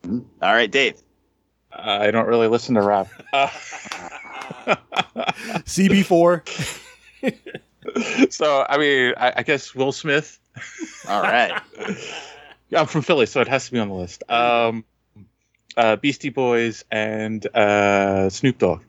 All 0.05 0.23
right, 0.41 0.71
Dave. 0.71 1.01
I 1.71 2.11
don't 2.11 2.27
really 2.27 2.47
listen 2.47 2.75
to 2.75 2.81
rap. 2.81 3.09
Uh, 4.65 5.25
CB4. 5.65 6.41
so 8.31 8.65
I 8.69 8.77
mean, 8.77 9.13
I, 9.17 9.33
I 9.37 9.43
guess 9.43 9.75
Will 9.75 9.91
Smith. 9.91 10.39
All 11.07 11.21
right. 11.21 11.61
I'm 12.75 12.85
from 12.85 13.01
Philly, 13.01 13.25
so 13.25 13.41
it 13.41 13.47
has 13.47 13.65
to 13.67 13.71
be 13.71 13.79
on 13.79 13.89
the 13.89 13.93
list. 13.93 14.23
Um, 14.29 14.83
uh, 15.77 15.95
Beastie 15.95 16.29
Boys 16.29 16.83
and 16.91 17.45
uh, 17.55 18.29
Snoop 18.29 18.57
Dogg. 18.57 18.81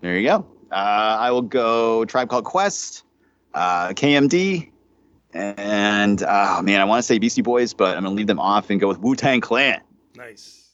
There 0.00 0.16
you 0.16 0.28
go. 0.28 0.46
Uh, 0.70 1.16
I 1.20 1.30
will 1.30 1.42
go 1.42 2.04
Tribe 2.04 2.28
Called 2.28 2.44
Quest, 2.44 3.02
uh, 3.54 3.88
KMD, 3.88 4.70
and 5.32 6.22
oh 6.22 6.62
man, 6.62 6.80
I 6.80 6.84
want 6.84 6.98
to 6.98 7.02
say 7.02 7.18
Beastie 7.18 7.42
Boys, 7.42 7.74
but 7.74 7.96
I'm 7.96 8.04
gonna 8.04 8.14
leave 8.14 8.26
them 8.26 8.40
off 8.40 8.70
and 8.70 8.80
go 8.80 8.88
with 8.88 8.98
Wu 8.98 9.16
Tang 9.16 9.40
Clan. 9.40 9.80
Nice. 10.16 10.64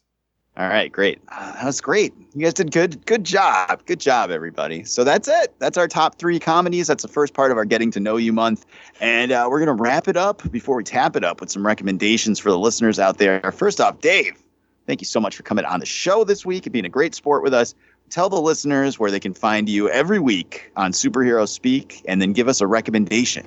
All 0.57 0.69
right, 0.69 0.91
great. 0.91 1.21
Uh, 1.29 1.53
that 1.53 1.65
was 1.65 1.81
great. 1.81 2.13
You 2.35 2.43
guys 2.43 2.55
did 2.55 2.73
good. 2.73 3.07
Good 3.07 3.25
job. 3.25 3.87
Good 3.87 4.01
job, 4.01 4.31
everybody. 4.31 4.85
So 4.85 5.05
that's 5.05 5.29
it. 5.29 5.55
That's 5.59 5.79
our 5.79 5.89
top 5.89 6.19
three 6.19 6.39
comedies. 6.39 6.87
That's 6.87 7.03
the 7.03 7.09
first 7.09 7.35
part 7.35 7.51
of 7.51 7.57
our 7.57 7.65
Getting 7.65 7.91
to 7.93 8.01
Know 8.01 8.17
You 8.17 8.33
month. 8.33 8.67
And 9.01 9.33
uh, 9.33 9.47
we're 9.49 9.65
going 9.65 9.75
to 9.75 9.83
wrap 9.83 10.09
it 10.09 10.17
up 10.17 10.43
before 10.51 10.77
we 10.77 10.85
tap 10.85 11.17
it 11.17 11.25
up 11.25 11.41
with 11.41 11.51
some 11.51 11.65
recommendations 11.65 12.39
for 12.39 12.51
the 12.51 12.59
listeners 12.59 12.99
out 12.99 13.19
there. 13.19 13.53
First 13.53 13.81
off, 13.81 14.01
Dave, 14.01 14.43
thank 14.87 15.01
you 15.01 15.07
so 15.07 15.21
much 15.21 15.37
for 15.37 15.43
coming 15.43 15.65
on 15.65 15.81
the 15.81 15.87
show 15.87 16.25
this 16.25 16.45
week 16.45 16.67
and 16.67 16.73
being 16.73 16.85
a 16.85 16.91
great 16.91 17.15
sport 17.15 17.43
with 17.43 17.55
us. 17.55 17.75
Tell 18.09 18.29
the 18.29 18.41
listeners 18.41 18.99
where 18.99 19.11
they 19.11 19.21
can 19.21 19.35
find 19.35 19.69
you 19.69 19.89
every 19.89 20.19
week 20.19 20.73
on 20.77 20.93
Superhero 20.93 21.49
Speak 21.49 22.03
and 22.09 22.21
then 22.21 22.33
give 22.33 22.49
us 22.49 22.61
a 22.61 22.67
recommendation. 22.67 23.47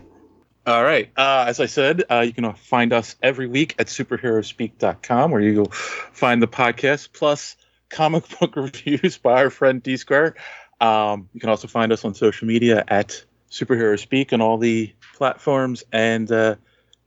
All 0.65 0.83
right. 0.85 1.11
Uh, 1.17 1.43
as 1.47 1.59
I 1.59 1.65
said, 1.65 2.03
uh, 2.09 2.21
you 2.21 2.31
can 2.31 2.53
find 2.53 2.93
us 2.93 3.17
every 3.21 3.47
week 3.47 3.75
at 3.79 3.87
superheroespeak.com, 3.87 5.31
where 5.31 5.41
you 5.41 5.57
will 5.57 5.71
find 5.71 6.41
the 6.41 6.47
podcast 6.47 7.09
plus 7.11 7.57
comic 7.89 8.23
book 8.39 8.55
reviews 8.55 9.17
by 9.17 9.41
our 9.41 9.49
friend 9.49 9.83
D 9.83 9.97
Square. 9.97 10.35
Um, 10.79 11.29
you 11.33 11.41
can 11.41 11.49
also 11.49 11.67
find 11.67 11.91
us 11.91 12.05
on 12.05 12.13
social 12.13 12.47
media 12.47 12.85
at 12.87 13.23
Superhero 13.51 13.99
Speak 13.99 14.31
on 14.31 14.39
all 14.39 14.57
the 14.57 14.93
platforms. 15.15 15.83
And 15.91 16.31
uh, 16.31 16.55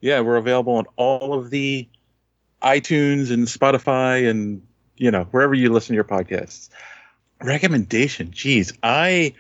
yeah, 0.01 0.21
we're 0.21 0.37
available 0.37 0.75
on 0.75 0.85
all 0.97 1.33
of 1.33 1.51
the 1.51 1.89
iTunes 2.67 3.31
and 3.31 3.47
Spotify 3.47 4.29
and, 4.29 4.67
you 4.97 5.11
know, 5.11 5.25
wherever 5.31 5.55
you 5.55 5.73
listen 5.73 5.89
to 5.89 5.95
your 5.95 6.05
podcasts. 6.05 6.69
Recommendation. 7.41 8.33
Geez, 8.33 8.73
I 8.83 9.35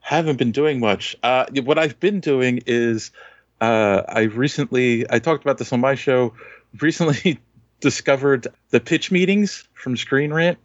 haven't 0.00 0.36
been 0.36 0.52
doing 0.52 0.80
much. 0.80 1.16
Uh, 1.22 1.46
what 1.64 1.78
I've 1.78 2.00
been 2.00 2.20
doing 2.20 2.60
is 2.66 3.10
uh, 3.60 4.02
I 4.08 4.22
recently 4.22 5.06
I 5.10 5.18
talked 5.18 5.44
about 5.44 5.58
this 5.58 5.72
on 5.72 5.80
my 5.80 5.94
show. 5.94 6.34
Recently 6.80 7.38
discovered 7.80 8.48
the 8.70 8.80
pitch 8.80 9.10
meetings 9.10 9.68
from 9.74 9.96
Screen 9.96 10.32
Rant 10.32 10.58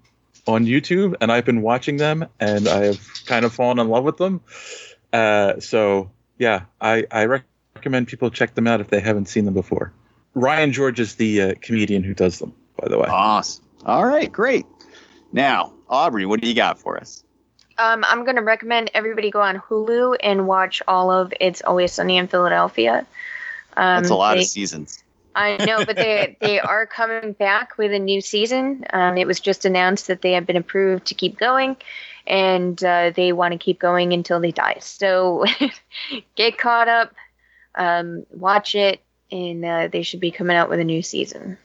on 0.47 0.66
YouTube, 0.66 1.16
and 1.20 1.32
I've 1.32 1.45
been 1.45 1.62
watching 1.62 1.97
them, 1.97 2.28
and 2.39 2.68
I 2.68 2.86
have 2.86 3.26
kind 3.26 3.43
of 3.43 3.53
fallen 3.53 3.80
in 3.80 3.89
love 3.89 4.03
with 4.03 4.18
them. 4.18 4.41
Uh, 5.12 5.60
so 5.60 6.10
yeah, 6.38 6.62
I 6.80 7.05
I 7.12 7.26
recommend 7.76 8.08
people 8.08 8.32
check 8.32 8.55
them 8.55 8.66
out 8.66 8.82
if 8.82 8.88
they 8.88 8.99
haven't 8.99 9.28
seen 9.28 9.45
them 9.45 9.53
before. 9.53 9.93
Ryan 10.38 10.71
George 10.71 10.99
is 10.99 11.15
the 11.15 11.41
uh, 11.41 11.53
comedian 11.61 12.03
who 12.03 12.13
does 12.13 12.39
them, 12.39 12.53
by 12.79 12.88
the 12.88 12.97
way. 12.97 13.07
Awesome. 13.09 13.65
All 13.85 14.05
right, 14.05 14.31
great. 14.31 14.65
Now, 15.31 15.73
Aubrey, 15.89 16.25
what 16.25 16.41
do 16.41 16.47
you 16.47 16.53
got 16.53 16.79
for 16.79 16.97
us? 16.97 17.23
Um, 17.79 18.03
I'm 18.07 18.23
going 18.23 18.35
to 18.35 18.41
recommend 18.41 18.91
everybody 18.93 19.29
go 19.31 19.41
on 19.41 19.57
Hulu 19.59 20.17
and 20.21 20.47
watch 20.47 20.81
all 20.88 21.11
of 21.11 21.33
It's 21.39 21.61
Always 21.61 21.91
Sunny 21.91 22.17
in 22.17 22.27
Philadelphia. 22.27 23.05
Um, 23.75 24.01
That's 24.01 24.09
a 24.09 24.15
lot 24.15 24.35
they- 24.35 24.41
of 24.41 24.47
seasons. 24.47 25.03
I 25.35 25.63
know, 25.65 25.85
but 25.85 25.95
they 25.95 26.35
they 26.41 26.59
are 26.59 26.88
coming 26.88 27.33
back 27.33 27.77
with 27.77 27.93
a 27.93 27.99
new 27.99 28.21
season. 28.21 28.85
Um, 28.91 29.17
it 29.17 29.27
was 29.27 29.39
just 29.39 29.65
announced 29.65 30.07
that 30.07 30.23
they 30.23 30.31
have 30.31 30.47
been 30.47 30.55
approved 30.55 31.05
to 31.07 31.13
keep 31.13 31.38
going, 31.38 31.77
and 32.25 32.83
uh, 32.83 33.11
they 33.15 33.33
want 33.33 33.51
to 33.51 33.59
keep 33.59 33.77
going 33.77 34.13
until 34.13 34.39
they 34.39 34.51
die. 34.51 34.77
So 34.79 35.45
get 36.35 36.57
caught 36.57 36.88
up, 36.88 37.13
um, 37.75 38.25
watch 38.31 38.73
it, 38.73 38.99
and 39.32 39.63
uh, 39.63 39.88
they 39.88 40.03
should 40.03 40.19
be 40.19 40.32
coming 40.32 40.55
out 40.55 40.69
with 40.69 40.80
a 40.80 40.84
new 40.84 41.01
season. 41.01 41.57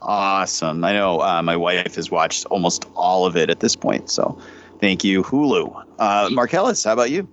Awesome. 0.00 0.84
I 0.84 0.92
know 0.92 1.20
uh, 1.20 1.42
my 1.42 1.56
wife 1.56 1.94
has 1.94 2.10
watched 2.10 2.44
almost 2.46 2.86
all 2.96 3.24
of 3.24 3.36
it 3.36 3.50
at 3.50 3.60
this 3.60 3.76
point. 3.76 4.10
So 4.10 4.38
thank 4.80 5.04
you, 5.04 5.22
Hulu. 5.22 5.84
Uh, 5.98 6.28
Marcellus, 6.32 6.82
how 6.84 6.94
about 6.94 7.10
you? 7.10 7.28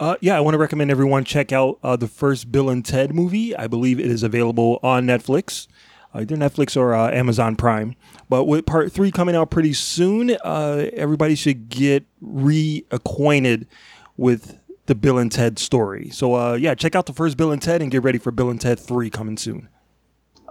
Uh, 0.00 0.16
yeah, 0.20 0.36
I 0.36 0.40
want 0.40 0.54
to 0.54 0.58
recommend 0.58 0.90
everyone 0.90 1.24
check 1.24 1.52
out 1.52 1.78
uh, 1.82 1.96
the 1.96 2.08
first 2.08 2.50
Bill 2.50 2.68
and 2.68 2.84
Ted 2.84 3.14
movie. 3.14 3.54
I 3.54 3.66
believe 3.68 4.00
it 4.00 4.06
is 4.06 4.22
available 4.22 4.80
on 4.82 5.06
Netflix, 5.06 5.68
uh, 6.14 6.20
either 6.20 6.36
Netflix 6.36 6.76
or 6.76 6.94
uh, 6.94 7.10
Amazon 7.10 7.54
Prime. 7.54 7.94
But 8.28 8.44
with 8.44 8.66
part 8.66 8.90
three 8.90 9.12
coming 9.12 9.36
out 9.36 9.50
pretty 9.50 9.72
soon, 9.72 10.30
uh, 10.42 10.90
everybody 10.94 11.34
should 11.34 11.68
get 11.68 12.04
reacquainted 12.22 13.66
with 14.16 14.58
the 14.86 14.94
Bill 14.94 15.18
and 15.18 15.30
Ted 15.30 15.58
story. 15.58 16.10
So 16.10 16.34
uh, 16.34 16.54
yeah, 16.54 16.74
check 16.74 16.94
out 16.94 17.06
the 17.06 17.12
first 17.12 17.36
Bill 17.36 17.52
and 17.52 17.62
Ted 17.62 17.82
and 17.82 17.90
get 17.90 18.02
ready 18.02 18.18
for 18.18 18.30
Bill 18.30 18.50
and 18.50 18.60
Ted 18.60 18.78
three 18.78 19.10
coming 19.10 19.36
soon. 19.36 19.68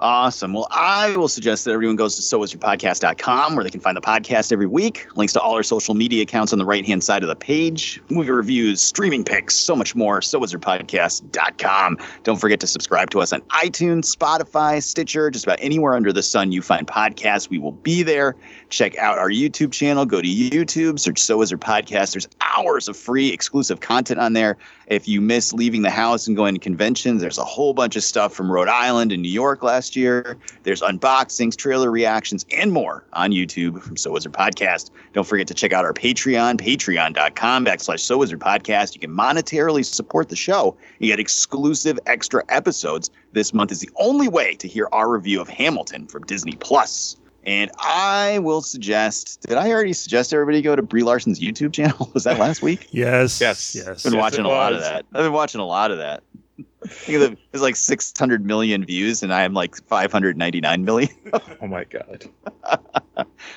Awesome. 0.04 0.52
Well, 0.52 0.68
I 0.70 1.16
will 1.16 1.30
suggest 1.30 1.64
that 1.64 1.72
everyone 1.72 1.96
goes 1.96 2.18
to 2.18 2.22
soisyourpodcast.com 2.22 3.56
where 3.56 3.64
they 3.64 3.70
can 3.70 3.80
find 3.80 3.96
the 3.96 4.02
podcast 4.02 4.52
every 4.52 4.66
week. 4.66 5.08
Links 5.16 5.32
to 5.32 5.40
all 5.40 5.56
our 5.56 5.64
social 5.64 5.94
media 5.94 6.24
accounts 6.24 6.52
on 6.52 6.60
the 6.60 6.66
right 6.66 6.86
hand 6.86 7.06
side 7.06 7.24
of 7.24 7.30
the 7.30 7.38
page. 7.38 8.02
Movie 8.10 8.32
reviews, 8.32 8.82
streaming 8.82 9.24
picks, 9.24 9.56
so 9.56 9.78
much 9.78 9.96
more. 9.96 10.20
Soisyourpodcast.com. 10.20 11.98
Don't 12.24 12.36
forget 12.36 12.60
to 12.60 12.68
subscribe 12.68 13.12
to 13.12 13.22
us 13.22 13.32
on 13.32 13.40
iTunes, 13.44 14.14
Spotify, 14.14 14.84
Stitcher, 14.84 15.32
just 15.32 15.46
about 15.46 15.60
anywhere 15.62 15.94
under 15.94 16.12
the 16.12 16.22
sun 16.22 16.52
you 16.52 16.62
find 16.62 16.86
podcasts. 16.86 17.50
We 17.50 17.58
will 17.58 17.72
be 17.72 18.04
there. 18.04 18.36
Check 18.68 18.98
out 18.98 19.18
our 19.18 19.30
YouTube 19.30 19.72
channel. 19.72 20.06
Go 20.06 20.22
to 20.22 20.28
YouTube, 20.28 21.00
search 21.00 21.20
So 21.20 21.42
Is 21.42 21.50
Your 21.50 21.60
Podcast. 21.60 22.12
There's 22.12 22.28
hours 22.42 22.90
of 22.90 22.98
free 22.98 23.30
exclusive 23.30 23.80
content 23.80 24.20
on 24.20 24.34
there. 24.34 24.58
If 24.88 25.08
you 25.08 25.22
miss 25.22 25.54
leaving 25.54 25.82
the 25.82 25.90
house 25.90 26.28
and 26.28 26.36
going 26.36 26.56
to 26.56 26.60
conventions, 26.60 27.22
there's 27.22 27.38
a 27.38 27.46
whole 27.46 27.74
bunch 27.74 27.96
of 27.96 28.04
stuff 28.04 28.34
from 28.34 28.52
Rhode 28.52 28.68
Island 28.68 29.14
and 29.14 29.22
New 29.22 29.32
York 29.32 29.64
last 29.64 29.93
year. 29.96 30.38
There's 30.64 30.82
unboxings, 30.82 31.56
trailer 31.56 31.90
reactions, 31.92 32.46
and 32.52 32.72
more 32.72 33.04
on 33.14 33.32
YouTube 33.32 33.82
from 33.82 33.98
So 33.98 34.16
Is 34.16 34.26
Your 34.26 34.32
Podcast. 34.32 34.92
Don't 35.14 35.26
forget 35.28 35.48
to 35.48 35.54
check 35.54 35.74
out 35.74 35.86
our 35.86 35.94
Patreon, 35.94 36.58
patreon.com 36.60 37.66
backslash 37.66 38.00
So 38.00 38.22
Is 38.22 38.32
Your 38.32 38.40
Podcast. 38.40 38.94
You 38.94 39.00
can 39.02 39.12
monetarily 39.12 39.86
support 39.86 40.30
the 40.30 40.36
show. 40.36 40.76
You 41.00 41.08
get 41.08 41.20
exclusive 41.20 42.00
extra 42.06 42.44
episodes. 42.50 43.10
This 43.34 43.54
month 43.54 43.72
is 43.72 43.80
the 43.80 43.90
only 43.98 44.28
way 44.28 44.56
to 44.56 44.68
hear 44.68 44.88
our 44.92 45.10
review 45.10 45.42
of 45.42 45.48
Hamilton 45.50 46.08
from 46.08 46.24
Disney 46.24 46.54
Plus. 46.56 47.18
And 47.46 47.70
I 47.78 48.40
will 48.40 48.62
suggest. 48.62 49.42
Did 49.42 49.58
I 49.58 49.70
already 49.70 49.92
suggest 49.92 50.34
everybody 50.34 50.62
go 50.62 50.78
to 50.78 50.82
Brie 50.82 51.04
Larson's 51.04 51.42
YouTube 51.42 51.74
channel? 51.74 52.10
Was 52.14 52.24
that 52.24 52.40
last 52.40 52.62
week? 52.62 52.88
Yes. 52.92 53.42
Yes. 53.42 53.76
Yes. 53.76 54.06
I've 54.06 54.12
been 54.12 54.14
Yes, 54.14 54.22
watching 54.22 54.46
a 54.46 54.48
lot 54.48 54.72
of 54.72 54.80
that. 54.80 55.06
I've 55.14 55.24
been 55.24 55.34
watching 55.34 55.60
a 55.60 55.66
lot 55.66 55.92
of 55.92 55.98
that. 55.98 56.24
I 56.60 56.88
think 56.88 57.20
the- 57.20 57.38
There's 57.52 57.62
like 57.62 57.76
600 57.76 58.46
million 58.46 58.86
views, 58.86 59.24
and 59.24 59.34
I 59.34 59.44
am 59.44 59.54
like 59.54 59.76
599 59.88 60.86
million. 60.86 61.10
Oh 61.62 61.68
my 61.68 61.86
god. 61.86 62.26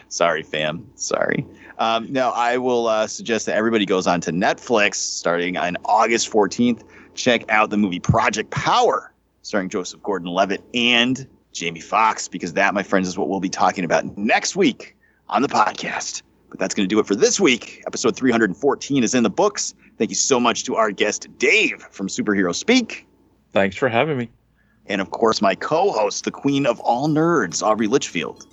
Sorry, 0.08 0.42
fam. 0.42 0.86
Sorry. 0.94 1.44
Um, 1.78 2.10
no, 2.12 2.30
I 2.30 2.56
will 2.58 2.86
uh, 2.86 3.06
suggest 3.06 3.46
that 3.46 3.56
everybody 3.56 3.84
goes 3.84 4.06
on 4.06 4.20
to 4.22 4.32
Netflix 4.32 4.94
starting 4.96 5.56
on 5.56 5.76
August 5.84 6.30
14th. 6.30 6.82
Check 7.14 7.44
out 7.50 7.70
the 7.70 7.76
movie 7.76 7.98
Project 7.98 8.50
Power, 8.50 9.12
starring 9.42 9.68
Joseph 9.68 10.02
Gordon 10.02 10.28
Levitt 10.28 10.62
and 10.74 11.26
Jamie 11.52 11.80
Foxx, 11.80 12.28
because 12.28 12.52
that, 12.54 12.74
my 12.74 12.82
friends, 12.82 13.08
is 13.08 13.18
what 13.18 13.28
we'll 13.28 13.40
be 13.40 13.48
talking 13.48 13.84
about 13.84 14.16
next 14.16 14.54
week 14.56 14.96
on 15.28 15.42
the 15.42 15.48
podcast. 15.48 16.22
But 16.48 16.58
that's 16.60 16.74
going 16.74 16.88
to 16.88 16.94
do 16.94 17.00
it 17.00 17.06
for 17.06 17.16
this 17.16 17.40
week. 17.40 17.82
Episode 17.86 18.14
314 18.16 19.02
is 19.02 19.14
in 19.14 19.22
the 19.24 19.30
books. 19.30 19.74
Thank 19.98 20.10
you 20.10 20.16
so 20.16 20.38
much 20.38 20.64
to 20.64 20.76
our 20.76 20.90
guest, 20.90 21.26
Dave 21.38 21.82
from 21.90 22.08
Superhero 22.08 22.54
Speak. 22.54 23.06
Thanks 23.52 23.76
for 23.76 23.88
having 23.88 24.18
me. 24.18 24.30
And 24.86 25.00
of 25.00 25.10
course, 25.10 25.40
my 25.40 25.54
co 25.54 25.90
host, 25.90 26.24
the 26.24 26.30
queen 26.30 26.66
of 26.66 26.78
all 26.80 27.08
nerds, 27.08 27.62
Aubrey 27.62 27.86
Litchfield. 27.86 28.46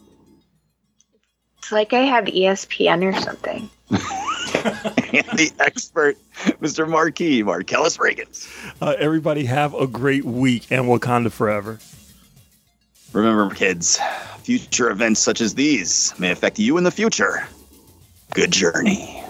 It's 1.58 1.72
like 1.72 1.94
I 1.94 2.02
have 2.02 2.26
ESPN 2.26 3.04
or 3.04 3.20
something. 3.22 3.70
and 3.90 5.38
the 5.38 5.52
expert, 5.60 6.18
Mr. 6.62 6.90
Marquis, 6.90 7.44
Marcellus 7.44 7.98
Reagans. 7.98 8.50
Uh, 8.82 8.96
everybody 9.00 9.46
have 9.46 9.74
a 9.74 9.88
great 9.88 10.26
week 10.26 10.72
and 10.72 10.86
Wakanda 10.86 11.32
forever. 11.32 11.80
Remember, 13.14 13.54
kids, 13.54 14.00
future 14.42 14.90
events 14.90 15.20
such 15.22 15.40
as 15.40 15.56
these 15.56 16.14
may 16.20 16.32
affect 16.32 16.60
you 16.60 16.78
in 16.78 16.84
the 16.84 16.92
future. 16.92 17.48
Good 18.34 18.52
journey. 18.52 19.23